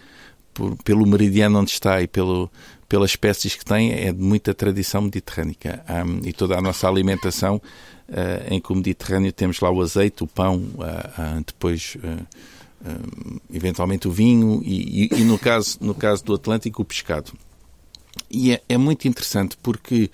por, 0.57 0.75
pelo 0.83 1.07
meridiano 1.07 1.61
onde 1.61 1.71
está 1.71 2.01
e 2.01 2.09
pelo, 2.09 2.51
pelas 2.88 3.11
espécies 3.11 3.55
que 3.55 3.64
tem, 3.64 3.92
é 3.92 4.11
de 4.11 4.23
muita 4.23 4.55
tradição 4.55 5.03
mediterrânica. 5.03 5.85
Um, 5.88 6.27
e 6.27 6.33
toda 6.33 6.57
a 6.57 6.62
nossa 6.62 6.88
alimentação 6.88 7.57
uh, 8.09 8.53
em 8.53 8.59
que 8.59 8.73
o 8.73 8.75
Mediterrâneo 8.75 9.31
temos 9.33 9.61
lá 9.61 9.71
o 9.71 9.83
azeite, 9.83 10.25
o 10.25 10.27
pão, 10.27 10.57
uh, 10.57 11.45
depois 11.47 11.97
eventualmente 13.53 14.07
o 14.07 14.12
vinho 14.12 14.62
e, 14.64 15.09
e, 15.12 15.21
e, 15.21 15.25
no, 15.25 15.37
caso, 15.38 15.77
no 15.81 15.92
caso 15.92 16.25
do 16.25 16.35
Atlântico 16.35 16.83
o 16.83 16.85
pescado. 16.85 17.33
E 18.31 18.53
é, 18.53 18.62
é 18.69 18.79
muito 18.79 19.09
interessante 19.09 19.59
porque, 19.61 20.09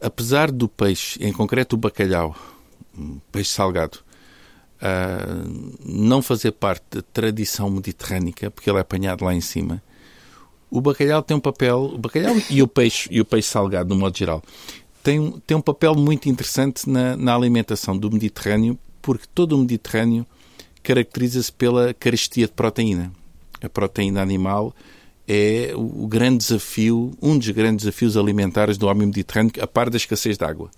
apesar 0.00 0.50
do 0.50 0.68
peixe, 0.68 1.22
em 1.22 1.32
concreto 1.32 1.76
o 1.76 1.78
bacalhau, 1.78 2.34
peixe 3.30 3.50
salgado, 3.50 3.98
Uh, 4.80 5.76
não 5.84 6.22
fazer 6.22 6.52
parte 6.52 6.82
da 6.90 7.02
tradição 7.02 7.68
mediterrânica, 7.68 8.50
porque 8.50 8.70
ele 8.70 8.78
é 8.78 8.80
apanhado 8.80 9.24
lá 9.26 9.34
em 9.34 9.40
cima, 9.40 9.82
o 10.70 10.80
bacalhau 10.80 11.22
tem 11.22 11.36
um 11.36 11.40
papel, 11.40 11.90
o 11.94 11.98
bacalhau 11.98 12.34
e 12.48 12.62
o 12.62 12.68
peixe, 12.68 13.08
e 13.12 13.20
o 13.20 13.24
peixe 13.24 13.48
salgado, 13.48 13.90
no 13.90 14.00
modo 14.00 14.16
geral, 14.16 14.42
tem, 15.02 15.32
tem 15.46 15.56
um 15.56 15.60
papel 15.60 15.94
muito 15.94 16.28
interessante 16.28 16.88
na, 16.88 17.16
na 17.16 17.34
alimentação 17.34 17.96
do 17.96 18.10
Mediterrâneo, 18.10 18.78
porque 19.02 19.26
todo 19.34 19.54
o 19.54 19.58
Mediterrâneo 19.58 20.24
caracteriza-se 20.82 21.52
pela 21.52 21.92
carestia 21.92 22.46
de 22.46 22.52
proteína. 22.52 23.12
A 23.62 23.68
proteína 23.68 24.22
animal 24.22 24.74
é 25.28 25.72
o 25.74 26.06
grande 26.06 26.38
desafio, 26.38 27.12
um 27.20 27.38
dos 27.38 27.48
grandes 27.50 27.84
desafios 27.84 28.16
alimentares 28.16 28.78
do 28.78 28.86
homem 28.86 29.06
mediterrâneo, 29.06 29.52
a 29.60 29.66
par 29.66 29.90
da 29.90 29.96
escassez 29.96 30.38
de 30.38 30.44
água. 30.44 30.70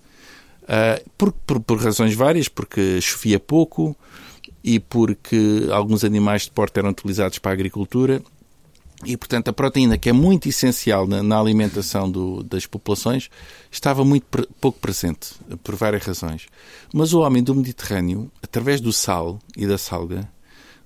Uh, 0.63 1.09
por, 1.17 1.31
por, 1.31 1.59
por, 1.59 1.77
razões 1.77 2.15
várias, 2.15 2.47
porque 2.47 3.01
chovia 3.01 3.39
pouco 3.39 3.95
e 4.63 4.79
porque 4.79 5.67
alguns 5.71 6.03
animais 6.03 6.43
de 6.43 6.51
porte 6.51 6.79
eram 6.79 6.89
utilizados 6.89 7.37
para 7.37 7.51
a 7.51 7.53
agricultura 7.53 8.21
e, 9.05 9.17
portanto, 9.17 9.49
a 9.49 9.53
proteína, 9.53 9.97
que 9.97 10.09
é 10.09 10.13
muito 10.13 10.47
essencial 10.47 11.05
na, 11.05 11.21
na 11.21 11.39
alimentação 11.39 12.09
do, 12.09 12.43
das 12.43 12.65
populações, 12.65 13.29
estava 13.69 14.05
muito 14.05 14.25
pre, 14.27 14.47
pouco 14.61 14.79
presente, 14.79 15.33
por 15.63 15.75
várias 15.75 16.03
razões. 16.03 16.47
Mas 16.93 17.13
o 17.13 17.19
homem 17.19 17.43
do 17.43 17.53
Mediterrâneo, 17.53 18.31
através 18.41 18.79
do 18.79 18.93
sal 18.93 19.39
e 19.57 19.67
da 19.67 19.77
salga, 19.77 20.29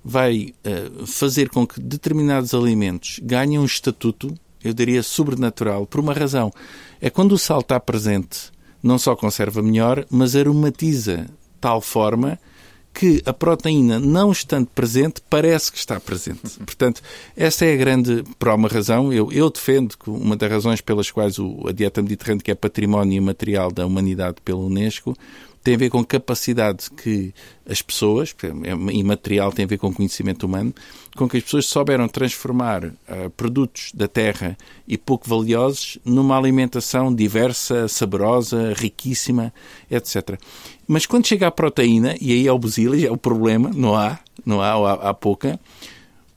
vai 0.04 0.52
uh, 0.64 1.06
fazer 1.06 1.48
com 1.48 1.66
que 1.66 1.80
determinados 1.80 2.54
alimentos 2.54 3.20
ganhem 3.22 3.58
um 3.58 3.64
estatuto, 3.64 4.34
eu 4.64 4.72
diria, 4.72 5.02
sobrenatural, 5.02 5.86
por 5.86 6.00
uma 6.00 6.12
razão. 6.12 6.52
É 7.00 7.08
quando 7.08 7.32
o 7.32 7.38
sal 7.38 7.60
está 7.60 7.78
presente, 7.78 8.50
não 8.88 8.98
só 8.98 9.14
conserva 9.14 9.62
melhor, 9.62 10.06
mas 10.10 10.34
aromatiza 10.34 11.26
tal 11.60 11.80
forma 11.80 12.38
que 12.94 13.22
a 13.26 13.32
proteína, 13.32 14.00
não 14.00 14.32
estando 14.32 14.66
presente, 14.68 15.20
parece 15.28 15.70
que 15.70 15.78
está 15.78 16.00
presente. 16.00 16.40
Portanto, 16.64 17.02
essa 17.36 17.66
é 17.66 17.74
a 17.74 17.76
grande, 17.76 18.24
por 18.38 18.48
uma 18.48 18.66
razão, 18.66 19.12
eu, 19.12 19.30
eu 19.30 19.50
defendo 19.50 19.96
que 19.96 20.08
uma 20.08 20.36
das 20.36 20.50
razões 20.50 20.80
pelas 20.80 21.10
quais 21.10 21.38
o, 21.38 21.68
a 21.68 21.72
dieta 21.72 22.02
mediterrânea, 22.02 22.42
que 22.42 22.50
é 22.50 22.54
património 22.54 23.18
imaterial 23.18 23.70
da 23.70 23.86
humanidade 23.86 24.38
pela 24.42 24.58
Unesco, 24.58 25.14
tem 25.62 25.74
a 25.74 25.78
ver 25.78 25.90
com 25.90 26.04
capacidade 26.04 26.90
que 26.90 27.34
as 27.68 27.82
pessoas, 27.82 28.34
é 28.42 28.94
imaterial, 28.94 29.52
tem 29.52 29.64
a 29.64 29.68
ver 29.68 29.78
com 29.78 29.92
conhecimento 29.92 30.44
humano, 30.44 30.74
com 31.16 31.28
que 31.28 31.36
as 31.36 31.42
pessoas 31.42 31.66
souberam 31.66 32.08
transformar 32.08 32.84
uh, 32.84 33.30
produtos 33.36 33.90
da 33.92 34.08
terra 34.08 34.56
e 34.86 34.96
pouco 34.96 35.28
valiosos 35.28 35.98
numa 36.04 36.38
alimentação 36.38 37.14
diversa, 37.14 37.88
saborosa, 37.88 38.72
riquíssima, 38.74 39.52
etc. 39.90 40.38
Mas 40.86 41.04
quando 41.04 41.26
chega 41.26 41.48
à 41.48 41.50
proteína, 41.50 42.14
e 42.20 42.32
aí 42.32 42.46
é 42.46 42.52
o 42.52 42.58
busilis, 42.58 43.04
é 43.04 43.10
o 43.10 43.16
problema, 43.16 43.70
não 43.74 43.94
há, 43.94 44.18
não 44.46 44.62
há, 44.62 44.72
há, 44.72 45.10
há 45.10 45.14
pouca, 45.14 45.60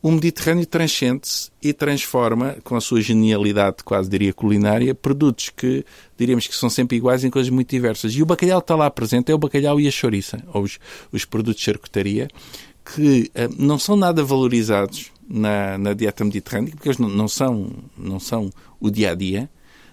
o 0.01 0.11
Mediterrâneo 0.11 0.65
transcende-se 0.65 1.51
e 1.61 1.71
transforma, 1.73 2.57
com 2.63 2.75
a 2.75 2.81
sua 2.81 3.01
genialidade, 3.01 3.83
quase 3.85 4.09
diria 4.09 4.33
culinária, 4.33 4.95
produtos 4.95 5.49
que 5.49 5.85
diríamos 6.17 6.47
que 6.47 6.55
são 6.55 6.69
sempre 6.69 6.97
iguais 6.97 7.23
em 7.23 7.29
coisas 7.29 7.51
muito 7.51 7.69
diversas. 7.69 8.13
E 8.13 8.23
o 8.23 8.25
bacalhau 8.25 8.59
está 8.59 8.75
lá 8.75 8.89
presente, 8.89 9.31
é 9.31 9.35
o 9.35 9.37
bacalhau 9.37 9.79
e 9.79 9.87
a 9.87 9.91
chouriça, 9.91 10.43
ou 10.53 10.63
os, 10.63 10.79
os 11.11 11.23
produtos 11.23 11.59
de 11.59 11.65
charcutaria, 11.65 12.27
que 12.83 13.29
uh, 13.35 13.55
não 13.63 13.77
são 13.77 13.95
nada 13.95 14.23
valorizados 14.23 15.11
na, 15.29 15.77
na 15.77 15.93
dieta 15.93 16.25
mediterrânea, 16.25 16.71
porque 16.71 16.89
eles 16.89 16.97
não, 16.97 17.09
não, 17.09 17.27
são, 17.27 17.69
não 17.95 18.19
são 18.19 18.49
o 18.79 18.89
dia 18.89 19.11
a 19.11 19.15
dia, 19.15 19.49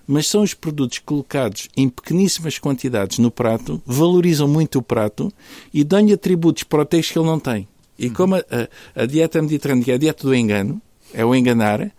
mas 0.07 0.27
são 0.27 0.43
os 0.43 0.55
produtos 0.55 1.01
colocados 1.01 1.69
em 1.77 1.87
pequeníssimas 1.87 2.59
quantidades 2.59 3.19
no 3.19 3.31
prato, 3.31 3.83
valorizam 3.85 4.49
muito 4.49 4.79
o 4.79 4.83
prato 4.83 5.31
e 5.73 5.85
dão-lhe 5.85 6.15
atributos 6.15 6.63
proteicos 6.63 7.11
que 7.11 7.19
ele 7.19 7.27
não 7.27 7.39
tem. 7.39 7.69
E 7.99 8.11
como 8.11 8.37
a, 8.37 8.39
a, 8.39 9.03
a 9.03 9.07
dieta 9.07 9.43
mediterrânea 9.43 9.93
é 9.93 9.95
a 9.95 9.99
dieta 9.99 10.23
do 10.23 10.35
engano, 10.35 10.81
é 11.13 11.25
o 11.25 11.35
enganar, 11.35 11.91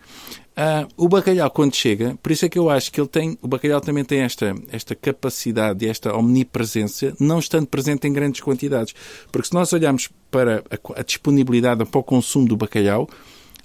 Uh, 0.60 0.86
o 0.98 1.08
bacalhau, 1.08 1.50
quando 1.52 1.74
chega, 1.74 2.20
por 2.22 2.34
isso 2.34 2.46
é 2.46 2.50
que 2.50 2.60
eu 2.60 2.70
acho 2.70 2.92
que 2.92 3.00
ele 3.00 3.08
tem, 3.08 3.38
o 3.42 3.48
bacalhau 3.48 3.80
também 3.80 4.04
tem 4.04 4.20
esta, 4.20 4.54
esta 4.74 4.94
capacidade, 4.94 5.88
esta 5.88 6.14
omnipresença, 6.14 7.16
não 7.18 7.40
estando 7.40 7.66
presente 7.66 8.06
em 8.06 8.12
grandes 8.12 8.42
quantidades. 8.42 8.94
Porque 9.32 9.48
se 9.48 9.54
nós 9.54 9.72
olharmos 9.72 10.10
para 10.30 10.62
a, 10.70 11.00
a 11.00 11.04
disponibilidade 11.04 11.86
para 11.86 12.00
o 12.00 12.04
consumo 12.04 12.46
do 12.46 12.58
bacalhau, 12.58 13.08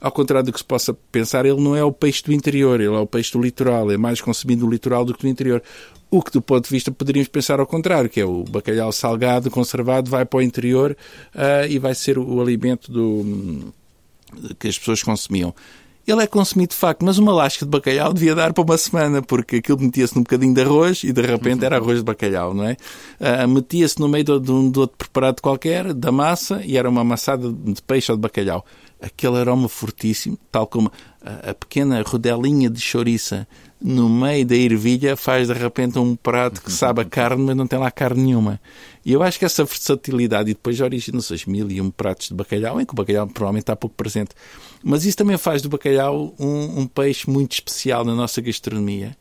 ao 0.04 0.12
contrário 0.12 0.44
do 0.44 0.52
que 0.52 0.58
se 0.58 0.64
possa 0.64 0.92
pensar, 1.10 1.46
ele 1.46 1.58
não 1.62 1.74
é 1.74 1.82
o 1.82 1.90
peixe 1.90 2.22
do 2.22 2.30
interior, 2.30 2.78
ele 2.78 2.94
é 2.94 2.98
o 2.98 3.06
peixe 3.06 3.32
do 3.32 3.40
litoral, 3.40 3.90
é 3.90 3.96
mais 3.96 4.20
consumido 4.20 4.66
no 4.66 4.70
litoral 4.70 5.02
do 5.02 5.14
que 5.14 5.24
no 5.24 5.30
interior. 5.30 5.62
O 6.10 6.22
que, 6.22 6.30
do 6.30 6.42
ponto 6.42 6.64
de 6.64 6.70
vista, 6.70 6.92
poderíamos 6.92 7.28
pensar 7.28 7.58
ao 7.58 7.66
contrário, 7.66 8.10
que 8.10 8.20
é 8.20 8.24
o 8.26 8.44
bacalhau 8.44 8.92
salgado, 8.92 9.50
conservado, 9.50 10.10
vai 10.10 10.26
para 10.26 10.36
o 10.36 10.42
interior 10.42 10.94
uh, 11.34 11.66
e 11.70 11.78
vai 11.78 11.94
ser 11.94 12.18
o, 12.18 12.34
o 12.34 12.42
alimento 12.42 12.92
do, 12.92 13.72
que 14.58 14.68
as 14.68 14.78
pessoas 14.78 15.02
consumiam. 15.02 15.54
Ele 16.06 16.22
é 16.22 16.26
consumido 16.26 16.72
de 16.72 16.76
facto, 16.76 17.02
mas 17.02 17.16
uma 17.16 17.32
lasca 17.32 17.64
de 17.64 17.70
bacalhau 17.70 18.12
devia 18.12 18.34
dar 18.34 18.52
para 18.52 18.62
uma 18.62 18.76
semana, 18.76 19.22
porque 19.22 19.56
aquilo 19.56 19.80
metia-se 19.80 20.14
num 20.14 20.22
bocadinho 20.22 20.52
de 20.52 20.60
arroz 20.60 21.02
e 21.02 21.14
de 21.14 21.22
repente 21.22 21.64
era 21.64 21.76
arroz 21.76 21.96
de 22.00 22.04
bacalhau, 22.04 22.52
não 22.52 22.64
é? 22.64 22.76
Uh, 23.18 23.48
metia-se 23.48 23.98
no 23.98 24.06
meio 24.06 24.22
de, 24.22 24.38
de, 24.38 24.52
um, 24.52 24.70
de 24.70 24.78
outro 24.80 24.98
preparado 24.98 25.40
qualquer, 25.40 25.94
da 25.94 26.12
massa, 26.12 26.60
e 26.62 26.76
era 26.76 26.90
uma 26.90 27.00
amassada 27.00 27.50
de 27.50 27.80
peixe 27.80 28.12
ou 28.12 28.18
de 28.18 28.20
bacalhau. 28.20 28.66
Aquele 29.00 29.38
aroma 29.38 29.68
fortíssimo, 29.68 30.38
tal 30.50 30.66
como 30.66 30.90
a, 31.22 31.50
a 31.50 31.54
pequena 31.54 32.02
rodelinha 32.02 32.70
de 32.70 32.80
chouriça 32.80 33.46
no 33.84 34.08
meio 34.08 34.46
da 34.46 34.56
ervilha 34.56 35.14
faz 35.14 35.48
de 35.48 35.52
repente 35.52 35.98
um 35.98 36.16
prato 36.16 36.62
que 36.62 36.72
sabe 36.72 37.02
a 37.02 37.04
carne, 37.04 37.44
mas 37.44 37.54
não 37.54 37.66
tem 37.66 37.78
lá 37.78 37.90
carne 37.90 38.22
nenhuma. 38.22 38.58
E 39.04 39.12
eu 39.12 39.22
acho 39.22 39.38
que 39.38 39.44
essa 39.44 39.62
versatilidade, 39.62 40.50
e 40.50 40.54
depois 40.54 40.80
origina-se 40.80 41.34
as 41.34 41.44
mil 41.44 41.70
e 41.70 41.82
um 41.82 41.90
pratos 41.90 42.28
de 42.28 42.34
bacalhau, 42.34 42.80
em 42.80 42.86
que 42.86 42.94
o 42.94 42.96
bacalhau 42.96 43.26
provavelmente 43.26 43.64
está 43.64 43.76
pouco 43.76 43.94
presente. 43.94 44.30
Mas 44.82 45.04
isso 45.04 45.18
também 45.18 45.36
faz 45.36 45.60
do 45.60 45.68
bacalhau 45.68 46.34
um, 46.38 46.80
um 46.80 46.86
peixe 46.86 47.28
muito 47.28 47.52
especial 47.52 48.06
na 48.06 48.14
nossa 48.14 48.40
gastronomia. 48.40 49.14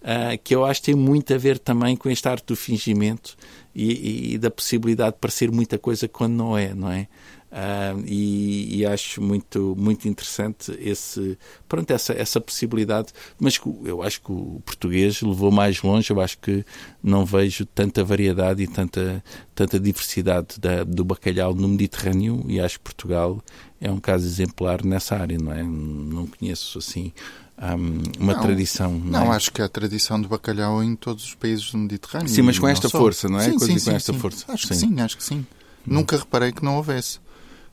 Uh, 0.00 0.38
que 0.44 0.54
eu 0.54 0.64
acho 0.64 0.80
que 0.80 0.92
tem 0.92 0.94
muito 0.94 1.32
a 1.32 1.38
ver 1.38 1.58
também 1.58 1.96
com 1.96 2.10
este 2.10 2.28
arte 2.28 2.44
do 2.44 2.54
fingimento 2.54 3.34
e, 3.74 4.34
e, 4.34 4.38
da 4.38 4.50
possibilidade 4.50 5.14
de 5.14 5.18
parecer 5.18 5.50
muita 5.50 5.78
coisa 5.78 6.06
quando 6.06 6.34
não 6.34 6.56
é, 6.56 6.74
não 6.74 6.92
é? 6.92 7.08
Uh, 7.54 8.02
e, 8.04 8.80
e, 8.80 8.86
acho 8.86 9.22
muito, 9.22 9.76
muito 9.78 10.08
interessante 10.08 10.76
esse, 10.80 11.38
pronto, 11.68 11.88
essa, 11.92 12.12
essa 12.12 12.40
possibilidade. 12.40 13.12
Mas 13.38 13.60
eu 13.84 14.02
acho 14.02 14.20
que 14.20 14.32
o 14.32 14.60
português 14.66 15.22
levou 15.22 15.52
mais 15.52 15.80
longe. 15.80 16.10
Eu 16.10 16.20
acho 16.20 16.36
que 16.38 16.64
não 17.00 17.24
vejo 17.24 17.64
tanta 17.64 18.02
variedade 18.02 18.64
e 18.64 18.66
tanta, 18.66 19.22
tanta 19.54 19.78
diversidade 19.78 20.58
da, 20.58 20.82
do 20.82 21.04
bacalhau 21.04 21.54
no 21.54 21.68
Mediterrâneo. 21.68 22.44
E 22.48 22.58
acho 22.58 22.78
que 22.78 22.84
Portugal 22.86 23.40
é 23.80 23.88
um 23.88 24.00
caso 24.00 24.26
exemplar 24.26 24.84
nessa 24.84 25.14
área, 25.14 25.38
não 25.38 25.52
é? 25.52 25.62
Não 25.62 26.26
conheço 26.26 26.78
assim 26.78 27.12
um, 27.56 28.02
uma 28.18 28.34
não, 28.34 28.42
tradição. 28.42 28.90
Não, 28.92 29.26
não 29.26 29.32
é? 29.32 29.36
acho 29.36 29.52
que 29.52 29.62
há 29.62 29.68
tradição 29.68 30.20
de 30.20 30.26
bacalhau 30.26 30.82
em 30.82 30.96
todos 30.96 31.24
os 31.24 31.34
países 31.34 31.70
do 31.70 31.78
Mediterrâneo. 31.78 32.28
Sim, 32.28 32.42
mas 32.42 32.58
com 32.58 32.66
esta 32.66 32.88
força, 32.88 33.28
não 33.28 33.38
é? 33.38 33.44
Sim, 33.44 33.58
sim, 33.60 33.74
com 33.74 33.78
sim, 33.78 33.94
esta 33.94 34.12
sim. 34.12 34.18
força. 34.18 34.44
Acho 34.48 34.66
que 34.66 34.74
sim, 34.74 35.00
acho 35.00 35.16
que 35.16 35.22
sim. 35.22 35.46
Nunca 35.86 36.16
reparei 36.16 36.50
que 36.50 36.64
não 36.64 36.76
houvesse. 36.76 37.22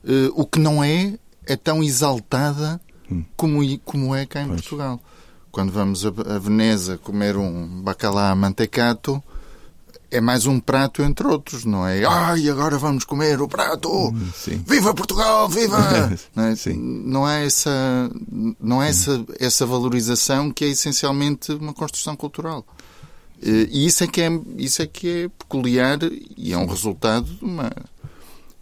Uh, 0.03 0.31
o 0.35 0.45
que 0.45 0.59
não 0.59 0.83
é, 0.83 1.17
é 1.45 1.55
tão 1.55 1.83
exaltada 1.83 2.81
hum. 3.09 3.23
como, 3.35 3.79
como 3.79 4.15
é 4.15 4.25
cá 4.25 4.41
em 4.41 4.47
pois. 4.47 4.61
Portugal. 4.61 4.99
Quando 5.51 5.71
vamos 5.71 6.05
a, 6.05 6.09
a 6.09 6.39
Veneza 6.39 6.97
comer 6.97 7.35
um 7.35 7.81
bacalhau 7.81 8.35
mantecato, 8.35 9.21
é 10.11 10.19
mais 10.19 10.45
um 10.45 10.59
prato 10.59 11.01
entre 11.01 11.25
outros, 11.25 11.63
não 11.63 11.87
é? 11.87 12.03
Ai, 12.05 12.49
agora 12.49 12.77
vamos 12.77 13.05
comer 13.05 13.41
o 13.41 13.47
prato! 13.47 13.89
Hum, 13.89 14.29
sim. 14.35 14.61
Viva 14.67 14.93
Portugal, 14.93 15.47
viva! 15.47 15.77
não, 16.35 16.43
é? 16.43 16.55
Sim. 16.55 17.03
não 17.05 17.27
é 17.27 17.45
essa, 17.45 18.11
não 18.59 18.83
é 18.83 18.89
essa, 18.89 19.25
essa 19.39 19.65
valorização 19.65 20.51
que 20.51 20.65
é 20.65 20.67
essencialmente 20.67 21.53
uma 21.53 21.73
construção 21.73 22.15
cultural. 22.15 22.65
Eh, 23.41 23.67
e 23.71 23.85
isso 23.85 24.03
é 24.03 24.07
que 24.07 24.21
é, 24.21 24.29
isso 24.57 24.81
é, 24.81 24.85
que 24.85 25.09
é 25.09 25.29
peculiar 25.29 25.97
e 26.37 26.51
é 26.51 26.57
um 26.57 26.65
resultado 26.65 27.25
de 27.25 27.43
uma, 27.43 27.71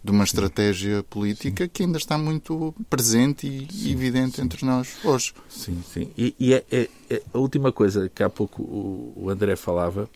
de 0.02 0.10
uma 0.10 0.24
estratégia 0.24 1.02
política 1.02 1.64
sim. 1.64 1.70
que 1.72 1.82
ainda 1.82 1.98
está 1.98 2.16
muito 2.16 2.74
presente 2.88 3.46
e 3.46 3.68
sim, 3.70 3.92
evidente 3.92 4.36
sim. 4.36 4.42
entre 4.42 4.64
nós 4.64 4.96
hoje. 5.04 5.34
Sim, 5.48 5.82
sim. 5.92 6.10
E, 6.16 6.34
e 6.38 6.54
é, 6.54 6.64
é, 6.70 6.88
é, 7.10 7.22
a 7.32 7.38
última 7.38 7.70
coisa 7.70 8.08
que 8.08 8.22
há 8.22 8.30
pouco 8.30 8.62
o, 8.62 9.12
o, 9.16 9.30
André 9.30 9.56
falava, 9.56 10.08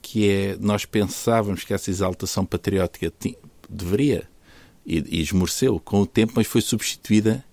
que 0.00 0.28
é 0.28 0.56
nós 0.60 0.84
pensávamos 0.84 1.62
que 1.62 1.72
essa 1.72 1.88
exaltação 1.88 2.44
patriótica 2.44 3.12
tinha, 3.16 3.36
deveria 3.68 4.28
e, 4.84 5.18
e 5.18 5.22
esmoreceu 5.22 5.78
com 5.78 6.00
o 6.00 6.06
tempo, 6.06 6.32
mas 6.34 6.48
foi 6.48 6.60
substituída 6.60 7.44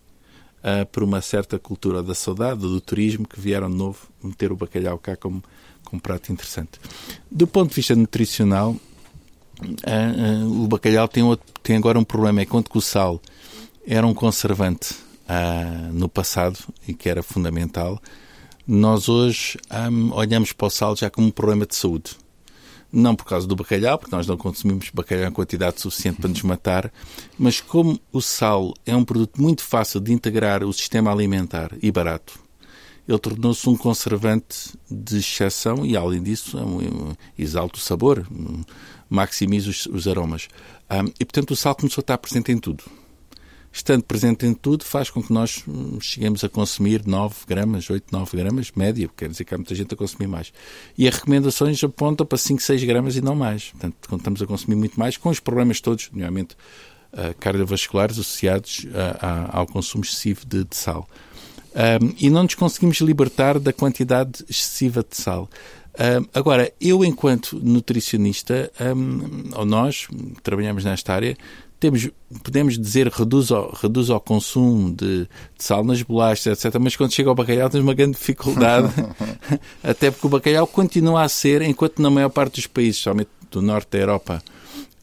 uh, 0.60 0.86
por 0.88 1.03
uma 1.03 1.21
certa 1.21 1.60
cultura 1.60 2.01
da 2.01 2.15
saudade, 2.15 2.62
do 2.62 2.82
turismo, 2.82 3.27
que 3.27 3.39
vieram 3.39 3.69
de 3.69 3.75
novo 3.75 4.08
meter 4.23 4.51
o 4.51 4.55
bacalhau 4.55 4.97
cá 4.97 5.15
como, 5.15 5.43
como 5.84 6.01
prato 6.01 6.32
interessante. 6.32 6.79
Do 7.29 7.45
ponto 7.45 7.69
de 7.69 7.75
vista 7.75 7.95
nutricional, 7.95 8.75
o 10.48 10.67
bacalhau 10.67 11.08
tem, 11.08 11.24
outro, 11.24 11.45
tem 11.62 11.78
agora 11.78 12.00
um 12.00 12.04
problema, 12.04 12.41
é 12.41 12.45
quanto 12.45 12.69
que 12.69 12.78
o 12.78 12.82
sal 12.82 13.22
era 13.86 14.06
um 14.06 14.13
conservante 14.13 14.93
uh, 14.93 15.93
no 15.93 16.08
passado 16.08 16.60
e 16.88 16.93
que 16.93 17.10
era 17.10 17.24
fundamental, 17.24 18.02
nós 18.67 19.10
hoje 19.10 19.58
um, 19.91 20.13
olhamos 20.13 20.52
para 20.52 20.67
o 20.67 20.69
sal 20.69 20.95
já 20.95 21.10
como 21.10 21.28
um 21.28 21.32
problema 21.32 21.65
de 21.65 21.76
saúde. 21.76 22.15
Não 22.91 23.15
por 23.15 23.26
causa 23.26 23.48
do 23.48 23.56
bacalhau, 23.56 24.00
porque 24.00 24.15
nós 24.15 24.26
não 24.26 24.36
consumimos 24.36 24.89
bacalhau 24.91 25.30
em 25.30 25.32
quantidade 25.32 25.80
suficiente 25.80 26.19
para 26.19 26.30
nos 26.30 26.41
matar, 26.41 26.91
mas 27.38 27.62
como 27.62 28.00
o 28.12 28.19
sal 28.19 28.74
é 28.84 28.95
um 28.95 29.04
produto 29.04 29.39
muito 29.39 29.63
fácil 29.63 30.00
de 30.00 30.12
integrar 30.12 30.63
o 30.63 30.74
sistema 30.74 31.12
alimentar 31.12 31.72
e 31.84 31.91
barato, 31.91 32.39
ele 33.08 33.17
tornou-se 33.17 33.67
um 33.67 33.76
conservante 33.76 34.76
de 34.89 35.17
exceção 35.17 35.84
e, 35.84 35.98
além 35.98 36.22
disso, 36.22 36.58
é 36.58 36.63
um, 36.63 37.13
exalta 37.38 37.78
o 37.78 37.82
sabor 37.82 38.28
maximiza 39.10 39.69
os, 39.69 39.86
os 39.88 40.08
aromas. 40.08 40.48
Um, 40.89 41.12
e, 41.19 41.26
portanto, 41.26 41.52
o 41.52 41.56
sal 41.56 41.76
começou 41.76 42.02
a 42.02 42.04
estar 42.04 42.17
presente 42.17 42.52
em 42.52 42.58
tudo. 42.58 42.84
Estando 43.72 44.04
presente 44.04 44.48
em 44.48 44.54
tudo, 44.54 44.84
faz 44.84 45.12
com 45.12 45.22
que 45.22 45.32
nós 45.32 45.63
hum, 45.67 46.00
cheguemos 46.02 46.43
a 46.43 46.50
consumir 46.50 47.06
9 47.06 47.36
gramas, 47.48 47.88
8, 47.88 48.12
9 48.12 48.38
gramas, 48.38 48.72
média, 48.76 49.08
quer 49.15 49.30
dizer 49.30 49.43
que 49.45 49.54
há 49.54 49.58
muita 49.58 49.76
gente 49.76 49.93
a 49.93 49.98
consumir 49.98 50.28
mais. 50.28 50.52
E 50.98 51.08
as 51.08 51.15
recomendações 51.15 51.84
apontam 51.84 52.26
para 52.26 52.38
5, 52.38 52.62
6 52.62 52.84
gramas 52.84 53.15
e 53.15 53.22
não 53.22 53.36
mais. 53.36 53.69
Portanto, 53.72 53.95
estamos 54.17 54.41
a 54.41 54.48
consumir 54.48 54.76
muito 54.76 55.00
mais, 55.00 55.17
com 55.17 55.30
os 55.30 55.39
problemas 55.39 55.80
todos, 55.80 56.10
nomeadamente 56.12 56.56
uh, 57.13 57.36
cardiovasculares 57.39 58.17
associados 58.17 58.88
a, 58.93 59.28
a, 59.28 59.60
ao 59.60 59.67
consumo 59.67 60.04
excessivo 60.04 60.45
de, 60.48 60.63
de 60.63 60.76
sal. 60.76 61.08
Um, 61.69 62.15
e 62.17 62.30
não 62.32 62.43
nos 62.43 62.56
conseguimos 62.56 62.98
libertar 62.98 63.60
da 63.60 63.72
quantidade 63.72 64.43
excessiva 64.50 65.06
de 65.08 65.15
sal. 65.15 65.48
Uh, 65.95 66.28
agora, 66.34 66.71
eu, 66.80 67.04
enquanto 67.04 67.60
nutricionista, 67.62 68.71
um, 68.95 69.49
ou 69.56 69.65
nós 69.65 70.08
trabalhamos 70.43 70.86
nesta 70.86 71.13
área, 71.13 71.36
temos, 71.80 72.10
podemos 72.43 72.78
dizer 72.78 73.08
reduz 73.08 73.52
ao, 73.52 73.71
reduz 73.71 74.10
ao 74.10 74.19
consumo 74.19 74.93
de, 74.93 75.21
de, 75.21 75.30
sal 75.58 75.84
nas 75.84 76.02
bolachas, 76.02 76.65
etc. 76.65 76.80
Mas 76.80 76.95
quando 76.95 77.13
chega 77.13 77.30
ao 77.30 77.36
bacalhau 77.36 77.69
temos 77.69 77.88
uma 77.88 77.93
grande 77.93 78.17
dificuldade, 78.17 78.93
até 79.82 80.12
porque 80.12 80.28
o 80.28 80.30
bacalhau 80.30 80.67
continua 80.67 81.23
a 81.23 81.30
ser, 81.30 81.62
enquanto 81.62 82.02
na 82.02 82.10
maior 82.10 82.30
parte 82.30 82.56
dos 82.56 82.67
países, 82.67 83.02
somente 83.02 83.30
do 83.49 83.62
norte 83.62 83.89
da 83.91 83.97
Europa, 83.97 84.43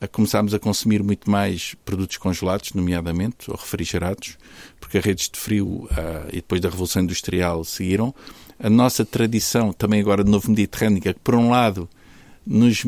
a 0.00 0.06
começámos 0.06 0.52
a 0.52 0.58
consumir 0.58 1.02
muito 1.02 1.30
mais 1.30 1.74
produtos 1.84 2.18
congelados, 2.18 2.74
nomeadamente, 2.74 3.50
ou 3.50 3.56
refrigerados, 3.56 4.36
porque 4.78 4.98
as 4.98 5.04
redes 5.04 5.30
de 5.30 5.38
frio 5.38 5.66
uh, 5.66 6.28
e 6.28 6.36
depois 6.36 6.60
da 6.60 6.68
Revolução 6.68 7.02
Industrial 7.02 7.64
seguiram 7.64 8.14
a 8.58 8.70
nossa 8.70 9.04
tradição, 9.04 9.72
também 9.72 10.00
agora 10.00 10.24
de 10.24 10.30
novo 10.30 10.50
mediterrânea, 10.50 11.00
que 11.00 11.14
por 11.14 11.34
um 11.34 11.50
lado 11.50 11.88
nos 12.46 12.84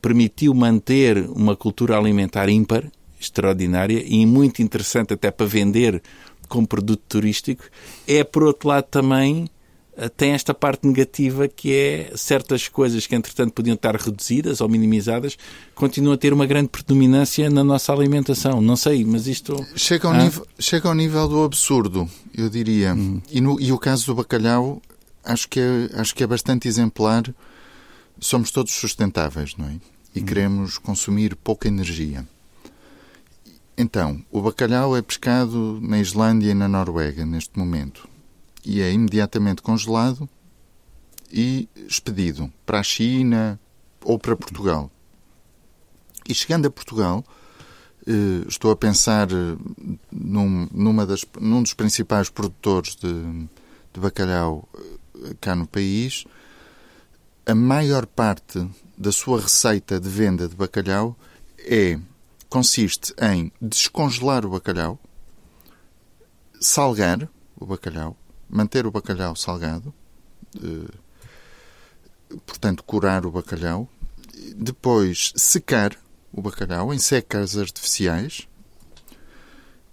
permitiu 0.00 0.54
manter 0.54 1.28
uma 1.30 1.54
cultura 1.54 1.96
alimentar 1.96 2.48
ímpar, 2.48 2.84
extraordinária 3.20 4.02
e 4.06 4.24
muito 4.24 4.62
interessante 4.62 5.12
até 5.12 5.30
para 5.30 5.46
vender 5.46 6.02
como 6.48 6.66
produto 6.66 7.02
turístico, 7.08 7.64
é 8.06 8.24
por 8.24 8.42
outro 8.42 8.68
lado 8.68 8.84
também 8.84 9.48
tem 10.16 10.30
esta 10.30 10.54
parte 10.54 10.86
negativa 10.86 11.48
que 11.48 11.74
é 11.74 12.12
certas 12.14 12.68
coisas 12.68 13.06
que 13.06 13.16
entretanto 13.16 13.52
podiam 13.52 13.74
estar 13.74 13.96
reduzidas 13.96 14.60
ou 14.60 14.68
minimizadas 14.68 15.36
continuam 15.74 16.14
a 16.14 16.16
ter 16.16 16.32
uma 16.32 16.46
grande 16.46 16.68
predominância 16.68 17.50
na 17.50 17.64
nossa 17.64 17.92
alimentação. 17.92 18.60
Não 18.60 18.76
sei, 18.76 19.04
mas 19.04 19.26
isto 19.26 19.66
chega 19.74 20.06
ao, 20.06 20.14
ah? 20.14 20.22
nível, 20.22 20.46
chega 20.58 20.88
ao 20.88 20.94
nível 20.94 21.26
do 21.26 21.42
absurdo, 21.42 22.08
eu 22.32 22.48
diria. 22.48 22.94
Hum. 22.94 23.20
E, 23.28 23.40
no, 23.40 23.60
e 23.60 23.72
o 23.72 23.78
caso 23.78 24.06
do 24.06 24.14
bacalhau 24.14 24.80
acho 25.24 25.48
que 25.48 25.58
é, 25.58 25.90
acho 25.94 26.14
que 26.14 26.22
é 26.22 26.26
bastante 26.26 26.68
exemplar. 26.68 27.24
Somos 28.20 28.50
todos 28.50 28.72
sustentáveis, 28.72 29.56
não 29.56 29.66
é? 29.66 29.76
E 30.14 30.20
hum. 30.20 30.24
queremos 30.24 30.78
consumir 30.78 31.34
pouca 31.34 31.66
energia. 31.66 32.24
Então, 33.76 34.20
o 34.30 34.40
bacalhau 34.40 34.96
é 34.96 35.02
pescado 35.02 35.78
na 35.80 36.00
Islândia 36.00 36.50
e 36.50 36.54
na 36.54 36.68
Noruega 36.68 37.24
neste 37.24 37.58
momento 37.58 38.08
e 38.68 38.82
é 38.82 38.92
imediatamente 38.92 39.62
congelado 39.62 40.28
e 41.32 41.66
expedido 41.74 42.52
para 42.66 42.80
a 42.80 42.82
China 42.82 43.58
ou 44.04 44.18
para 44.18 44.36
Portugal. 44.36 44.90
E 46.28 46.34
chegando 46.34 46.66
a 46.66 46.70
Portugal, 46.70 47.24
eh, 48.06 48.46
estou 48.46 48.70
a 48.70 48.76
pensar 48.76 49.32
eh, 49.32 49.56
num, 50.12 50.68
numa 50.70 51.06
das, 51.06 51.24
num 51.40 51.62
dos 51.62 51.72
principais 51.72 52.28
produtores 52.28 52.94
de, 52.94 53.10
de 53.90 54.00
bacalhau 54.00 54.68
cá 55.40 55.56
no 55.56 55.66
país, 55.66 56.26
a 57.46 57.54
maior 57.54 58.04
parte 58.04 58.68
da 58.98 59.10
sua 59.10 59.40
receita 59.40 59.98
de 59.98 60.10
venda 60.10 60.46
de 60.46 60.54
bacalhau 60.54 61.16
é 61.60 61.98
consiste 62.50 63.14
em 63.18 63.50
descongelar 63.62 64.44
o 64.44 64.50
bacalhau, 64.50 64.98
salgar 66.60 67.26
o 67.56 67.64
bacalhau, 67.64 68.14
manter 68.48 68.86
o 68.86 68.90
bacalhau 68.90 69.36
salgado, 69.36 69.92
eh, 70.56 72.36
portanto, 72.46 72.82
curar 72.84 73.26
o 73.26 73.30
bacalhau, 73.30 73.88
depois 74.56 75.32
secar 75.36 75.96
o 76.32 76.40
bacalhau 76.40 76.92
em 76.92 76.98
secas 76.98 77.56
artificiais. 77.56 78.48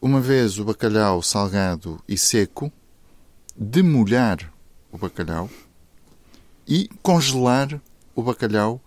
Uma 0.01 0.21
vez 0.21 0.59
o 0.59 0.65
bacalhau 0.65 1.21
salgado 1.21 2.01
e 2.07 2.17
seco, 2.17 2.71
demolhar 3.55 4.53
o 4.91 4.97
bacalhau 4.97 5.49
e 6.67 6.89
congelar 7.01 7.81
o 8.13 8.21
bacalhau 8.21 8.81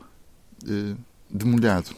eh, 0.67 0.95
demolhado. 1.31 1.95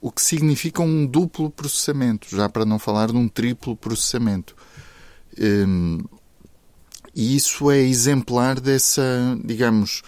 o 0.00 0.10
que 0.10 0.20
significa 0.20 0.82
um 0.82 1.06
duplo 1.06 1.48
processamento, 1.48 2.34
já 2.34 2.48
para 2.48 2.64
não 2.64 2.76
falar 2.76 3.12
de 3.12 3.16
um 3.16 3.28
triplo 3.28 3.76
processamento. 3.76 4.56
Hum, 5.38 6.00
e 7.14 7.36
isso 7.36 7.70
é 7.70 7.78
exemplar 7.78 8.58
dessa, 8.58 9.02
digamos, 9.44 10.02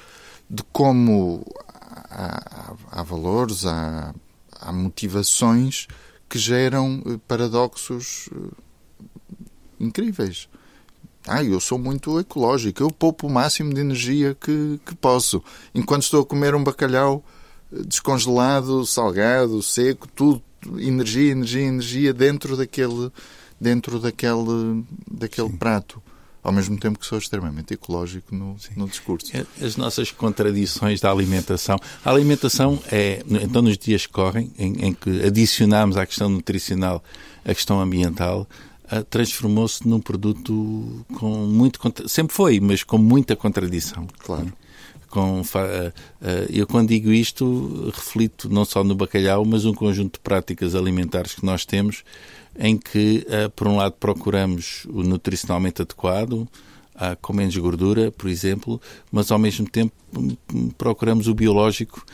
de 0.48 0.62
como 0.72 1.44
há, 2.10 2.74
há 2.90 3.02
valores, 3.02 3.66
há, 3.66 4.14
há, 4.60 4.72
motivações 4.72 5.86
que 6.28 6.38
geram 6.38 7.02
eh, 7.06 7.18
paradoxos 7.28 8.28
eh, 8.34 9.44
incríveis. 9.78 10.48
Ah, 11.26 11.42
eu 11.42 11.60
sou 11.60 11.78
muito 11.78 12.18
ecológico, 12.20 12.82
eu 12.82 12.90
poupo 12.90 13.26
o 13.26 13.30
máximo 13.30 13.72
de 13.72 13.80
energia 13.80 14.34
que, 14.34 14.80
que 14.84 14.94
posso. 14.94 15.42
Enquanto 15.74 16.02
estou 16.02 16.22
a 16.22 16.26
comer 16.26 16.54
um 16.54 16.64
bacalhau 16.64 17.22
eh, 17.70 17.82
descongelado, 17.86 18.86
salgado, 18.86 19.62
seco, 19.62 20.08
tudo, 20.08 20.42
energia, 20.78 21.32
energia, 21.32 21.66
energia 21.66 22.14
dentro 22.14 22.56
daquele, 22.56 23.12
dentro 23.60 24.00
daquele, 24.00 24.84
daquele 25.10 25.50
prato 25.50 26.02
ao 26.44 26.52
mesmo 26.52 26.78
tempo 26.78 26.98
que 26.98 27.07
sou 27.07 27.18
extremamente 27.18 27.72
ecológico 27.72 28.35
no, 28.35 28.57
no, 28.76 28.87
discurso. 28.87 29.33
As 29.61 29.76
nossas 29.76 30.12
contradições 30.12 31.00
da 31.00 31.11
alimentação. 31.11 31.78
A 32.04 32.11
alimentação 32.11 32.78
é, 32.92 33.22
então, 33.42 33.62
nos 33.62 33.78
dias 33.78 34.07
que 34.07 34.12
correm, 34.12 34.52
em, 34.59 34.88
em 34.88 34.92
que 34.92 35.24
adicionamos 35.24 35.96
à 35.96 36.04
questão 36.04 36.28
nutricional 36.28 37.02
a 37.46 37.54
questão 37.54 37.80
ambiental, 37.80 38.46
transformou-se 39.09 39.87
num 39.88 40.00
produto 40.00 41.04
com 41.14 41.46
muito. 41.46 41.80
Sempre 42.09 42.35
foi, 42.35 42.61
mas 42.61 42.83
com 42.83 42.98
muita 42.98 43.35
contradição. 43.35 44.07
Claro. 44.18 44.52
Com, 45.09 45.42
eu, 46.50 46.66
quando 46.66 46.88
digo 46.88 47.12
isto, 47.12 47.92
reflito 47.94 48.48
não 48.48 48.64
só 48.64 48.83
no 48.83 48.96
bacalhau, 48.96 49.44
mas 49.44 49.64
um 49.64 49.72
conjunto 49.72 50.14
de 50.14 50.20
práticas 50.20 50.74
alimentares 50.74 51.35
que 51.35 51.46
nós 51.46 51.64
temos, 51.64 52.02
em 52.58 52.76
que, 52.76 53.26
por 53.56 53.68
um 53.68 53.76
lado, 53.76 53.94
procuramos 53.98 54.86
o 54.86 55.02
nutricionalmente 55.02 55.82
adequado, 55.82 56.48
com 57.20 57.32
menos 57.32 57.56
gordura, 57.56 58.12
por 58.12 58.30
exemplo, 58.30 58.80
mas 59.10 59.32
ao 59.32 59.38
mesmo 59.38 59.68
tempo 59.68 59.92
procuramos 60.78 61.26
o 61.26 61.34
biológico 61.34 62.04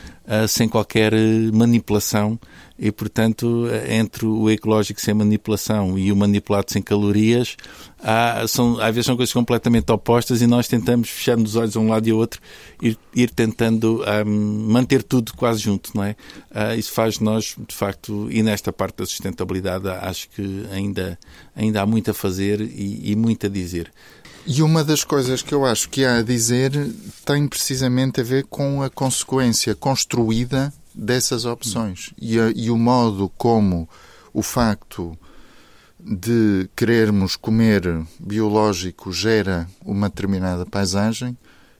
sem 0.49 0.67
qualquer 0.67 1.13
manipulação 1.53 2.39
e, 2.81 2.91
portanto, 2.91 3.67
entre 3.87 4.25
o 4.25 4.49
ecológico 4.49 4.99
sem 4.99 5.13
manipulação 5.13 5.99
e 5.99 6.11
o 6.11 6.15
manipulado 6.15 6.73
sem 6.73 6.81
calorias, 6.81 7.55
há, 8.03 8.43
são, 8.47 8.79
às 8.79 8.87
vezes 8.95 9.05
são 9.05 9.15
coisas 9.15 9.31
completamente 9.31 9.91
opostas 9.91 10.41
e 10.41 10.47
nós 10.47 10.67
tentamos, 10.67 11.07
fechando 11.07 11.43
os 11.43 11.55
olhos 11.55 11.77
a 11.77 11.79
um 11.79 11.89
lado 11.89 12.07
e 12.07 12.11
ao 12.11 12.17
outro, 12.17 12.41
ir, 12.81 12.97
ir 13.15 13.29
tentando 13.29 14.03
um, 14.25 14.67
manter 14.71 15.03
tudo 15.03 15.31
quase 15.35 15.59
junto, 15.59 15.91
não 15.93 16.03
é? 16.03 16.15
Uh, 16.49 16.75
isso 16.75 16.91
faz 16.91 17.19
nós, 17.19 17.55
de 17.67 17.75
facto, 17.75 18.27
e 18.31 18.41
nesta 18.41 18.73
parte 18.73 18.95
da 18.95 19.05
sustentabilidade, 19.05 19.87
acho 19.87 20.27
que 20.31 20.65
ainda, 20.71 21.19
ainda 21.55 21.83
há 21.83 21.85
muito 21.85 22.09
a 22.09 22.15
fazer 22.15 22.61
e, 22.61 23.11
e 23.11 23.15
muito 23.15 23.45
a 23.45 23.49
dizer. 23.49 23.93
E 24.47 24.63
uma 24.63 24.83
das 24.83 25.03
coisas 25.03 25.43
que 25.43 25.53
eu 25.53 25.67
acho 25.67 25.87
que 25.87 26.03
há 26.03 26.17
a 26.17 26.21
dizer 26.23 26.71
tem 27.23 27.47
precisamente 27.47 28.21
a 28.21 28.23
ver 28.23 28.45
com 28.45 28.81
a 28.81 28.89
consequência 28.89 29.75
construída 29.75 30.73
dessas 30.93 31.45
opções 31.45 32.13
e, 32.19 32.35
e 32.55 32.69
o 32.69 32.77
modo 32.77 33.31
como 33.37 33.87
o 34.33 34.41
facto 34.41 35.17
de 35.99 36.69
querermos 36.75 37.35
comer 37.35 37.83
biológico 38.19 39.11
gera 39.11 39.67
uma 39.85 40.09
determinada 40.09 40.65
paisagem 40.65 41.37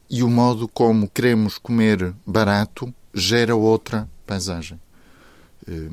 e 0.10 0.22
o 0.24 0.30
modo 0.30 0.68
como 0.68 1.10
queremos 1.10 1.58
comer 1.58 2.14
barato 2.26 2.94
gera 3.14 3.56
outra 3.56 4.08
paisagem. 4.28 4.80
Eh, 5.68 5.90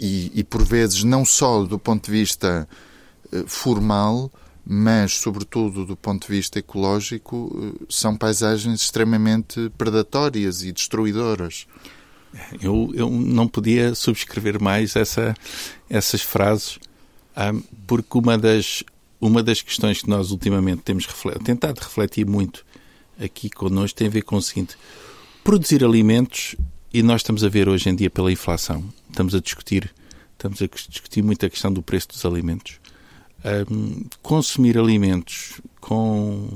e, 0.00 0.32
e 0.34 0.44
por 0.44 0.64
vezes, 0.64 1.04
não 1.04 1.24
só 1.24 1.64
do 1.64 1.78
ponto 1.78 2.06
de 2.06 2.10
vista 2.10 2.68
eh, 3.32 3.44
formal, 3.46 4.30
mas, 4.64 5.14
sobretudo, 5.14 5.84
do 5.84 5.96
ponto 5.96 6.26
de 6.26 6.32
vista 6.32 6.58
ecológico, 6.58 7.50
eh, 7.80 7.86
são 7.88 8.16
paisagens 8.16 8.82
extremamente 8.82 9.70
predatórias 9.76 10.62
e 10.62 10.72
destruidoras. 10.72 11.66
Eu, 12.60 12.92
eu 12.94 13.10
não 13.10 13.48
podia 13.48 13.94
subscrever 13.94 14.60
mais 14.60 14.96
essa, 14.96 15.34
essas 15.88 16.20
frases, 16.22 16.78
ah, 17.34 17.52
porque 17.86 18.18
uma 18.18 18.36
das, 18.36 18.84
uma 19.20 19.42
das 19.42 19.62
questões 19.62 20.02
que 20.02 20.08
nós 20.08 20.30
ultimamente 20.30 20.82
temos 20.82 21.06
tentado 21.44 21.80
refletir 21.80 22.26
muito 22.26 22.64
aqui 23.18 23.50
connosco 23.50 23.98
tem 23.98 24.06
a 24.06 24.10
ver 24.10 24.22
com 24.22 24.36
o 24.36 24.42
seguinte: 24.42 24.76
produzir 25.42 25.84
alimentos, 25.84 26.54
e 26.92 27.02
nós 27.02 27.20
estamos 27.20 27.44
a 27.44 27.48
ver 27.48 27.68
hoje 27.68 27.88
em 27.88 27.94
dia 27.94 28.10
pela 28.10 28.32
inflação, 28.32 28.84
estamos 29.08 29.34
a 29.34 29.40
discutir, 29.40 29.92
estamos 30.32 30.62
a 30.62 30.66
discutir 30.66 31.22
muito 31.22 31.44
a 31.44 31.50
questão 31.50 31.72
do 31.72 31.82
preço 31.82 32.08
dos 32.08 32.24
alimentos. 32.24 32.80
Um, 33.70 34.04
consumir 34.20 34.76
alimentos 34.76 35.60
com 35.80 36.48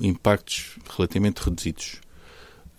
impactos 0.00 0.76
relativamente 0.96 1.38
reduzidos, 1.38 2.00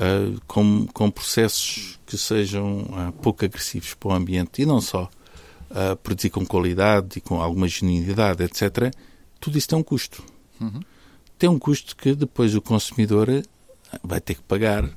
uh, 0.02 0.42
com, 0.48 0.88
com 0.88 1.12
processos 1.12 2.00
que 2.06 2.18
sejam 2.18 2.82
uh, 2.82 3.12
pouco 3.22 3.46
agressivos 3.46 3.94
para 3.94 4.10
o 4.10 4.14
ambiente 4.14 4.62
e 4.62 4.66
não 4.66 4.82
só, 4.82 5.10
uh, 5.70 5.96
produzir 5.98 6.32
com 6.32 6.46
qualidade 6.46 7.20
e 7.20 7.22
com 7.22 7.40
alguma 7.42 7.68
genuinidade, 7.68 8.44
etc., 8.44 8.94
tudo 9.40 9.58
isso 9.58 9.68
tem 9.68 9.78
um 9.78 9.84
custo. 9.84 10.24
Uhum. 10.60 10.82
Tem 11.38 11.50
um 11.50 11.58
custo 11.58 11.96
que 11.96 12.14
depois 12.14 12.56
o 12.56 12.62
consumidor 12.62 13.28
vai 14.04 14.22
ter 14.22 14.36
que 14.36 14.44
pagar, 14.44 14.88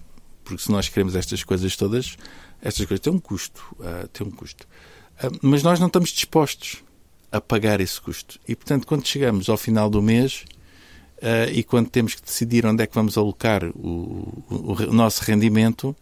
porque 0.44 0.62
se 0.62 0.70
nós 0.70 0.88
queremos 0.88 1.16
estas 1.16 1.42
coisas 1.42 1.74
todas, 1.76 2.16
estas 2.60 2.84
coisas 2.84 3.00
têm 3.02 3.12
um 3.12 3.18
custo. 3.18 3.74
têm 4.12 4.26
um 4.26 4.30
custo. 4.30 4.66
mas 5.40 5.62
nós 5.62 5.80
não 5.80 5.86
estamos 5.86 6.10
dispostos 6.10 6.82
a 7.32 7.40
pagar 7.40 7.80
esse 7.80 7.98
custo. 7.98 8.38
E, 8.46 8.54
portanto, 8.54 8.86
quando 8.86 9.06
chegamos 9.06 9.48
ao 9.48 9.56
final 9.56 9.88
do 9.88 10.02
mês 10.02 10.44
uh, 11.18 11.50
e 11.52 11.62
quando 11.62 11.88
temos 11.88 12.14
que 12.14 12.22
decidir 12.22 12.66
onde 12.66 12.82
é 12.82 12.86
que 12.86 12.94
vamos 12.94 13.16
alocar 13.16 13.64
o, 13.64 14.42
o, 14.50 14.72
o 14.88 14.92
nosso 14.92 15.22
rendimento, 15.22 15.96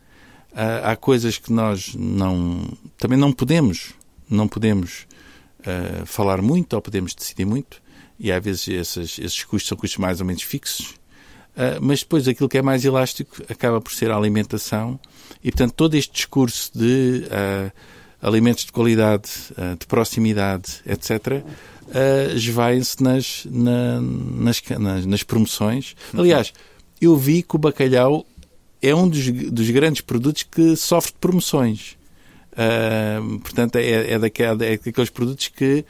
uh, 0.52 0.84
há 0.84 0.96
coisas 0.96 1.38
que 1.38 1.52
nós 1.52 1.94
não 1.94 2.66
também 2.98 3.18
não 3.18 3.32
podemos 3.32 3.94
não 4.28 4.48
podemos 4.48 5.06
uh, 5.60 6.06
falar 6.06 6.40
muito 6.40 6.72
ou 6.74 6.82
podemos 6.82 7.14
decidir 7.14 7.44
muito 7.44 7.82
e 8.18 8.32
às 8.32 8.42
vezes 8.42 8.68
esses, 8.68 9.18
esses 9.18 9.44
custos 9.44 9.68
são 9.68 9.76
custos 9.76 9.98
mais 9.98 10.20
ou 10.20 10.26
menos 10.26 10.42
fixos 10.42 10.94
mas 11.82 12.00
depois 12.00 12.26
aquilo 12.26 12.48
que 12.48 12.56
é 12.56 12.62
mais 12.62 12.82
elástico 12.82 13.42
acaba 13.46 13.78
por 13.78 13.92
ser 13.92 14.10
a 14.10 14.16
alimentação 14.16 14.98
e 15.44 15.50
portanto 15.50 15.74
todo 15.74 15.94
este 15.94 16.14
discurso 16.14 16.70
de 16.74 17.26
alimentos 18.22 18.64
de 18.64 18.72
qualidade, 18.72 19.28
de 19.78 19.86
proximidade, 19.86 20.80
etc., 20.86 21.44
uh, 21.88 22.36
esvaem-se 22.36 23.02
nas, 23.02 23.46
na, 23.50 24.00
nas, 24.00 24.62
nas, 24.78 25.06
nas, 25.06 25.22
promoções. 25.22 25.94
Aliás, 26.16 26.52
eu 27.00 27.16
vi 27.16 27.42
que 27.42 27.56
o 27.56 27.58
bacalhau 27.58 28.26
é 28.80 28.94
um 28.94 29.08
dos, 29.08 29.28
dos 29.28 29.70
grandes 29.70 30.00
produtos 30.00 30.42
que 30.42 30.76
sofre 30.76 31.12
de 31.12 31.18
promoções. 31.18 31.96
Uh, 32.52 33.38
portanto, 33.40 33.76
é, 33.76 34.12
é, 34.12 34.18
daquela, 34.18 34.64
é 34.64 34.76
daqueles 34.76 35.10
produtos 35.10 35.48
que 35.48 35.84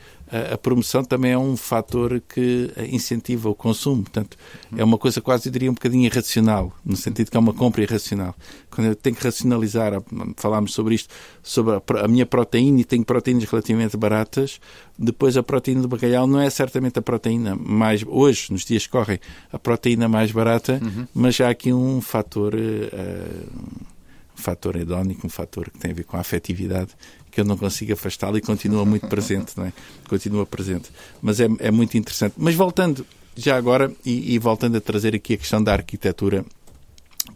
a 0.52 0.56
promoção 0.56 1.04
também 1.04 1.32
é 1.32 1.38
um 1.38 1.56
fator 1.56 2.22
que 2.26 2.70
incentiva 2.90 3.50
o 3.50 3.54
consumo. 3.54 4.02
Portanto, 4.02 4.36
é 4.74 4.82
uma 4.82 4.96
coisa 4.96 5.20
quase, 5.20 5.48
eu 5.48 5.52
diria, 5.52 5.70
um 5.70 5.74
bocadinho 5.74 6.06
irracional, 6.06 6.72
no 6.84 6.96
sentido 6.96 7.30
que 7.30 7.36
é 7.36 7.40
uma 7.40 7.52
compra 7.52 7.82
irracional. 7.82 8.34
Quando 8.70 8.86
eu 8.86 8.96
tenho 8.96 9.14
que 9.14 9.22
racionalizar, 9.22 9.92
falámos 10.36 10.72
sobre 10.72 10.94
isto, 10.94 11.12
sobre 11.42 11.80
a, 12.00 12.08
minha 12.08 12.24
proteína, 12.24 12.80
e 12.80 12.84
tenho 12.84 13.04
proteínas 13.04 13.44
relativamente 13.44 13.96
baratas, 13.96 14.58
depois 14.98 15.36
a 15.36 15.42
proteína 15.42 15.82
do 15.82 15.88
bacalhau 15.88 16.26
não 16.26 16.40
é 16.40 16.48
certamente 16.48 16.98
a 16.98 17.02
proteína 17.02 17.54
mais, 17.54 18.02
hoje, 18.06 18.50
nos 18.50 18.64
dias 18.64 18.86
que 18.86 18.92
correm, 18.92 19.20
a 19.52 19.58
proteína 19.58 20.08
mais 20.08 20.32
barata, 20.32 20.80
uhum. 20.82 21.06
mas 21.12 21.38
há 21.40 21.50
aqui 21.50 21.72
um 21.72 22.00
fator. 22.00 22.54
Uh, 22.54 23.92
um 24.34 24.42
fator 24.42 24.76
hedónico, 24.76 25.26
um 25.26 25.30
fator 25.30 25.70
que 25.70 25.78
tem 25.78 25.90
a 25.90 25.94
ver 25.94 26.04
com 26.04 26.16
a 26.16 26.20
afetividade, 26.20 26.92
que 27.32 27.40
eu 27.40 27.44
não 27.44 27.56
consigo 27.56 27.94
afastá-lo 27.94 28.36
e 28.36 28.42
continua 28.42 28.84
muito 28.84 29.08
presente, 29.08 29.54
não 29.56 29.64
é? 29.64 29.72
Continua 30.08 30.44
presente. 30.44 30.90
Mas 31.20 31.40
é, 31.40 31.48
é 31.58 31.70
muito 31.70 31.96
interessante. 31.96 32.34
Mas 32.36 32.54
voltando 32.54 33.04
já 33.34 33.56
agora 33.56 33.90
e, 34.04 34.34
e 34.34 34.38
voltando 34.38 34.76
a 34.76 34.80
trazer 34.80 35.14
aqui 35.14 35.34
a 35.34 35.38
questão 35.38 35.62
da 35.62 35.72
arquitetura 35.72 36.44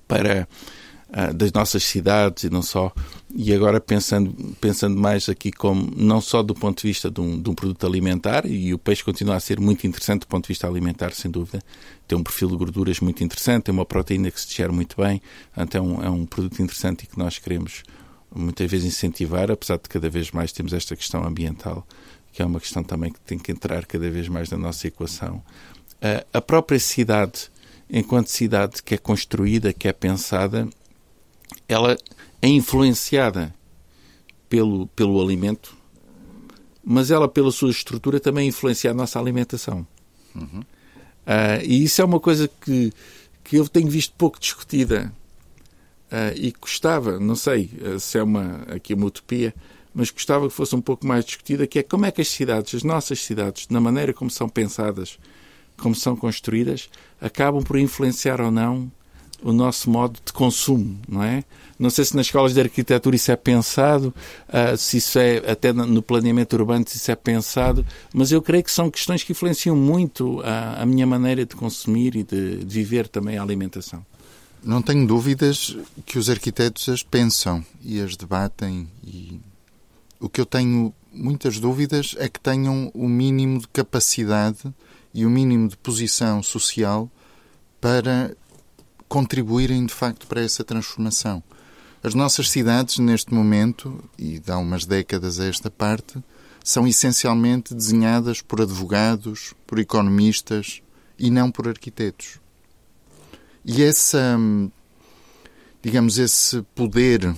para 0.07 0.47
uh, 1.09 1.35
das 1.35 1.51
nossas 1.53 1.83
cidades 1.83 2.45
e 2.45 2.51
não 2.51 2.61
só 2.63 2.93
e 3.35 3.53
agora 3.55 3.81
pensando 3.81 4.35
pensando 4.61 5.01
mais 5.01 5.29
aqui 5.31 5.51
como 5.51 5.91
não 5.97 6.21
só 6.21 6.43
do 6.43 6.55
ponto 6.55 6.83
de 6.83 6.89
vista 6.89 7.11
de 7.11 7.21
um, 7.21 7.41
de 7.41 7.49
um, 7.49 7.55
produto 7.55 7.87
alimentar 7.87 8.45
e 8.47 8.75
o 8.75 8.79
peixe 8.79 9.03
continua 9.03 9.37
a 9.37 9.41
ser 9.41 9.59
muito 9.59 9.87
interessante 9.87 10.21
do 10.21 10.27
ponto 10.27 10.45
de 10.45 10.49
vista 10.49 10.67
alimentar 10.67 11.13
sem 11.13 11.31
dúvida 11.31 11.63
tem 12.07 12.19
um 12.19 12.23
perfil 12.23 12.51
de 12.51 12.57
gorduras 12.57 13.01
muito 13.01 13.25
interessante 13.25 13.65
tem 13.65 13.73
uma 13.73 13.87
proteína 13.87 14.31
que 14.31 14.41
se 14.41 14.49
digere 14.49 14.73
muito 14.73 15.01
bem 15.01 15.23
então 15.57 15.81
é 15.81 15.89
um, 15.89 16.05
é 16.05 16.11
um 16.11 16.27
produto 16.27 16.61
interessante 16.61 17.05
e 17.05 17.07
que 17.07 17.19
nós 17.19 17.39
queremos 17.39 17.83
muitas 18.37 18.71
vezes 18.71 18.87
incentivar 18.87 19.51
apesar 19.51 19.77
de 19.77 19.89
cada 19.89 20.09
vez 20.09 20.31
mais 20.31 20.53
temos 20.53 20.73
esta 20.73 20.95
questão 20.95 21.25
ambiental 21.25 21.87
que 22.33 22.43
é 22.43 22.45
uma 22.45 22.61
questão 22.61 22.85
também 22.85 23.13
que 23.13 23.21
tem 23.21 23.39
que 23.39 23.51
entrar 23.51 23.87
cada 23.87 24.11
vez 24.11 24.29
mais 24.29 24.51
na 24.51 24.59
nossa 24.59 24.87
equação 24.87 25.43
a 26.33 26.41
própria 26.41 26.79
cidade 26.79 27.51
enquanto 27.91 28.29
cidade 28.29 28.83
que 28.83 28.95
é 28.95 28.99
construída 28.99 29.73
que 29.73 29.89
é 29.89 29.93
pensada 29.93 30.69
ela 31.69 31.97
é 32.43 32.49
influenciada 32.49 33.55
pelo, 34.49 34.87
pelo 34.89 35.23
alimento, 35.23 35.77
mas 36.85 37.11
ela, 37.11 37.29
pela 37.29 37.51
sua 37.51 37.71
estrutura, 37.71 38.21
também 38.21 38.49
influencia 38.49 38.91
a 38.91 38.95
nossa 38.95 39.19
alimentação. 39.19 39.87
Uhum. 40.35 40.61
Uh, 40.61 41.65
e 41.65 41.83
isso 41.85 42.01
é 42.01 42.05
uma 42.05 42.21
coisa 42.21 42.49
que, 42.49 42.93
que 43.43 43.57
eu 43.57 43.69
tenho 43.69 43.89
visto 43.89 44.15
pouco 44.17 44.39
discutida 44.39 45.13
e 46.37 46.53
gostava, 46.61 47.19
não 47.19 47.35
sei 47.35 47.71
uh, 47.81 47.99
se 47.99 48.19
é 48.19 48.23
uma, 48.23 48.63
aqui 48.69 48.95
uma 48.95 49.07
utopia, 49.07 49.55
mas 49.95 50.11
gostava 50.11 50.49
que 50.49 50.55
fosse 50.55 50.77
um 50.77 50.81
pouco 50.81 51.07
mais 51.07 51.25
discutida, 51.25 51.67
que 51.67 51.79
é 51.79 51.83
como 51.83 52.07
é 52.07 52.11
que 52.11 52.21
as 52.21 52.29
cidades, 52.29 52.75
as 52.75 52.83
nossas 52.83 53.21
cidades, 53.25 53.67
na 53.69 53.81
maneira 53.81 54.13
como 54.13 54.31
são 54.31 54.49
pensadas, 54.49 55.19
como 55.77 55.95
são 55.95 56.15
construídas, 56.15 56.89
acabam 57.21 57.63
por 57.63 57.79
influenciar 57.79 58.41
ou 58.41 58.51
não 58.51 58.91
o 59.43 59.53
nosso 59.53 59.91
modo 59.91 60.19
de 60.25 60.33
consumo, 60.33 60.99
não 61.09 61.23
é? 61.23 61.45
Não 61.79 61.91
sei 61.91 62.05
se 62.05 62.17
nas 62.17 62.27
escolas 62.27 62.55
de 62.55 62.61
arquitetura 62.61 63.17
isso 63.17 63.31
é 63.31 63.37
pensado, 63.37 64.15
uh, 64.49 64.77
se 64.77 64.97
isso 64.97 65.19
é 65.19 65.39
até 65.51 65.73
no 65.73 66.01
planeamento 66.03 66.57
urbano 66.57 66.85
se 66.89 66.97
isso 66.97 67.11
é 67.11 67.17
pensado, 67.17 67.85
mas 68.15 68.33
eu 68.33 68.41
creio 68.41 68.65
que 68.65 68.71
são 68.71 68.91
questões 68.91 69.23
que 69.23 69.33
influenciam 69.33 69.77
muito 69.77 70.41
a, 70.43 70.83
a 70.83 70.87
minha 70.87 71.07
maneira 71.07 71.45
de 71.45 71.55
consumir 71.55 72.17
e 72.17 72.23
de, 72.23 72.65
de, 72.65 72.75
viver 72.75 73.09
também 73.09 73.37
a 73.37 73.43
alimentação. 73.43 74.05
Não 74.67 74.83
tenho 74.83 75.07
dúvidas 75.07 75.77
que 76.05 76.19
os 76.19 76.29
arquitetos 76.29 76.89
as 76.89 77.01
pensam 77.01 77.65
e 77.81 78.01
as 78.01 78.17
debatem 78.17 78.91
e 79.01 79.41
o 80.19 80.29
que 80.29 80.41
eu 80.41 80.45
tenho 80.45 80.93
muitas 81.13 81.61
dúvidas 81.61 82.17
é 82.19 82.29
que 82.29 82.41
tenham 82.41 82.91
o 82.93 83.09
mínimo 83.09 83.61
de 83.61 83.69
capacidade 83.69 84.75
e 85.15 85.25
o 85.25 85.31
mínimo 85.31 85.69
de 85.69 85.77
posição 85.77 86.43
social 86.43 87.09
para 87.81 88.37
contribuírem 89.09 89.87
de 89.87 89.95
facto 89.95 90.27
para 90.27 90.41
essa 90.41 90.65
transformação. 90.65 91.41
As 92.03 92.13
nossas 92.13 92.51
cidades, 92.51 92.99
neste 92.99 93.33
momento, 93.33 94.03
e 94.19 94.43
há 94.49 94.59
umas 94.59 94.85
décadas 94.85 95.39
a 95.39 95.47
esta 95.47 95.71
parte, 95.71 96.21
são 96.65 96.89
essencialmente 96.89 97.73
desenhadas 97.73 98.43
por 98.43 98.61
advogados, 98.61 99.55
por 99.65 99.79
economistas 99.79 100.83
e 101.17 101.31
não 101.31 101.53
por 101.53 101.69
arquitetos. 101.69 102.45
E 103.69 103.83
essa, 103.83 104.39
digamos, 105.83 106.19
esse 106.19 106.63
poder 106.73 107.35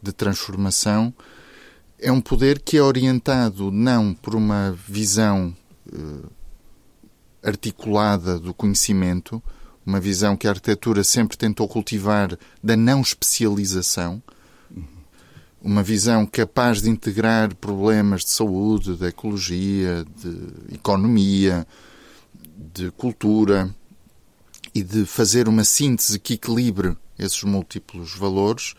de 0.00 0.12
transformação 0.12 1.12
é 1.98 2.12
um 2.12 2.20
poder 2.20 2.60
que 2.60 2.76
é 2.76 2.82
orientado 2.82 3.72
não 3.72 4.14
por 4.14 4.36
uma 4.36 4.78
visão 4.86 5.52
eh, 5.92 6.28
articulada 7.42 8.38
do 8.38 8.54
conhecimento, 8.54 9.42
uma 9.84 9.98
visão 9.98 10.36
que 10.36 10.46
a 10.46 10.50
arquitetura 10.50 11.02
sempre 11.02 11.36
tentou 11.36 11.66
cultivar 11.66 12.38
da 12.62 12.76
não 12.76 13.00
especialização, 13.00 14.22
uma 15.60 15.82
visão 15.82 16.24
capaz 16.26 16.80
de 16.80 16.90
integrar 16.90 17.56
problemas 17.56 18.24
de 18.24 18.30
saúde, 18.30 18.94
de 18.94 19.06
ecologia, 19.06 20.04
de 20.16 20.76
economia, 20.76 21.66
de 22.72 22.92
cultura 22.92 23.74
e 24.74 24.82
de 24.82 25.04
fazer 25.04 25.48
uma 25.48 25.64
síntese 25.64 26.18
que 26.18 26.34
equilibre 26.34 26.96
esses 27.18 27.42
múltiplos 27.42 28.14
valores 28.14 28.74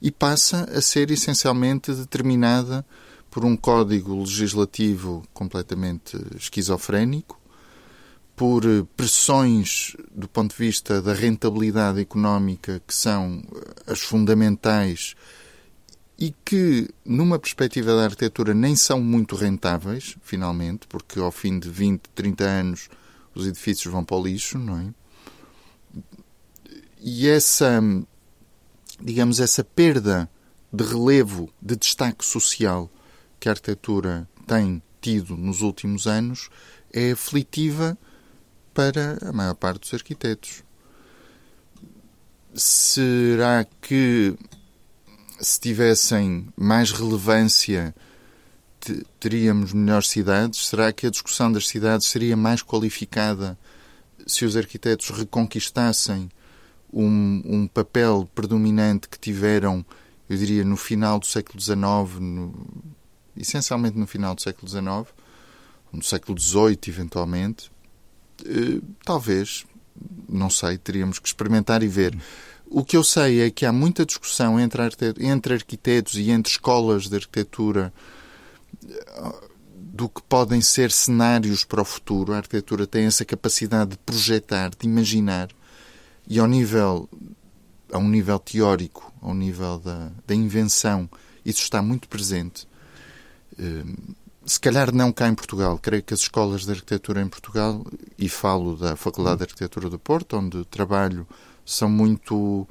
e 0.00 0.10
passa 0.10 0.68
a 0.72 0.80
ser 0.80 1.10
essencialmente 1.10 1.92
determinada 1.92 2.84
por 3.30 3.44
um 3.44 3.56
código 3.56 4.18
legislativo 4.18 5.22
completamente 5.32 6.18
esquizofrénico, 6.36 7.40
por 8.36 8.64
eh, 8.64 8.84
pressões 8.96 9.96
do 10.14 10.28
ponto 10.28 10.50
de 10.52 10.58
vista 10.58 11.00
da 11.00 11.14
rentabilidade 11.14 12.00
económica 12.00 12.82
que 12.86 12.94
são 12.94 13.42
eh, 13.54 13.92
as 13.92 14.00
fundamentais 14.00 15.14
e 16.18 16.34
que, 16.44 16.88
numa 17.04 17.38
perspectiva 17.38 17.94
da 17.94 18.04
arquitetura, 18.04 18.54
nem 18.54 18.76
são 18.76 19.00
muito 19.00 19.34
rentáveis, 19.34 20.16
finalmente, 20.22 20.86
porque 20.86 21.18
ao 21.18 21.32
fim 21.32 21.58
de 21.58 21.68
20, 21.68 22.02
30 22.14 22.44
anos 22.44 22.88
os 23.34 23.46
edifícios 23.46 23.92
vão 23.92 24.04
para 24.04 24.16
o 24.16 24.22
lixo, 24.22 24.58
não 24.58 24.78
é? 24.78 25.01
E 27.04 27.28
essa, 27.28 27.80
digamos, 29.00 29.40
essa 29.40 29.64
perda 29.64 30.30
de 30.72 30.84
relevo, 30.84 31.52
de 31.60 31.74
destaque 31.74 32.24
social 32.24 32.88
que 33.40 33.48
a 33.48 33.52
arquitetura 33.52 34.28
tem 34.46 34.80
tido 35.00 35.36
nos 35.36 35.62
últimos 35.62 36.06
anos 36.06 36.48
é 36.92 37.10
aflitiva 37.10 37.98
para 38.72 39.18
a 39.20 39.32
maior 39.32 39.54
parte 39.54 39.80
dos 39.80 39.92
arquitetos. 39.92 40.62
Será 42.54 43.66
que 43.80 44.36
se 45.40 45.58
tivessem 45.58 46.48
mais 46.56 46.92
relevância 46.92 47.92
teríamos 49.18 49.72
melhores 49.72 50.08
cidades? 50.08 50.68
Será 50.68 50.92
que 50.92 51.08
a 51.08 51.10
discussão 51.10 51.50
das 51.50 51.66
cidades 51.66 52.06
seria 52.06 52.36
mais 52.36 52.62
qualificada 52.62 53.58
se 54.24 54.44
os 54.44 54.56
arquitetos 54.56 55.10
reconquistassem 55.10 56.30
um, 56.92 57.42
um 57.44 57.66
papel 57.66 58.28
predominante 58.34 59.08
que 59.08 59.18
tiveram, 59.18 59.84
eu 60.28 60.36
diria, 60.36 60.64
no 60.64 60.76
final 60.76 61.18
do 61.18 61.26
século 61.26 61.60
XIX, 61.60 61.78
no, 62.20 62.54
essencialmente 63.36 63.98
no 63.98 64.06
final 64.06 64.34
do 64.34 64.42
século 64.42 64.68
XIX, 64.68 65.14
no 65.92 66.02
século 66.02 66.38
XVIII, 66.38 66.78
eventualmente? 66.88 67.70
Eh, 68.44 68.80
talvez, 69.04 69.64
não 70.28 70.50
sei, 70.50 70.78
teríamos 70.78 71.18
que 71.18 71.28
experimentar 71.28 71.82
e 71.82 71.88
ver. 71.88 72.16
O 72.66 72.84
que 72.84 72.96
eu 72.96 73.04
sei 73.04 73.42
é 73.42 73.50
que 73.50 73.66
há 73.66 73.72
muita 73.72 74.06
discussão 74.06 74.58
entre, 74.58 74.82
entre 75.20 75.54
arquitetos 75.54 76.14
e 76.14 76.30
entre 76.30 76.50
escolas 76.50 77.08
de 77.08 77.16
arquitetura 77.16 77.92
do 79.76 80.08
que 80.08 80.22
podem 80.22 80.60
ser 80.60 80.90
cenários 80.90 81.64
para 81.64 81.82
o 81.82 81.84
futuro. 81.84 82.32
A 82.32 82.38
arquitetura 82.38 82.86
tem 82.86 83.04
essa 83.04 83.24
capacidade 83.24 83.90
de 83.90 83.98
projetar, 83.98 84.70
de 84.70 84.86
imaginar, 84.86 85.48
e 86.32 86.38
ao 86.38 86.46
nível, 86.46 87.10
a 87.92 87.98
um 87.98 88.08
nível 88.08 88.38
teórico, 88.38 89.12
ao 89.20 89.34
nível 89.34 89.78
da, 89.78 90.10
da 90.26 90.34
invenção, 90.34 91.06
isso 91.44 91.60
está 91.60 91.82
muito 91.82 92.08
presente. 92.08 92.66
Eh, 93.58 93.84
se 94.46 94.58
calhar 94.58 94.94
não 94.94 95.12
cá 95.12 95.28
em 95.28 95.34
Portugal. 95.34 95.78
Creio 95.78 96.02
que 96.02 96.14
as 96.14 96.20
escolas 96.20 96.64
de 96.64 96.70
arquitetura 96.70 97.20
em 97.20 97.28
Portugal, 97.28 97.84
e 98.18 98.30
falo 98.30 98.76
da 98.78 98.96
Faculdade 98.96 99.36
de 99.36 99.42
Arquitetura 99.42 99.90
do 99.90 99.98
Porto, 99.98 100.38
onde 100.38 100.64
trabalho, 100.64 101.28
são 101.66 101.90
muito 101.90 102.66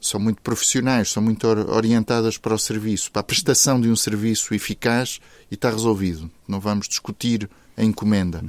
são 0.00 0.20
muito 0.20 0.40
profissionais, 0.40 1.10
são 1.10 1.20
muito 1.20 1.48
orientadas 1.48 2.38
para 2.38 2.54
o 2.54 2.58
serviço, 2.60 3.10
para 3.10 3.18
a 3.18 3.24
prestação 3.24 3.80
de 3.80 3.88
um 3.90 3.96
serviço 3.96 4.54
eficaz 4.54 5.18
e 5.50 5.54
está 5.54 5.68
resolvido. 5.68 6.30
Não 6.46 6.60
vamos 6.60 6.86
discutir 6.86 7.50
a 7.76 7.82
encomenda. 7.82 8.40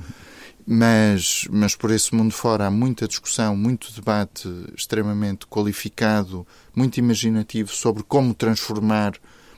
Mas, 0.72 1.48
mas 1.50 1.76
por 1.76 1.90
esse 1.90 2.14
mundo 2.14 2.32
fora 2.32 2.68
há 2.68 2.70
muita 2.70 3.08
discussão, 3.08 3.58
muito 3.58 3.92
debate 3.92 4.48
extremamente 4.78 5.48
qualificado, 5.48 6.46
muito 6.76 7.00
imaginativo 7.00 7.74
sobre 7.74 8.04
como 8.04 8.36
transformar 8.36 9.14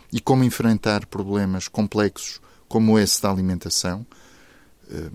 e 0.09 0.22
como 0.22 0.45
enfrentar 0.45 1.05
problemas 1.05 1.68
complexos 1.68 2.39
como 2.66 2.97
esse 2.97 3.22
da 3.22 3.30
alimentação, 3.30 4.05
eh, 4.89 5.09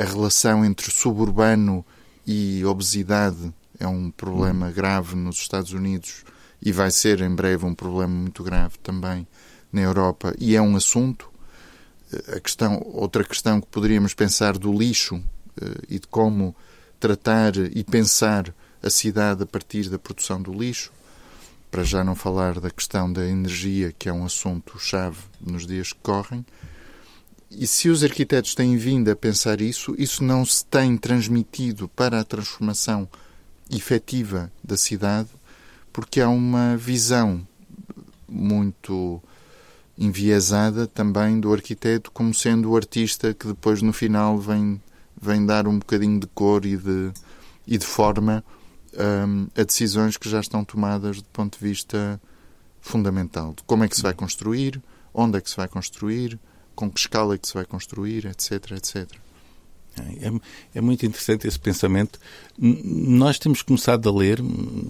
a, 0.00 0.04
relação 0.04 0.64
entre 0.64 0.90
suburbano 0.90 1.86
e 2.26 2.64
obesidade 2.64 3.54
é 3.78 3.86
um 3.86 4.10
problema 4.10 4.72
grave 4.72 5.14
nos 5.14 5.36
Estados 5.36 5.72
Unidos 5.72 6.24
e 6.60 6.72
vai 6.72 6.90
ser 6.90 7.20
em 7.20 7.32
breve 7.32 7.64
um 7.64 7.76
problema 7.76 8.12
muito 8.12 8.42
grave 8.42 8.76
também 8.82 9.24
na 9.72 9.82
Europa. 9.82 10.34
E 10.36 10.56
é 10.56 10.60
um 10.60 10.74
assunto 10.74 11.30
a 12.34 12.40
questão 12.40 12.82
outra 12.92 13.24
questão 13.24 13.60
que 13.60 13.66
poderíamos 13.66 14.14
pensar 14.14 14.56
do 14.56 14.72
lixo 14.72 15.22
eh, 15.60 15.80
e 15.88 15.98
de 15.98 16.06
como 16.06 16.54
tratar 16.98 17.56
e 17.56 17.84
pensar 17.84 18.54
a 18.82 18.90
cidade 18.90 19.42
a 19.42 19.46
partir 19.46 19.88
da 19.88 19.98
produção 19.98 20.40
do 20.40 20.52
lixo 20.52 20.92
para 21.70 21.84
já 21.84 22.02
não 22.02 22.14
falar 22.14 22.60
da 22.60 22.70
questão 22.70 23.12
da 23.12 23.26
energia 23.26 23.92
que 23.98 24.08
é 24.08 24.12
um 24.12 24.24
assunto 24.24 24.78
chave 24.78 25.18
nos 25.40 25.66
dias 25.66 25.92
que 25.92 25.98
correm. 26.02 26.44
E 27.50 27.66
se 27.66 27.88
os 27.88 28.02
arquitetos 28.04 28.54
têm 28.54 28.76
vindo 28.76 29.10
a 29.10 29.16
pensar 29.16 29.60
isso, 29.60 29.94
isso 29.98 30.22
não 30.22 30.44
se 30.44 30.64
tem 30.64 30.96
transmitido 30.96 31.88
para 31.88 32.20
a 32.20 32.24
transformação 32.24 33.08
efetiva 33.70 34.50
da 34.62 34.76
cidade, 34.76 35.28
porque 35.92 36.20
há 36.20 36.28
uma 36.28 36.76
visão 36.76 37.46
muito 38.28 39.22
enviesada 39.98 40.86
também 40.86 41.40
do 41.40 41.52
arquiteto 41.52 42.10
como 42.12 42.32
sendo 42.32 42.70
o 42.70 42.76
artista 42.76 43.34
que 43.34 43.48
depois 43.48 43.82
no 43.82 43.92
final 43.92 44.38
vem, 44.38 44.80
vem 45.20 45.44
dar 45.44 45.66
um 45.66 45.78
bocadinho 45.78 46.20
de 46.20 46.26
cor 46.28 46.64
e 46.64 46.76
de, 46.76 47.10
e 47.66 47.76
de 47.76 47.86
forma 47.86 48.44
um, 48.94 49.48
a 49.60 49.64
decisões 49.64 50.16
que 50.16 50.28
já 50.28 50.40
estão 50.40 50.64
tomadas 50.64 51.16
do 51.16 51.28
ponto 51.32 51.58
de 51.58 51.64
vista 51.64 52.20
fundamental. 52.80 53.54
De 53.54 53.62
como 53.64 53.84
é 53.84 53.88
que 53.88 53.96
se 53.96 54.02
vai 54.02 54.14
construir, 54.14 54.80
onde 55.12 55.36
é 55.38 55.40
que 55.40 55.50
se 55.50 55.56
vai 55.56 55.68
construir, 55.68 56.38
com 56.74 56.88
que 56.90 57.00
escala 57.00 57.34
é 57.34 57.38
que 57.38 57.48
se 57.48 57.54
vai 57.54 57.64
construir, 57.64 58.24
etc, 58.26 58.72
etc. 58.72 59.10
É, 59.98 60.78
é, 60.78 60.80
muito 60.80 61.04
interessante 61.04 61.48
esse 61.48 61.58
pensamento. 61.58 62.20
Nós 62.56 63.38
temos 63.38 63.62
começado 63.62 64.08
a 64.08 64.12
ler, 64.12 64.38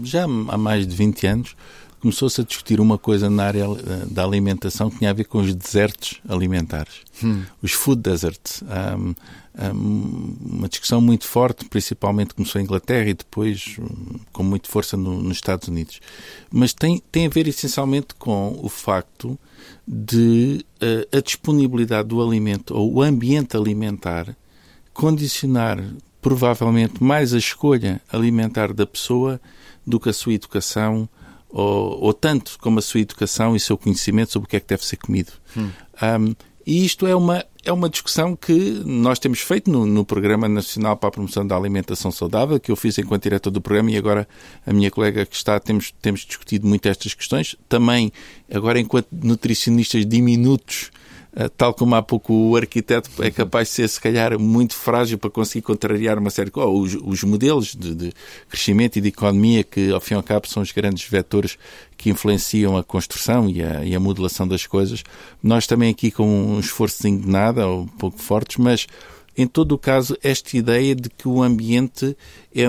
já 0.03 0.25
há 0.25 0.59
mais 0.59 0.87
de 0.87 0.95
20 0.95 1.27
anos, 1.27 1.57
começou-se 2.01 2.41
a 2.41 2.45
discutir 2.45 2.81
uma 2.81 2.99
coisa 2.99 3.29
na 3.29 3.45
área 3.45 3.65
eh, 3.65 4.07
da 4.11 4.25
alimentação 4.25 4.91
que 4.91 4.99
tinha 4.99 5.11
a 5.11 5.15
ver 5.15 5.25
com 5.25 5.39
os 5.39 5.55
desertos 5.55 6.21
alimentares, 6.29 7.03
hum. 7.23 7.43
os 7.63 7.73
food 7.73 8.03
deserts. 8.03 8.63
Um, 8.63 9.15
um, 9.61 10.37
uma 10.41 10.69
discussão 10.69 11.01
muito 11.01 11.27
forte, 11.27 11.65
principalmente 11.65 12.35
começou 12.35 12.61
em 12.61 12.65
Inglaterra 12.65 13.11
e 13.11 13.15
depois 13.15 13.77
um, 13.79 14.19
com 14.33 14.45
muita 14.45 14.69
força 14.69 14.97
no, 14.97 15.21
nos 15.21 15.39
Estados 15.39 15.67
Unidos. 15.67 16.01
Mas 16.51 16.73
tem, 16.73 17.03
tem 17.11 17.27
a 17.27 17.29
ver 17.29 17.49
essencialmente 17.49 18.15
com 18.17 18.57
o 18.63 18.69
facto 18.69 19.39
de 19.87 20.65
uh, 20.81 21.17
a 21.17 21.21
disponibilidade 21.21 22.09
do 22.09 22.23
alimento 22.23 22.75
ou 22.75 22.95
o 22.95 23.03
ambiente 23.03 23.57
alimentar 23.57 24.37
condicionar 24.93 25.83
provavelmente 26.21 27.03
mais 27.03 27.33
a 27.33 27.39
escolha 27.39 28.01
alimentar 28.13 28.73
da 28.73 28.87
pessoa 28.87 29.41
do 29.87 29.99
que 29.99 30.09
a 30.09 30.13
sua 30.13 30.35
educação, 30.35 31.09
ou, 31.51 32.03
ou, 32.03 32.13
tanto 32.13 32.59
como 32.59 32.79
a 32.79 32.83
sua 32.83 33.01
educação 33.01 33.55
e 33.55 33.57
o 33.57 33.61
seu 33.61 33.77
conhecimento 33.77 34.33
sobre 34.33 34.47
o 34.47 34.49
que 34.51 34.57
é 34.57 34.61
que 34.61 34.67
deve 34.67 34.85
ser 34.85 34.97
comido. 34.97 35.33
Hum. 35.57 35.71
Um, 36.03 36.35
e 36.67 36.85
isto 36.85 37.07
é 37.07 37.17
uma, 37.17 37.43
é 37.65 37.73
uma 37.73 37.89
discussão 37.89 38.37
que 38.37 38.53
nós 38.85 39.19
temos 39.19 39.41
feito 39.41 39.71
no, 39.71 39.87
no, 39.87 40.05
Programa 40.05 40.47
Nacional 40.47 40.99
para 40.99 41.09
a 41.09 41.13
Promoção 41.13 41.47
da 41.47 41.57
Alimentação 41.57 42.13
Saudável, 42.13 42.61
que 42.61 42.71
eu 42.71 42.77
fiz 42.77 42.99
enquanto 42.99 43.23
diretor 43.23 43.51
do 43.51 43.59
programa, 43.59 43.91
e 43.91 43.97
agora 43.97 44.29
a 44.67 44.73
minha 44.75 44.91
colega 44.91 45.25
que 45.25 45.35
está, 45.35 45.59
temos, 45.59 45.95
temos 46.03 46.27
discutido 46.27 46.69
muito 46.69 46.87
estas 46.87 47.15
questões. 47.15 47.57
Também, 47.71 48.13
agora, 48.53 48.79
enquanto 48.79 49.09
nutricionistas 49.11 50.05
diminutos, 50.05 50.91
tal 51.57 51.72
como 51.72 51.95
há 51.95 52.03
pouco 52.03 52.32
o 52.32 52.57
arquiteto 52.57 53.11
é 53.22 53.30
capaz 53.30 53.68
de 53.68 53.74
ser, 53.74 53.89
se 53.89 54.01
calhar, 54.01 54.39
muito 54.39 54.74
frágil 54.74 55.18
para 55.18 55.30
conseguir 55.30 55.62
contrariar 55.62 56.18
uma 56.18 56.30
série 56.30 56.47
de 56.47 56.53
coisas. 56.53 56.95
Os, 56.97 57.03
os 57.05 57.22
modelos 57.22 57.76
de, 57.76 57.95
de, 57.95 58.12
crescimento 58.49 58.97
e 58.97 59.01
de 59.01 59.09
economia, 59.09 59.62
que 59.62 59.91
ao 59.93 60.01
fim 60.01 60.14
e 60.14 60.16
ao 60.16 60.22
cabo 60.22 60.49
são 60.49 60.62
os 60.62 60.72
grandes 60.72 61.09
vetores 61.09 61.57
que 61.97 62.11
influenciam 62.11 62.76
a 62.76 62.82
construção 62.82 63.49
e 63.49 63.62
a, 63.62 63.84
e 63.84 63.95
a 63.95 64.01
modelação 64.01 64.49
das 64.49 64.66
coisas. 64.66 65.05
Nós 65.41 65.66
também 65.66 65.91
aqui 65.91 66.11
com 66.11 66.26
um 66.26 66.59
esforço 66.59 67.03
de 67.03 67.28
nada, 67.28 67.68
um 67.68 67.86
pouco 67.86 68.18
fortes, 68.18 68.57
mas 68.57 68.86
em 69.36 69.47
todo 69.47 69.70
o 69.70 69.78
caso, 69.78 70.18
esta 70.20 70.57
ideia 70.57 70.97
de 70.97 71.09
que 71.09 71.28
o 71.28 71.41
ambiente 71.41 72.16
é 72.53 72.64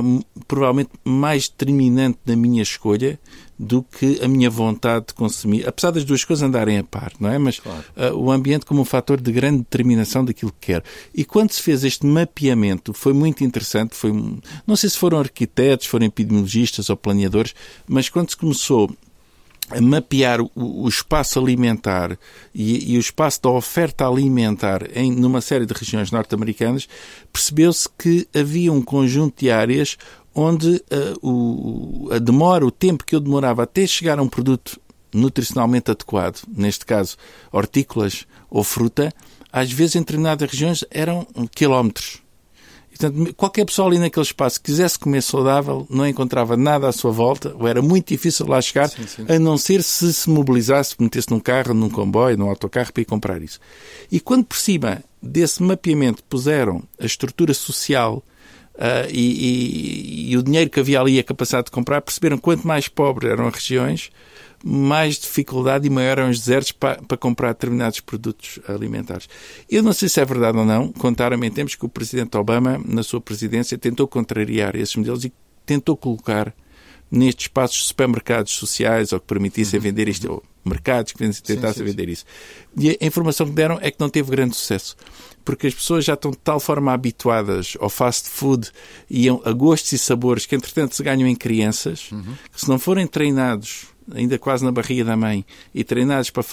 provavelmente 0.47 0.91
mais 1.03 1.49
determinante 1.49 2.19
na 2.27 2.35
minha 2.35 2.61
escolha 2.61 3.19
do 3.59 3.83
que 3.83 4.23
a 4.23 4.27
minha 4.27 4.49
vontade 4.49 5.07
de 5.07 5.13
consumir, 5.13 5.67
apesar 5.67 5.91
das 5.91 6.05
duas 6.05 6.23
coisas 6.23 6.41
andarem 6.41 6.77
a 6.77 6.83
par, 6.83 7.11
não 7.19 7.29
é? 7.29 7.37
Mas 7.37 7.59
claro. 7.59 7.83
uh, 7.97 8.15
o 8.15 8.31
ambiente 8.31 8.65
como 8.65 8.81
um 8.81 8.85
fator 8.85 9.19
de 9.19 9.31
grande 9.33 9.57
determinação 9.57 10.23
daquilo 10.23 10.53
que 10.57 10.67
quer. 10.67 10.83
E 11.13 11.25
quando 11.25 11.51
se 11.51 11.61
fez 11.61 11.83
este 11.83 12.05
mapeamento, 12.05 12.93
foi 12.93 13.11
muito 13.11 13.43
interessante, 13.43 13.95
foi, 13.95 14.13
não 14.65 14.77
sei 14.77 14.89
se 14.89 14.97
foram 14.97 15.19
arquitetos, 15.19 15.87
foram 15.87 16.05
epidemiologistas 16.05 16.89
ou 16.89 16.95
planeadores, 16.95 17.53
mas 17.85 18.07
quando 18.07 18.29
se 18.29 18.37
começou 18.37 18.89
a 19.69 19.81
mapear 19.81 20.41
o, 20.41 20.49
o 20.55 20.87
espaço 20.87 21.39
alimentar 21.39 22.17
e, 22.53 22.93
e, 22.93 22.97
o 22.97 22.99
espaço 22.99 23.41
da 23.41 23.49
oferta 23.49 24.07
alimentar 24.07 24.87
em 24.95 25.11
numa 25.11 25.41
série 25.41 25.65
de 25.65 25.73
regiões 25.73 26.11
norte-americanas, 26.11 26.87
percebeu-se 27.31 27.87
que 27.97 28.27
havia 28.33 28.73
um 28.73 28.81
conjunto 28.81 29.41
de 29.41 29.51
áreas 29.51 29.97
onde 30.33 30.83
uh, 30.91 31.27
o, 31.27 32.09
a 32.11 32.19
demora, 32.19 32.65
o 32.65 32.71
tempo 32.71 33.05
que 33.05 33.15
eu 33.15 33.19
demorava 33.19 33.63
até 33.63 33.85
chegar 33.85 34.19
a 34.19 34.21
um 34.21 34.29
produto 34.29 34.79
nutricionalmente 35.13 35.91
adequado, 35.91 36.41
neste 36.47 36.85
caso 36.85 37.17
hortícolas 37.51 38.25
ou 38.49 38.63
fruta, 38.63 39.13
às 39.51 39.71
vezes 39.71 39.95
em 39.95 39.99
determinadas 39.99 40.49
regiões 40.49 40.85
eram 40.91 41.25
quilómetros. 41.53 42.21
Portanto, 42.89 43.33
qualquer 43.35 43.65
pessoa 43.65 43.87
ali 43.87 43.97
naquele 43.97 44.25
espaço 44.25 44.59
que 44.59 44.69
quisesse 44.69 44.99
comer 44.99 45.23
saudável 45.23 45.87
não 45.89 46.05
encontrava 46.05 46.57
nada 46.57 46.89
à 46.89 46.91
sua 46.91 47.11
volta, 47.11 47.55
ou 47.57 47.65
era 47.65 47.81
muito 47.81 48.09
difícil 48.09 48.45
lá 48.45 48.61
chegar, 48.61 48.89
sim, 48.89 49.07
sim. 49.07 49.25
a 49.27 49.39
não 49.39 49.57
ser 49.57 49.81
se 49.83 50.13
se 50.13 50.29
mobilizasse, 50.29 50.95
metesse 50.99 51.31
num 51.31 51.39
carro, 51.39 51.73
num 51.73 51.89
comboio, 51.89 52.37
num 52.37 52.49
autocarro 52.49 52.91
para 52.91 53.01
ir 53.01 53.05
comprar 53.05 53.41
isso. 53.41 53.57
E 54.11 54.19
quando 54.19 54.43
por 54.43 54.57
cima 54.57 55.01
desse 55.21 55.63
mapeamento 55.63 56.21
puseram 56.25 56.83
a 56.99 57.05
estrutura 57.05 57.53
social 57.53 58.21
Uh, 58.79 59.11
e, 59.11 60.29
e, 60.29 60.31
e, 60.31 60.37
o 60.37 60.41
dinheiro 60.41 60.69
que 60.69 60.79
havia 60.79 61.01
ali 61.01 61.15
e 61.15 61.19
a 61.19 61.23
capacidade 61.23 61.65
de 61.65 61.71
comprar, 61.71 61.99
perceberam 62.01 62.37
quanto 62.37 62.65
mais 62.65 62.87
pobres 62.87 63.29
eram 63.29 63.45
as 63.45 63.53
regiões, 63.53 64.09
mais 64.63 65.19
dificuldade 65.19 65.85
e 65.85 65.89
maior 65.89 66.17
eram 66.17 66.29
os 66.29 66.39
desertos 66.39 66.71
para, 66.71 67.01
para 67.01 67.17
comprar 67.17 67.49
determinados 67.49 67.99
produtos 67.99 68.57
alimentares. 68.69 69.27
Eu 69.69 69.83
não 69.83 69.91
sei 69.91 70.07
se 70.07 70.21
é 70.21 70.23
verdade 70.23 70.57
ou 70.57 70.63
não, 70.63 70.93
contaram-me 70.93 71.45
em 71.45 71.51
tempos 71.51 71.75
que 71.75 71.85
o 71.85 71.89
Presidente 71.89 72.37
Obama, 72.37 72.81
na 72.85 73.03
sua 73.03 73.19
presidência, 73.19 73.77
tentou 73.77 74.07
contrariar 74.07 74.77
esses 74.77 74.95
modelos 74.95 75.25
e 75.25 75.33
tentou 75.65 75.97
colocar 75.97 76.55
nestes 77.11 77.45
espaços 77.45 77.87
supermercados 77.87 78.53
sociais 78.53 79.11
ou 79.11 79.19
que 79.19 79.25
permitissem 79.25 79.77
uhum. 79.77 79.83
vender 79.83 80.07
isto, 80.07 80.31
ou 80.31 80.43
mercados 80.63 81.11
que 81.11 81.29
tentassem 81.41 81.83
vender 81.85 82.07
isso. 82.07 82.25
E 82.77 82.91
a 82.91 83.05
informação 83.05 83.45
que 83.45 83.53
deram 83.53 83.77
é 83.81 83.91
que 83.91 83.99
não 83.99 84.09
teve 84.09 84.31
grande 84.31 84.55
sucesso, 84.55 84.95
porque 85.43 85.67
as 85.67 85.73
pessoas 85.73 86.05
já 86.05 86.13
estão 86.13 86.31
de 86.31 86.37
tal 86.37 86.59
forma 86.59 86.93
habituadas 86.93 87.75
ao 87.79 87.89
fast 87.89 88.29
food 88.29 88.71
e 89.09 89.27
a 89.29 89.51
gostos 89.51 89.91
e 89.93 89.97
sabores 89.97 90.45
que, 90.45 90.55
entretanto, 90.55 90.95
se 90.95 91.03
ganham 91.03 91.27
em 91.27 91.35
crianças, 91.35 92.11
uhum. 92.11 92.35
que 92.53 92.61
se 92.61 92.69
não 92.69 92.77
forem 92.77 93.07
treinados 93.07 93.87
ainda 94.13 94.37
quase 94.37 94.63
na 94.63 94.71
barriga 94.71 95.03
da 95.03 95.15
mãe, 95.15 95.45
e 95.73 95.83
treinados 95.83 96.29
para, 96.29 96.43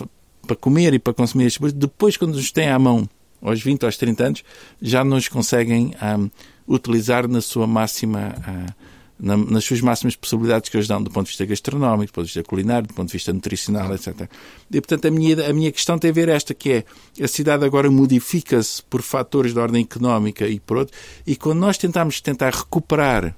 para 0.47 0.57
comer 0.57 0.95
e 0.95 0.99
para 0.99 1.15
consumir 1.15 1.47
estes 1.47 1.59
produtos, 1.59 1.81
depois, 1.81 2.17
quando 2.17 2.35
os 2.35 2.51
têm 2.51 2.69
à 2.69 2.79
mão, 2.79 3.09
aos 3.41 3.61
20 3.63 3.83
ou 3.83 3.87
aos 3.87 3.97
30 3.97 4.25
anos, 4.25 4.45
já 4.81 5.05
não 5.05 5.17
os 5.17 5.29
conseguem 5.29 5.93
um, 6.19 6.31
utilizar 6.67 7.29
na 7.29 7.41
sua 7.41 7.67
máxima. 7.67 8.35
Uh, 8.39 8.96
na, 9.19 9.37
nas 9.37 9.65
suas 9.65 9.81
máximas 9.81 10.15
possibilidades 10.15 10.69
que 10.69 10.77
eles 10.77 10.87
dão 10.87 11.03
do 11.03 11.11
ponto 11.11 11.27
de 11.27 11.31
vista 11.31 11.47
gastronómico, 11.47 12.13
do 12.13 12.15
ponto 12.15 12.27
de 12.27 12.33
vista 12.35 12.49
culinário, 12.49 12.89
do 12.89 12.95
ponto 12.95 13.09
de 13.09 13.13
vista 13.13 13.33
nutricional, 13.33 13.95
etc. 13.95 14.29
E, 14.71 14.81
portanto, 14.81 15.07
a 15.07 15.11
minha, 15.11 15.49
a 15.49 15.53
minha 15.53 15.73
questão 15.73 15.99
tem 15.99 16.11
a 16.11 16.15
ver 16.15 16.29
esta, 16.29 16.55
que 16.55 16.71
é 16.73 16.85
a 17.23 17.29
cidade 17.29 17.65
agora 17.65 17.91
modifica-se 17.91 18.83
por 18.83 19.03
fatores 19.03 19.53
de 19.53 19.59
ordem 19.59 19.83
económica 19.83 20.47
e 20.47 20.61
por 20.61 20.77
outro, 20.79 20.97
e 21.27 21.37
quando 21.37 21.61
nós 21.61 21.79
tentamos 21.79 22.21
tentar 22.21 22.53
recuperar 22.53 23.35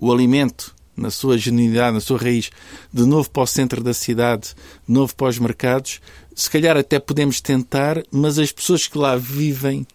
o 0.00 0.12
alimento 0.12 0.74
na 0.96 1.10
sua 1.10 1.38
genuinidade, 1.38 1.94
na 1.94 2.00
sua 2.00 2.18
raiz, 2.18 2.50
de 2.92 3.04
novo 3.04 3.30
para 3.30 3.42
o 3.42 3.46
centro 3.46 3.82
da 3.82 3.94
cidade, 3.94 4.54
de 4.86 4.92
novo 4.92 5.14
para 5.14 5.28
os 5.28 5.38
mercados, 5.38 6.00
se 6.34 6.50
calhar 6.50 6.76
até 6.76 6.98
podemos 6.98 7.40
tentar, 7.40 8.02
mas 8.10 8.38
as 8.38 8.50
pessoas 8.50 8.86
que 8.86 8.98
lá 8.98 9.16
vivem 9.16 9.86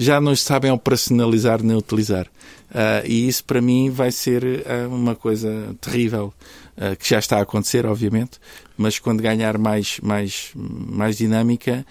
já 0.00 0.18
não 0.18 0.34
sabem 0.34 0.70
operacionalizar 0.70 1.62
nem 1.62 1.76
utilizar. 1.76 2.26
Uh, 2.70 3.04
e 3.04 3.28
isso 3.28 3.44
para 3.44 3.60
mim 3.60 3.90
vai 3.90 4.10
ser 4.10 4.42
uh, 4.44 4.88
uma 4.88 5.14
coisa 5.14 5.76
terrível, 5.80 6.32
uh, 6.76 6.96
que 6.96 7.08
já 7.08 7.18
está 7.18 7.38
a 7.38 7.42
acontecer, 7.42 7.84
obviamente, 7.84 8.38
mas 8.78 8.98
quando 8.98 9.20
ganhar 9.20 9.58
mais, 9.58 10.00
mais, 10.00 10.52
mais 10.54 11.18
dinâmica, 11.18 11.84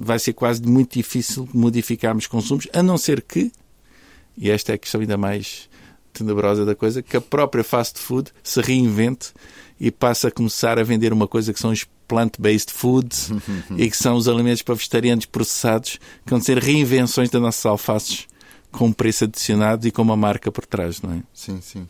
vai 0.00 0.18
ser 0.18 0.32
quase 0.32 0.62
muito 0.62 0.94
difícil 0.94 1.46
modificarmos 1.52 2.26
consumos, 2.26 2.66
a 2.72 2.82
não 2.82 2.96
ser 2.96 3.20
que, 3.20 3.52
e 4.38 4.50
esta 4.50 4.72
é 4.72 4.76
a 4.76 4.78
questão 4.78 5.02
ainda 5.02 5.18
mais 5.18 5.68
tenebrosa 6.14 6.64
da 6.64 6.74
coisa, 6.74 7.02
que 7.02 7.16
a 7.16 7.20
própria 7.20 7.62
fast 7.62 7.98
food 7.98 8.32
se 8.42 8.60
reinvente 8.60 9.32
e 9.78 9.90
passe 9.90 10.26
a 10.26 10.30
começar 10.30 10.78
a 10.78 10.82
vender 10.82 11.12
uma 11.12 11.28
coisa 11.28 11.52
que 11.52 11.60
são 11.60 11.70
os 11.70 11.84
plant-based 12.08 12.72
foods 12.72 13.30
e 13.76 13.90
que 13.90 13.96
são 13.96 14.16
os 14.16 14.28
alimentos 14.28 14.62
para 14.62 14.74
vegetarianos 14.74 15.26
processados, 15.26 15.98
que 16.24 16.30
vão 16.30 16.40
ser 16.40 16.58
reinvenções 16.58 17.28
das 17.28 17.42
nossas 17.42 17.66
alfaces 17.66 18.26
com 18.70 18.86
um 18.86 18.92
preço 18.92 19.24
adicionado 19.24 19.86
e 19.86 19.90
com 19.90 20.02
uma 20.02 20.16
marca 20.16 20.50
por 20.50 20.66
trás, 20.66 21.00
não 21.00 21.12
é? 21.12 21.22
Sim, 21.32 21.60
sim. 21.60 21.88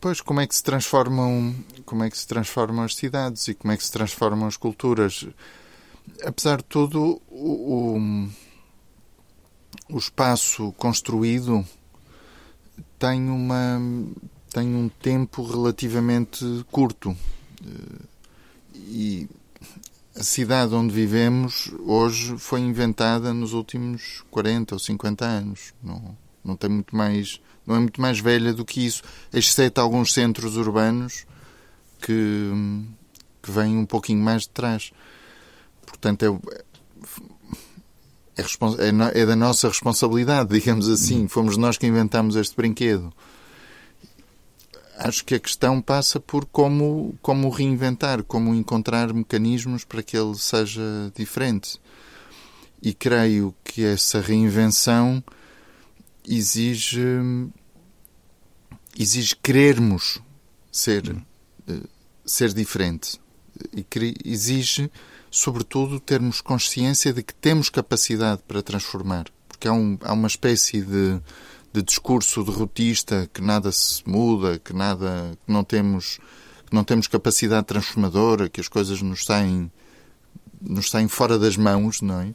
Pois, 0.00 0.20
como 0.20 0.40
é 0.40 0.46
que 0.46 0.54
se 0.54 0.62
transformam, 0.62 1.54
como 1.86 2.04
é 2.04 2.10
que 2.10 2.18
se 2.18 2.26
transformam 2.26 2.84
as 2.84 2.94
cidades 2.94 3.48
e 3.48 3.54
como 3.54 3.72
é 3.72 3.76
que 3.76 3.84
se 3.84 3.90
transformam 3.90 4.46
as 4.46 4.56
culturas? 4.56 5.26
Apesar 6.22 6.58
de 6.58 6.64
tudo, 6.64 7.22
o, 7.30 7.96
o 7.96 8.28
o 9.88 9.98
espaço 9.98 10.72
construído 10.72 11.64
tem 12.98 13.28
uma 13.28 13.80
tem 14.50 14.74
um 14.74 14.88
tempo 14.88 15.42
relativamente 15.42 16.44
curto. 16.70 17.16
E 18.74 19.28
a 20.16 20.22
cidade 20.22 20.74
onde 20.74 20.94
vivemos 20.94 21.72
hoje 21.80 22.38
foi 22.38 22.60
inventada 22.60 23.34
nos 23.34 23.52
últimos 23.52 24.24
40 24.30 24.74
ou 24.74 24.78
50 24.78 25.24
anos. 25.24 25.74
Não 25.82 26.16
não 26.44 26.56
tem 26.56 26.70
muito 26.70 26.94
mais 26.94 27.40
não 27.66 27.74
é 27.74 27.80
muito 27.80 28.00
mais 28.00 28.20
velha 28.20 28.52
do 28.52 28.64
que 28.64 28.84
isso 28.84 29.02
exceto 29.32 29.80
alguns 29.80 30.12
centros 30.12 30.56
urbanos 30.56 31.26
que 32.00 32.50
que 33.42 33.50
vêm 33.50 33.76
um 33.76 33.86
pouquinho 33.86 34.22
mais 34.22 34.42
de 34.42 34.50
trás. 34.50 34.92
Portanto 35.86 36.22
é 36.22 36.64
é, 38.36 38.42
é, 38.42 39.20
é 39.22 39.26
da 39.26 39.36
nossa 39.36 39.68
responsabilidade, 39.68 40.50
digamos 40.50 40.88
assim. 40.88 41.28
Fomos 41.28 41.56
nós 41.56 41.78
que 41.78 41.86
inventamos 41.86 42.36
este 42.36 42.56
brinquedo. 42.56 43.12
Acho 44.96 45.24
que 45.24 45.34
a 45.34 45.40
questão 45.40 45.80
passa 45.82 46.20
por 46.20 46.46
como, 46.46 47.16
como 47.20 47.48
reinventar, 47.48 48.22
como 48.22 48.54
encontrar 48.54 49.12
mecanismos 49.12 49.84
para 49.84 50.02
que 50.02 50.16
ele 50.16 50.36
seja 50.36 50.82
diferente. 51.16 51.80
e 52.84 52.92
creio 52.92 53.54
que 53.64 53.82
essa 53.82 54.20
reinvenção 54.20 55.24
exige 56.28 57.00
exige 58.96 59.34
querermos 59.42 60.20
ser 60.70 61.16
hum. 61.66 61.82
ser 62.26 62.52
diferente 62.52 63.18
e 63.72 63.84
exige 64.24 64.90
sobretudo 65.36 65.98
termos 65.98 66.40
consciência 66.40 67.12
de 67.12 67.22
que 67.22 67.34
temos 67.34 67.68
capacidade 67.68 68.40
para 68.46 68.62
transformar 68.62 69.26
porque 69.48 69.66
há, 69.66 69.72
um, 69.72 69.98
há 70.02 70.12
uma 70.12 70.28
espécie 70.28 70.80
de, 70.80 71.20
de 71.72 71.82
discurso 71.82 72.44
derrotista 72.44 73.28
que 73.34 73.40
nada 73.40 73.72
se 73.72 74.08
muda 74.08 74.60
que 74.60 74.72
nada 74.72 75.36
que 75.44 75.52
não 75.52 75.64
temos 75.64 76.20
que 76.68 76.72
não 76.74 76.84
temos 76.84 77.08
capacidade 77.08 77.66
transformadora 77.66 78.48
que 78.48 78.60
as 78.60 78.68
coisas 78.68 79.02
nos 79.02 79.24
saem 79.24 79.70
nos 80.60 80.88
saem 80.88 81.08
fora 81.08 81.36
das 81.36 81.56
mãos 81.56 82.00
não 82.00 82.20
é 82.20 82.34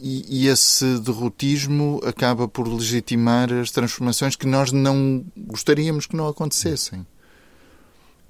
e, 0.00 0.44
e, 0.44 0.48
esse 0.48 0.98
derrotismo 1.00 2.00
acaba 2.04 2.48
por 2.48 2.66
legitimar 2.66 3.52
as 3.52 3.70
transformações 3.70 4.34
que 4.34 4.46
nós 4.46 4.72
não 4.72 5.24
gostaríamos 5.36 6.06
que 6.06 6.16
não 6.16 6.26
acontecessem. 6.26 7.06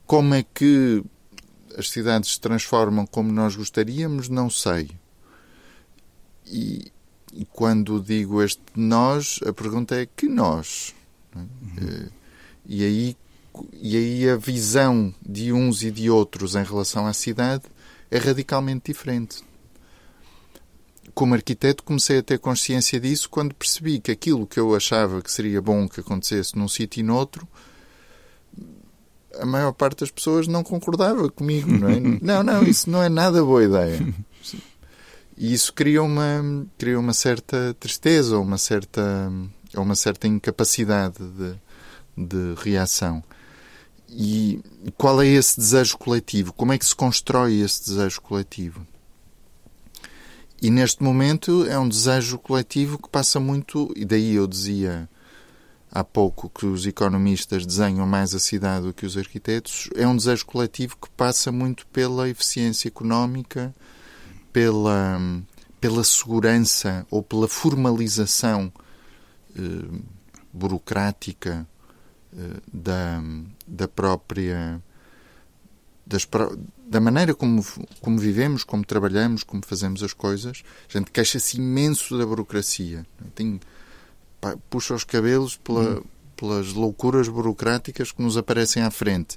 Como 0.04 0.34
é 0.34 0.42
que 0.42 1.02
as 1.76 1.88
cidades 1.88 2.32
se 2.32 2.40
transformam 2.40 3.06
como 3.06 3.32
nós 3.32 3.56
gostaríamos, 3.56 4.28
não 4.28 4.50
sei. 4.50 4.90
E, 6.46 6.90
e 7.32 7.44
quando 7.44 8.00
digo 8.00 8.42
este 8.42 8.62
nós, 8.74 9.38
a 9.46 9.52
pergunta 9.52 9.94
é 9.94 10.06
que 10.06 10.28
nós? 10.28 10.94
É? 11.34 11.38
Uhum. 11.38 12.08
E, 12.66 12.84
aí, 12.84 13.16
e 13.72 13.96
aí 13.96 14.30
a 14.30 14.36
visão 14.36 15.14
de 15.26 15.52
uns 15.52 15.82
e 15.82 15.90
de 15.90 16.10
outros 16.10 16.54
em 16.54 16.64
relação 16.64 17.06
à 17.06 17.12
cidade 17.12 17.64
é 18.10 18.18
radicalmente 18.18 18.92
diferente 18.92 19.44
como 21.20 21.34
arquiteto, 21.34 21.82
comecei 21.82 22.18
a 22.18 22.22
ter 22.22 22.38
consciência 22.38 22.98
disso 23.00 23.28
quando 23.28 23.54
percebi 23.54 24.00
que 24.00 24.10
aquilo 24.10 24.46
que 24.46 24.58
eu 24.58 24.74
achava 24.74 25.20
que 25.20 25.30
seria 25.30 25.60
bom 25.60 25.88
que 25.88 26.00
acontecesse 26.00 26.56
num 26.56 26.68
sítio 26.68 27.00
e 27.00 27.02
noutro, 27.02 27.46
a 29.38 29.46
maior 29.46 29.72
parte 29.72 30.00
das 30.00 30.10
pessoas 30.10 30.46
não 30.46 30.62
concordava 30.62 31.30
comigo, 31.30 31.70
não 31.70 31.88
é? 31.88 32.00
não, 32.20 32.42
não, 32.42 32.62
isso 32.62 32.90
não 32.90 33.02
é 33.02 33.08
nada 33.08 33.44
boa 33.44 33.64
ideia. 33.64 34.00
E 35.36 35.52
isso 35.52 35.72
cria 35.72 36.02
uma, 36.02 36.66
cria 36.76 36.98
uma 36.98 37.14
certa 37.14 37.74
tristeza 37.80 38.38
uma 38.38 38.58
certa, 38.58 39.32
uma 39.74 39.94
certa 39.94 40.28
incapacidade 40.28 41.16
de, 41.18 41.54
de 42.26 42.54
reação. 42.62 43.22
E 44.08 44.60
qual 44.98 45.22
é 45.22 45.26
esse 45.26 45.58
desejo 45.58 45.96
coletivo? 45.96 46.52
Como 46.52 46.72
é 46.72 46.78
que 46.78 46.84
se 46.84 46.94
constrói 46.94 47.60
esse 47.60 47.88
desejo 47.88 48.20
coletivo? 48.20 48.86
E 50.60 50.70
neste 50.70 51.02
momento 51.02 51.64
é 51.66 51.78
um 51.78 51.88
desejo 51.88 52.38
coletivo 52.38 52.98
que 52.98 53.08
passa 53.08 53.40
muito, 53.40 53.90
e 53.96 54.04
daí 54.04 54.34
eu 54.34 54.46
dizia 54.46 55.08
há 55.90 56.04
pouco 56.04 56.48
que 56.48 56.66
os 56.66 56.86
economistas 56.86 57.66
desenham 57.66 58.06
mais 58.06 58.34
a 58.34 58.38
cidade 58.38 58.86
do 58.86 58.92
que 58.92 59.04
os 59.04 59.16
arquitetos, 59.16 59.90
é 59.94 60.06
um 60.06 60.16
desejo 60.16 60.46
coletivo 60.46 60.96
que 60.96 61.10
passa 61.10 61.50
muito 61.50 61.86
pela 61.88 62.28
eficiência 62.28 62.88
económica, 62.88 63.74
pela, 64.52 65.20
pela 65.80 66.04
segurança 66.04 67.06
ou 67.10 67.22
pela 67.22 67.48
formalização 67.48 68.72
eh, 69.56 70.00
burocrática 70.52 71.66
eh, 72.32 72.60
da, 72.72 73.22
da 73.66 73.88
própria 73.88 74.80
das, 76.06 76.28
da 76.86 77.00
maneira 77.00 77.34
como, 77.34 77.64
como 78.00 78.18
vivemos, 78.18 78.64
como 78.64 78.84
trabalhamos, 78.84 79.44
como 79.44 79.62
fazemos 79.64 80.02
as 80.02 80.12
coisas. 80.12 80.64
A 80.88 80.98
gente 80.98 81.10
queixa-se 81.12 81.58
imenso 81.58 82.18
da 82.18 82.26
burocracia. 82.26 83.06
Tem, 83.34 83.60
pá, 84.40 84.56
puxa 84.68 84.94
os 84.94 85.04
cabelos 85.04 85.56
pela, 85.56 85.98
hum. 85.98 86.02
pelas 86.36 86.72
loucuras 86.72 87.28
burocráticas 87.28 88.12
que 88.12 88.22
nos 88.22 88.36
aparecem 88.36 88.82
à 88.82 88.90
frente. 88.90 89.36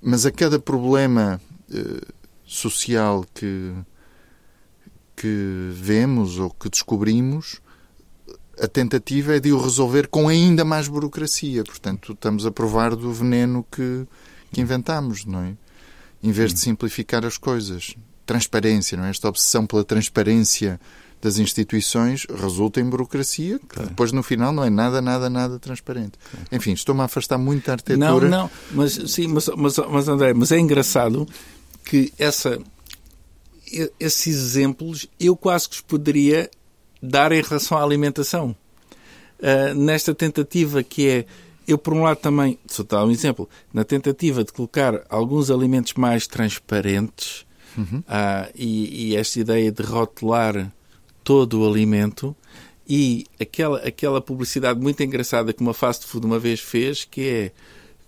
Mas 0.00 0.24
a 0.24 0.30
cada 0.30 0.58
problema 0.58 1.40
eh, 1.72 2.06
social 2.44 3.24
que, 3.34 3.72
que 5.16 5.70
vemos 5.72 6.38
ou 6.38 6.50
que 6.50 6.68
descobrimos, 6.68 7.60
a 8.60 8.68
tentativa 8.68 9.36
é 9.36 9.40
de 9.40 9.52
o 9.52 9.60
resolver 9.60 10.08
com 10.08 10.28
ainda 10.28 10.64
mais 10.64 10.88
burocracia. 10.88 11.64
Portanto, 11.64 12.12
estamos 12.12 12.46
a 12.46 12.50
provar 12.50 12.94
do 12.94 13.12
veneno 13.12 13.66
que, 13.70 14.06
que 14.52 14.60
inventamos, 14.60 15.24
não 15.24 15.40
é? 15.40 15.56
em 16.24 16.32
vez 16.32 16.54
de 16.54 16.60
simplificar 16.60 17.26
as 17.26 17.36
coisas. 17.36 17.94
Transparência, 18.24 18.96
não 18.96 19.04
é? 19.04 19.10
Esta 19.10 19.28
obsessão 19.28 19.66
pela 19.66 19.84
transparência 19.84 20.80
das 21.24 21.38
instituições 21.38 22.26
resulta 22.28 22.82
em 22.82 22.84
burocracia, 22.84 23.58
que 23.58 23.66
claro. 23.66 23.88
depois 23.88 24.12
no 24.12 24.22
final 24.22 24.52
não 24.52 24.62
é 24.62 24.68
nada, 24.68 25.00
nada, 25.00 25.30
nada 25.30 25.58
transparente. 25.58 26.18
Claro. 26.30 26.46
Enfim, 26.52 26.72
estou-me 26.72 27.00
a 27.00 27.04
afastar 27.04 27.38
muito 27.38 27.66
da 27.66 27.72
arquitetura. 27.72 28.28
Não, 28.28 28.42
não, 28.42 28.50
mas 28.72 28.92
sim, 29.10 29.26
mas, 29.28 29.48
mas, 29.56 29.78
mas 29.78 30.06
André, 30.06 30.34
mas 30.34 30.52
é 30.52 30.58
engraçado 30.58 31.26
que 31.82 32.12
essa, 32.18 32.58
esses 33.98 34.36
exemplos 34.36 35.08
eu 35.18 35.34
quase 35.34 35.66
que 35.66 35.76
os 35.76 35.80
poderia 35.80 36.50
dar 37.02 37.32
em 37.32 37.40
relação 37.40 37.78
à 37.78 37.82
alimentação. 37.82 38.54
Uh, 39.38 39.74
nesta 39.74 40.14
tentativa 40.14 40.82
que 40.82 41.08
é 41.08 41.26
eu, 41.66 41.78
por 41.78 41.94
um 41.94 42.02
lado, 42.02 42.18
também, 42.18 42.58
só 42.66 42.82
dar 42.82 43.06
um 43.06 43.10
exemplo, 43.10 43.48
na 43.72 43.82
tentativa 43.82 44.44
de 44.44 44.52
colocar 44.52 45.02
alguns 45.08 45.50
alimentos 45.50 45.94
mais 45.94 46.26
transparentes 46.26 47.46
uhum. 47.78 48.02
ah, 48.06 48.50
e, 48.54 49.12
e, 49.12 49.16
esta 49.16 49.40
ideia 49.40 49.72
de 49.72 49.82
rotular 49.82 50.70
todo 51.24 51.60
o 51.60 51.68
alimento 51.68 52.36
e 52.86 53.24
aquela, 53.40 53.78
aquela 53.78 54.20
publicidade 54.20 54.78
muito 54.78 55.02
engraçada 55.02 55.52
que 55.52 55.62
uma 55.62 55.74
fast 55.74 56.06
food 56.06 56.26
uma 56.26 56.38
vez 56.38 56.60
fez, 56.60 57.04
que 57.04 57.28
é 57.28 57.52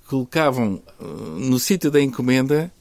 colocavam 0.06 0.80
uh, 1.00 1.04
no 1.04 1.58
sítio 1.58 1.90
da 1.90 2.00
encomenda 2.00 2.72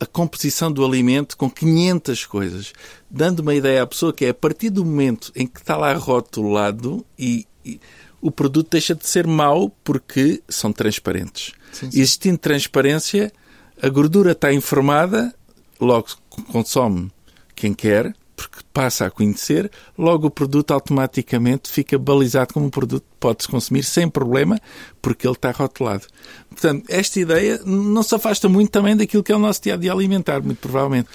a 0.00 0.06
composição 0.06 0.70
do 0.70 0.84
alimento 0.84 1.36
com 1.36 1.50
500 1.50 2.26
coisas, 2.26 2.72
dando 3.10 3.40
uma 3.40 3.54
ideia 3.54 3.82
à 3.82 3.86
pessoa 3.86 4.12
que 4.12 4.24
é 4.24 4.30
a 4.30 4.34
partir 4.34 4.70
do 4.70 4.84
momento 4.84 5.32
em 5.34 5.46
que 5.46 5.60
está 5.60 5.76
lá 5.76 5.92
rotulado 5.94 7.04
e, 7.18 7.46
e 7.64 7.80
o 8.20 8.30
produto 8.30 8.70
deixa 8.70 8.94
de 8.94 9.06
ser 9.06 9.26
mau 9.26 9.70
porque 9.84 10.42
são 10.48 10.72
transparentes. 10.72 11.52
Sim, 11.72 11.90
sim. 11.90 12.00
Existindo 12.00 12.38
transparência, 12.38 13.32
a 13.80 13.88
gordura 13.88 14.32
está 14.32 14.52
informada, 14.52 15.34
logo 15.80 16.08
consome 16.50 17.10
quem 17.54 17.72
quer, 17.72 18.14
porque 18.48 18.64
passa 18.72 19.06
a 19.06 19.10
conhecer, 19.10 19.70
logo 19.98 20.28
o 20.28 20.30
produto 20.30 20.72
automaticamente 20.72 21.68
fica 21.68 21.98
balizado 21.98 22.54
como 22.54 22.66
um 22.66 22.70
produto 22.70 23.02
que 23.02 23.16
pode-se 23.18 23.48
consumir 23.48 23.82
sem 23.82 24.08
problema, 24.08 24.60
porque 25.02 25.26
ele 25.26 25.34
está 25.34 25.50
rotulado. 25.50 26.06
Portanto, 26.48 26.84
esta 26.88 27.18
ideia 27.18 27.60
não 27.64 28.02
se 28.02 28.14
afasta 28.14 28.48
muito 28.48 28.70
também 28.70 28.96
daquilo 28.96 29.24
que 29.24 29.32
é 29.32 29.36
o 29.36 29.38
nosso 29.38 29.62
dia 29.62 29.74
a 29.74 29.76
dia 29.76 29.92
alimentar, 29.92 30.40
muito 30.42 30.58
provavelmente. 30.58 31.08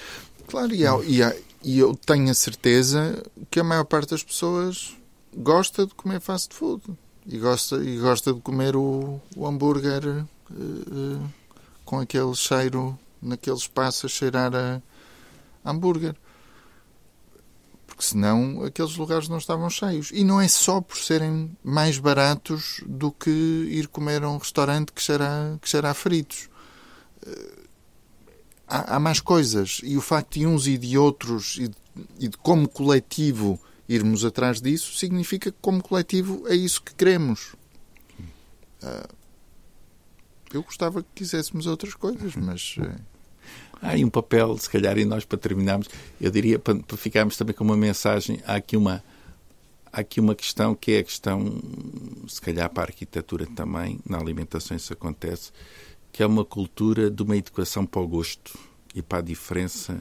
Claro, 0.46 0.74
e, 0.74 0.86
há, 0.86 1.00
e, 1.04 1.22
há, 1.22 1.34
e 1.64 1.78
eu 1.78 1.96
tenho 1.96 2.30
a 2.30 2.34
certeza 2.34 3.22
que 3.50 3.60
a 3.60 3.64
maior 3.64 3.84
parte 3.84 4.10
das 4.10 4.22
pessoas 4.22 4.94
gosta 5.34 5.86
de 5.86 5.94
comer 5.94 6.20
fast 6.20 6.54
food 6.54 6.82
e 7.26 7.38
gosta, 7.38 7.76
e 7.76 7.98
gosta 7.98 8.34
de 8.34 8.40
comer 8.40 8.76
o, 8.76 9.20
o 9.34 9.46
hambúrguer 9.46 10.06
uh, 10.06 10.24
uh, 10.50 11.30
com 11.84 12.00
aquele 12.00 12.34
cheiro, 12.34 12.98
naquele 13.22 13.56
espaço 13.56 14.04
a 14.06 14.08
cheirar 14.08 14.52
a 14.54 14.82
hambúrguer. 15.64 16.14
Porque 18.02 18.08
senão 18.08 18.64
aqueles 18.64 18.96
lugares 18.96 19.28
não 19.28 19.38
estavam 19.38 19.70
cheios. 19.70 20.10
E 20.12 20.24
não 20.24 20.40
é 20.40 20.48
só 20.48 20.80
por 20.80 20.96
serem 20.96 21.56
mais 21.62 21.98
baratos 21.98 22.82
do 22.84 23.12
que 23.12 23.30
ir 23.30 23.86
comer 23.86 24.24
a 24.24 24.28
um 24.28 24.38
restaurante 24.38 24.90
que 24.90 25.00
cheira, 25.00 25.56
que 25.62 25.76
a 25.76 25.94
fritos. 25.94 26.48
Uh, 27.24 27.62
há, 28.66 28.96
há 28.96 28.98
mais 28.98 29.20
coisas. 29.20 29.80
E 29.84 29.96
o 29.96 30.00
facto 30.00 30.40
de 30.40 30.46
uns 30.48 30.66
e 30.66 30.76
de 30.76 30.98
outros, 30.98 31.58
e 31.58 31.68
de, 31.68 31.76
e 32.18 32.26
de 32.26 32.36
como 32.38 32.68
coletivo 32.68 33.60
irmos 33.88 34.24
atrás 34.24 34.60
disso 34.60 34.98
significa 34.98 35.52
que, 35.52 35.58
como 35.60 35.80
coletivo, 35.80 36.42
é 36.48 36.56
isso 36.56 36.82
que 36.82 36.96
queremos. 36.96 37.54
Uh, 38.82 39.14
eu 40.52 40.64
gostava 40.64 41.04
que 41.04 41.08
quiséssemos 41.14 41.68
outras 41.68 41.94
coisas, 41.94 42.34
mas. 42.34 42.74
Há 43.82 43.90
aí 43.90 44.04
um 44.04 44.08
papel, 44.08 44.56
se 44.56 44.70
calhar, 44.70 44.96
e 44.96 45.04
nós 45.04 45.24
para 45.24 45.36
terminarmos, 45.36 45.88
eu 46.20 46.30
diria, 46.30 46.58
para, 46.58 46.76
para 46.76 46.96
ficarmos 46.96 47.36
também 47.36 47.54
com 47.54 47.64
uma 47.64 47.76
mensagem, 47.76 48.40
há 48.46 48.54
aqui 48.54 48.76
uma, 48.76 49.02
há 49.92 50.00
aqui 50.00 50.20
uma 50.20 50.36
questão 50.36 50.72
que 50.72 50.92
é 50.92 50.98
a 51.00 51.02
questão, 51.02 51.60
se 52.28 52.40
calhar 52.40 52.70
para 52.70 52.84
a 52.84 52.86
arquitetura 52.86 53.44
também, 53.44 53.98
na 54.08 54.18
alimentação 54.18 54.76
isso 54.76 54.92
acontece, 54.92 55.50
que 56.12 56.22
é 56.22 56.26
uma 56.26 56.44
cultura 56.44 57.10
de 57.10 57.22
uma 57.24 57.36
educação 57.36 57.84
para 57.84 58.00
o 58.00 58.06
gosto 58.06 58.56
e 58.94 59.02
para 59.02 59.18
a 59.18 59.22
diferença 59.22 59.98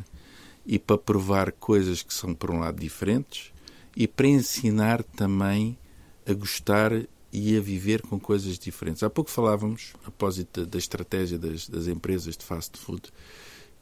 e 0.65 0.77
para 0.77 0.97
provar 0.97 1.51
coisas 1.51 2.03
que 2.03 2.13
são, 2.13 2.35
por 2.35 2.51
um 2.51 2.59
lado, 2.59 2.79
diferentes 2.79 3.51
e 3.95 4.07
para 4.07 4.27
ensinar 4.27 5.03
também 5.03 5.77
a 6.25 6.33
gostar 6.33 6.91
e 7.33 7.57
a 7.57 7.61
viver 7.61 8.01
com 8.01 8.19
coisas 8.19 8.59
diferentes. 8.59 9.03
Há 9.03 9.09
pouco 9.09 9.29
falávamos, 9.29 9.93
após 10.05 10.37
da, 10.37 10.65
da 10.65 10.77
estratégia 10.77 11.37
das, 11.37 11.67
das, 11.67 11.87
empresas 11.87 12.35
de 12.35 12.43
fast 12.43 12.77
food, 12.77 13.11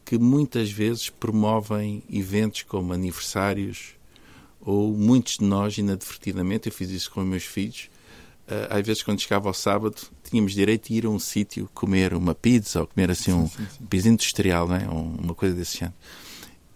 que 0.10 0.18
muitas 0.18 0.72
vezes 0.72 1.08
promovem 1.08 2.02
eventos 2.12 2.64
como 2.64 2.92
aniversários 2.92 3.90
ou 4.60 4.92
muitos 4.92 5.38
de 5.38 5.44
nós, 5.44 5.78
inadvertidamente, 5.78 6.68
eu 6.68 6.74
fiz 6.74 6.90
isso 6.90 7.12
com 7.12 7.22
os 7.22 7.28
meus 7.28 7.44
filhos, 7.44 7.92
uh, 8.48 8.74
às 8.76 8.84
vezes 8.84 9.04
quando 9.04 9.22
chegava 9.22 9.48
ao 9.48 9.54
sábado 9.54 9.96
tínhamos 10.24 10.54
direito 10.54 10.88
de 10.88 10.96
ir 10.96 11.06
a 11.06 11.10
um 11.12 11.20
sítio 11.20 11.70
comer 11.76 12.16
uma 12.16 12.34
pizza 12.34 12.82
ou 12.82 12.88
comer 12.88 13.12
assim 13.12 13.32
um 13.32 13.48
sim, 13.48 13.58
sim. 13.58 13.86
pizza 13.86 14.10
industrial, 14.10 14.68
não 14.68 14.76
é? 14.78 14.88
uma 14.88 15.36
coisa 15.36 15.54
desse 15.54 15.78
género. 15.78 15.96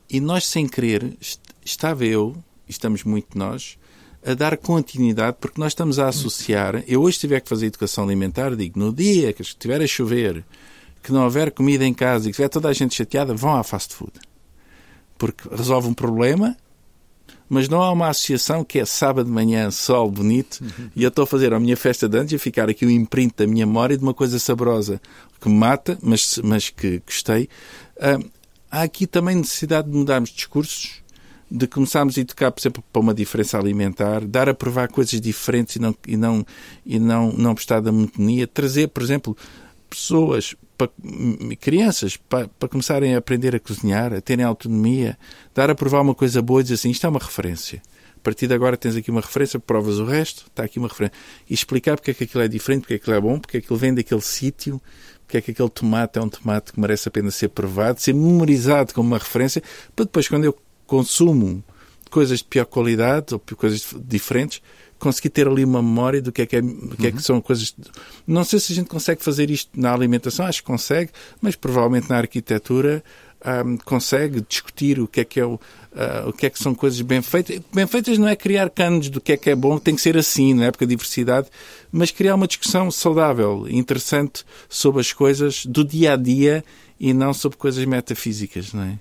E 0.08 0.20
nós, 0.20 0.46
sem 0.46 0.68
querer, 0.68 1.18
estava 1.66 2.06
eu, 2.06 2.36
estamos 2.70 3.04
muito 3.04 3.36
nós, 3.36 3.80
a 4.24 4.36
dar 4.36 4.56
continuidade, 4.58 5.38
porque 5.42 5.60
nós 5.60 5.72
estamos 5.72 5.98
a 5.98 6.08
associar. 6.08 6.84
Eu 6.88 7.02
hoje 7.02 7.18
tiver 7.18 7.40
que 7.40 7.50
fazer 7.50 7.66
educação 7.66 8.04
alimentar, 8.04 8.56
digo, 8.56 8.78
no 8.78 8.94
dia 8.94 9.34
que 9.34 9.42
estiver 9.42 9.82
a 9.82 9.88
chover, 9.88 10.46
que 11.04 11.12
não 11.12 11.26
houver 11.26 11.52
comida 11.52 11.86
em 11.86 11.94
casa 11.94 12.24
e 12.24 12.28
que 12.28 12.32
estiver 12.32 12.50
toda 12.50 12.70
a 12.70 12.74
gente 12.74 12.96
chateada, 12.96 13.34
vão 13.34 13.56
à 13.56 13.64
fast 13.64 13.94
food. 13.94 14.14
Porque 15.18 15.48
resolve 15.54 15.88
um 15.88 15.94
problema, 15.94 16.58
mas 17.48 17.68
não 17.70 17.84
há 17.84 17.92
uma 17.92 18.08
associação 18.08 18.64
que 18.64 18.80
é 18.80 18.86
sábado 18.86 19.26
de 19.26 19.32
manhã, 19.32 19.70
sol 19.70 20.10
bonito, 20.10 20.62
uhum. 20.62 20.90
e 20.96 21.04
eu 21.04 21.10
estou 21.10 21.24
a 21.24 21.28
fazer 21.28 21.54
a 21.54 21.60
minha 21.60 21.78
festa 21.78 22.08
de 22.08 22.18
antes 22.18 22.34
e 22.34 22.38
ficar 22.38 22.70
aqui 22.70 22.86
o 22.86 22.90
imprint 22.90 23.36
da 23.38 23.46
minha 23.46 23.66
memória 23.66 23.98
de 23.98 24.04
uma 24.04 24.14
coisa 24.14 24.40
saborosa 24.40 25.02
que 25.40 25.50
me 25.50 25.56
mata, 25.56 25.98
mas, 26.02 26.40
mas 26.44 26.70
que 26.70 27.02
gostei. 27.06 27.50
Uh, 27.98 28.28
há 28.72 28.82
aqui 28.82 29.06
também 29.06 29.36
necessidade 29.36 29.90
de 29.90 29.96
mudarmos 29.96 30.30
discursos 30.30 31.04
de 31.52 31.68
começarmos 31.68 32.18
a 32.18 32.22
educar, 32.22 32.52
por 32.52 32.60
exemplo, 32.60 32.84
para 32.92 33.00
uma 33.00 33.14
diferença 33.14 33.60
alimentar, 33.60 34.26
dar 34.26 34.50
a 34.50 34.56
provar 34.56 34.88
coisas 34.88 35.22
diferentes 35.22 35.76
e 35.76 35.80
não, 35.80 35.96
e 36.08 36.18
não, 36.18 36.46
e 36.84 36.98
não, 36.98 37.32
não 37.32 37.54
prestar 37.54 37.80
da 37.80 37.92
monotonia, 37.92 38.48
trazer, 38.48 38.88
por 38.88 39.04
exemplo, 39.04 39.38
pessoas, 39.88 40.56
para, 40.78 40.90
crianças, 41.60 42.18
para, 42.18 42.48
para 42.48 42.70
começarem 42.70 43.16
a 43.16 43.18
aprender 43.18 43.56
a 43.56 43.60
cozinhar, 43.60 44.14
a 44.14 44.22
terem 44.22 44.46
autonomia, 44.46 45.18
dar 45.54 45.70
a 45.70 45.76
provar 45.76 46.02
uma 46.02 46.16
coisa 46.16 46.42
boa 46.42 46.62
e 46.62 46.64
dizer 46.64 46.76
assim, 46.76 46.90
isto 46.90 47.06
é 47.06 47.10
uma 47.10 47.20
referência. 47.20 47.82
A 48.16 48.20
partir 48.24 48.48
de 48.48 48.54
agora 48.54 48.78
tens 48.78 48.96
aqui 48.96 49.12
uma 49.12 49.22
referência, 49.22 49.60
provas 49.60 50.00
o 50.00 50.06
resto, 50.06 50.46
está 50.48 50.64
aqui 50.64 50.80
uma 50.80 50.88
referência. 50.88 51.18
E 51.50 51.54
explicar 51.54 51.98
porque 51.98 52.12
é 52.12 52.14
que 52.14 52.24
aquilo 52.24 52.44
é 52.44 52.48
diferente, 52.48 52.82
porque 52.82 52.94
é 52.94 52.98
que 52.98 53.04
aquilo 53.04 53.18
é 53.18 53.22
bom, 53.22 53.40
porque 53.40 53.58
é 53.58 53.62
que 53.62 53.72
ele 53.72 53.80
vem 53.80 53.94
daquele 53.94 54.22
sítio, 54.22 54.82
porque 55.26 55.38
é 55.38 55.42
que 55.42 55.52
aquele 55.52 55.70
tomate 55.70 56.18
é 56.18 56.22
um 56.22 56.30
tomate 56.30 56.72
que 56.72 56.80
merece 56.80 57.08
a 57.10 57.12
pena 57.12 57.32
ser 57.32 57.50
provado, 57.50 58.00
ser 58.00 58.14
memorizado 58.14 58.94
como 58.94 59.08
uma 59.08 59.18
referência, 59.18 59.62
para 59.96 60.06
depois, 60.06 60.28
quando 60.28 60.46
eu 60.46 60.58
consumo 60.88 61.64
coisas 62.10 62.40
de 62.40 62.46
pior 62.46 62.66
qualidade 62.66 63.34
ou 63.34 63.40
coisas 63.58 63.94
diferentes, 64.06 64.62
conseguir 65.04 65.30
ter 65.30 65.48
ali 65.50 65.66
uma 65.66 65.84
memória 65.84 66.22
do 66.22 66.32
que 66.32 66.44
é 66.44 66.46
que, 66.46 66.56
é, 66.56 66.62
do 66.62 66.96
que, 66.96 67.08
é 67.08 67.12
que 67.12 67.18
uhum. 67.18 67.24
são 67.24 67.42
coisas. 67.42 67.76
Não 68.26 68.46
sei 68.46 68.58
se 68.58 68.72
a 68.72 68.76
gente 68.76 68.88
consegue 68.88 69.22
fazer 69.22 69.52
isto 69.52 69.70
na 69.78 69.94
alimentação, 69.94 70.46
acho 70.46 70.62
que 70.62 70.68
consegue, 70.68 71.12
mas 71.42 71.58
provavelmente 71.58 72.10
na 72.10 72.18
arquitetura 72.18 73.04
um, 73.66 73.76
consegue 73.78 74.40
discutir 74.48 75.02
o 75.02 75.08
que 75.08 75.20
é 75.20 75.26
que 75.26 75.42
é 75.42 75.46
o, 75.46 75.56
uh, 75.56 76.30
o 76.30 76.32
que 76.32 76.46
é 76.46 76.50
que 76.50 76.58
são 76.58 76.74
coisas 76.74 77.02
bem 77.02 77.22
feitas. 77.22 77.60
Bem 77.74 77.86
feitas 77.86 78.18
não 78.18 78.30
é 78.30 78.36
criar 78.38 78.70
canos 78.70 79.10
do 79.10 79.20
que 79.20 79.34
é 79.34 79.38
que 79.38 79.50
é 79.50 79.56
bom, 79.56 79.78
tem 79.78 79.94
que 79.94 80.02
ser 80.02 80.16
assim 80.16 80.54
na 80.54 80.68
época 80.68 80.86
de 80.86 80.96
diversidade, 80.96 81.50
mas 81.92 82.10
criar 82.10 82.36
uma 82.36 82.48
discussão 82.48 82.90
saudável, 82.90 83.68
interessante 83.70 84.46
sobre 84.70 85.02
as 85.02 85.12
coisas 85.12 85.66
do 85.66 85.84
dia 85.84 86.14
a 86.14 86.16
dia 86.16 86.64
e 86.98 87.14
não 87.14 87.34
sobre 87.34 87.58
coisas 87.58 87.84
metafísicas, 87.84 88.72
não 88.72 88.84
é? 88.84 88.98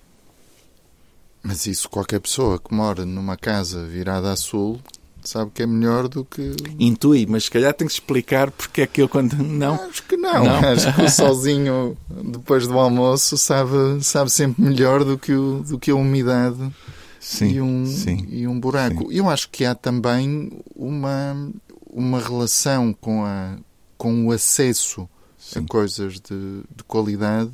Mas 1.44 1.66
isso 1.66 1.88
qualquer 1.88 2.20
pessoa 2.20 2.58
que 2.58 2.74
mora 2.74 3.04
numa 3.06 3.36
casa 3.36 3.86
virada 3.86 4.32
a 4.32 4.36
sul 4.36 4.80
sabe 5.24 5.50
que 5.54 5.62
é 5.62 5.66
melhor 5.66 6.08
do 6.08 6.24
que. 6.24 6.54
Intui, 6.78 7.26
mas 7.26 7.44
se 7.44 7.50
calhar 7.50 7.72
tem 7.74 7.86
que 7.86 7.92
explicar 7.92 8.50
porque 8.50 8.82
é 8.82 8.86
que 8.86 9.02
eu 9.02 9.08
quando. 9.08 9.34
Não. 9.34 9.74
Acho 9.74 10.02
que 10.04 10.16
não. 10.16 10.44
não. 10.44 10.56
Acho 10.68 10.94
que 10.94 11.02
o 11.02 11.08
sozinho 11.10 11.96
depois 12.08 12.66
do 12.66 12.78
almoço 12.78 13.36
sabe, 13.36 14.02
sabe 14.02 14.30
sempre 14.30 14.62
melhor 14.62 15.04
do 15.04 15.18
que, 15.18 15.32
o, 15.32 15.62
do 15.62 15.78
que 15.78 15.90
a 15.90 15.94
umidade 15.94 16.72
sim, 17.20 17.52
e, 17.52 17.60
um, 17.60 17.86
sim, 17.86 18.26
e 18.28 18.46
um 18.46 18.58
buraco. 18.58 19.08
Sim. 19.08 19.16
Eu 19.16 19.28
acho 19.28 19.48
que 19.50 19.64
há 19.64 19.74
também 19.74 20.50
uma, 20.74 21.50
uma 21.90 22.20
relação 22.20 22.92
com, 22.92 23.24
a, 23.24 23.56
com 23.96 24.26
o 24.26 24.32
acesso 24.32 25.08
a 25.56 25.60
coisas 25.62 26.14
de, 26.20 26.62
de 26.74 26.84
qualidade 26.86 27.52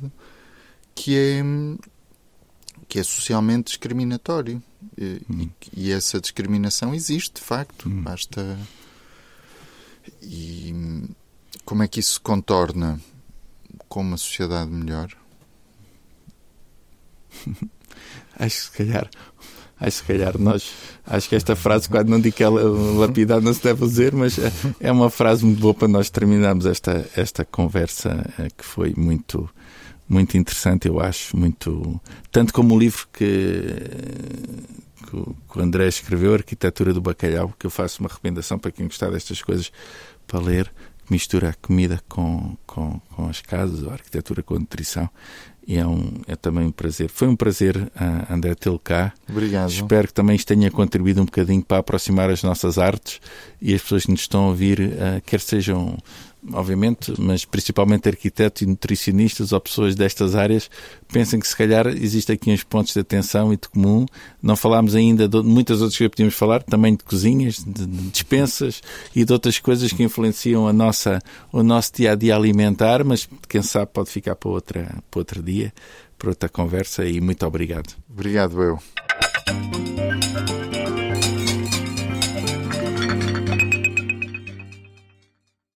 que 0.93 1.17
é 1.17 1.43
que 2.89 2.99
é 2.99 3.03
socialmente 3.03 3.65
discriminatório. 3.65 4.61
E, 4.97 5.21
hum. 5.29 5.49
e, 5.75 5.91
essa 5.91 6.19
discriminação 6.19 6.93
existe, 6.93 7.35
de 7.35 7.41
facto. 7.41 7.89
Hum. 7.89 8.01
Basta. 8.01 8.57
E 10.21 11.03
como 11.65 11.83
é 11.83 11.87
que 11.87 11.99
isso 11.99 12.13
se 12.13 12.19
contorna 12.19 12.99
com 13.87 14.01
uma 14.01 14.17
sociedade 14.17 14.71
melhor? 14.71 15.09
acho 18.37 18.55
que 18.55 18.63
se 18.63 18.71
calhar. 18.71 19.09
Acho 19.79 19.91
que 19.91 19.97
se 19.97 20.03
calhar 20.03 20.37
nós. 20.37 20.73
Acho 21.05 21.29
que 21.29 21.35
esta 21.35 21.55
frase, 21.55 21.87
quando 21.87 22.09
não 22.09 22.19
digo 22.19 22.35
que 22.35 22.43
ela 22.43 22.61
lapidar, 22.99 23.41
não 23.41 23.53
se 23.53 23.63
deve 23.63 23.85
dizer, 23.85 24.13
mas 24.13 24.37
é, 24.37 24.51
é 24.79 24.91
uma 24.91 25.09
frase 25.09 25.45
muito 25.45 25.59
boa 25.59 25.73
para 25.73 25.87
nós 25.87 26.09
terminarmos 26.09 26.65
esta, 26.65 27.09
esta 27.15 27.45
conversa 27.45 28.29
eh, 28.37 28.49
que 28.57 28.65
foi 28.65 28.93
muito 28.97 29.49
muito 30.09 30.35
interessante, 30.35 30.87
eu 30.87 30.99
acho, 30.99 31.37
muito 31.37 32.01
tanto 32.31 32.51
como 32.51 32.73
o 32.73 32.79
livro 32.79 33.07
que, 33.13 33.63
que, 35.07 35.15
o 35.15 35.61
André 35.61 35.87
escreveu, 35.87 36.33
Arquitetura 36.33 36.91
do 36.91 36.99
Bacalhau, 36.99 37.53
que 37.59 37.67
eu 37.67 37.69
faço 37.69 38.01
uma 38.01 38.09
recomendação 38.09 38.57
para 38.57 38.71
quem 38.71 38.87
gostar 38.87 39.11
destas 39.11 39.41
coisas 39.43 39.71
para 40.25 40.39
ler, 40.39 40.73
que 41.05 41.13
mistura 41.13 41.49
a 41.49 41.53
comida 41.53 42.01
com, 42.09 42.57
com, 42.65 42.99
com 43.15 43.29
as 43.29 43.39
casas, 43.39 43.87
a 43.87 43.93
arquitetura 43.93 44.41
com 44.41 44.55
a 44.55 44.59
nutrição. 44.59 45.07
E 45.67 45.77
é, 45.77 45.85
um, 45.85 46.21
é 46.25 46.35
também 46.35 46.65
um 46.65 46.71
prazer. 46.71 47.09
Foi 47.09 47.27
um 47.27 47.35
prazer, 47.35 47.77
uh, 47.77 48.33
André, 48.33 48.55
tê-lo 48.55 48.79
cá. 48.79 49.13
Obrigado. 49.29 49.69
Espero 49.69 50.07
que 50.07 50.13
também 50.15 50.35
isto 50.35 50.47
tenha 50.47 50.71
contribuído 50.71 51.21
um 51.21 51.25
bocadinho 51.25 51.63
para 51.63 51.77
aproximar 51.77 52.27
as 52.31 52.41
nossas 52.41 52.79
artes 52.79 53.21
e 53.61 53.75
as 53.75 53.81
pessoas 53.83 54.05
que 54.05 54.11
nos 54.11 54.21
estão 54.21 54.45
a 54.45 54.47
ouvir, 54.47 54.79
uh, 54.79 55.21
quer 55.23 55.39
sejam 55.39 55.95
obviamente, 56.53 57.13
mas 57.19 57.45
principalmente 57.45 58.07
arquitetos 58.07 58.61
e 58.61 58.65
nutricionistas 58.65 59.51
ou 59.51 59.59
pessoas 59.59 59.95
destas 59.95 60.35
áreas, 60.35 60.69
pensem 61.11 61.39
que 61.39 61.47
se 61.47 61.55
calhar 61.55 61.87
existe 61.87 62.31
aqui 62.31 62.51
uns 62.51 62.63
pontos 62.63 62.93
de 62.93 62.99
atenção 62.99 63.53
e 63.53 63.57
de 63.57 63.67
comum. 63.67 64.05
Não 64.41 64.55
falámos 64.55 64.95
ainda 64.95 65.27
de 65.27 65.41
muitas 65.41 65.81
outras 65.81 65.97
que 65.97 66.09
podíamos 66.09 66.35
falar, 66.35 66.63
também 66.63 66.95
de 66.95 67.03
cozinhas, 67.03 67.63
de 67.63 67.85
dispensas 68.11 68.81
e 69.15 69.25
de 69.25 69.33
outras 69.33 69.59
coisas 69.59 69.91
que 69.91 70.03
influenciam 70.03 70.67
a 70.67 70.73
nossa, 70.73 71.21
o 71.51 71.61
nosso 71.61 71.93
dia 71.93 72.13
a 72.13 72.15
dia 72.15 72.35
alimentar, 72.35 73.03
mas 73.03 73.27
quem 73.47 73.61
sabe 73.61 73.91
pode 73.93 74.09
ficar 74.09 74.35
para, 74.35 74.49
outra, 74.49 75.03
para 75.09 75.19
outro 75.19 75.43
dia, 75.43 75.73
para 76.17 76.29
outra 76.29 76.49
conversa 76.49 77.05
e 77.05 77.19
muito 77.19 77.45
obrigado. 77.45 77.95
Obrigado, 78.09 78.61
eu. 78.61 79.88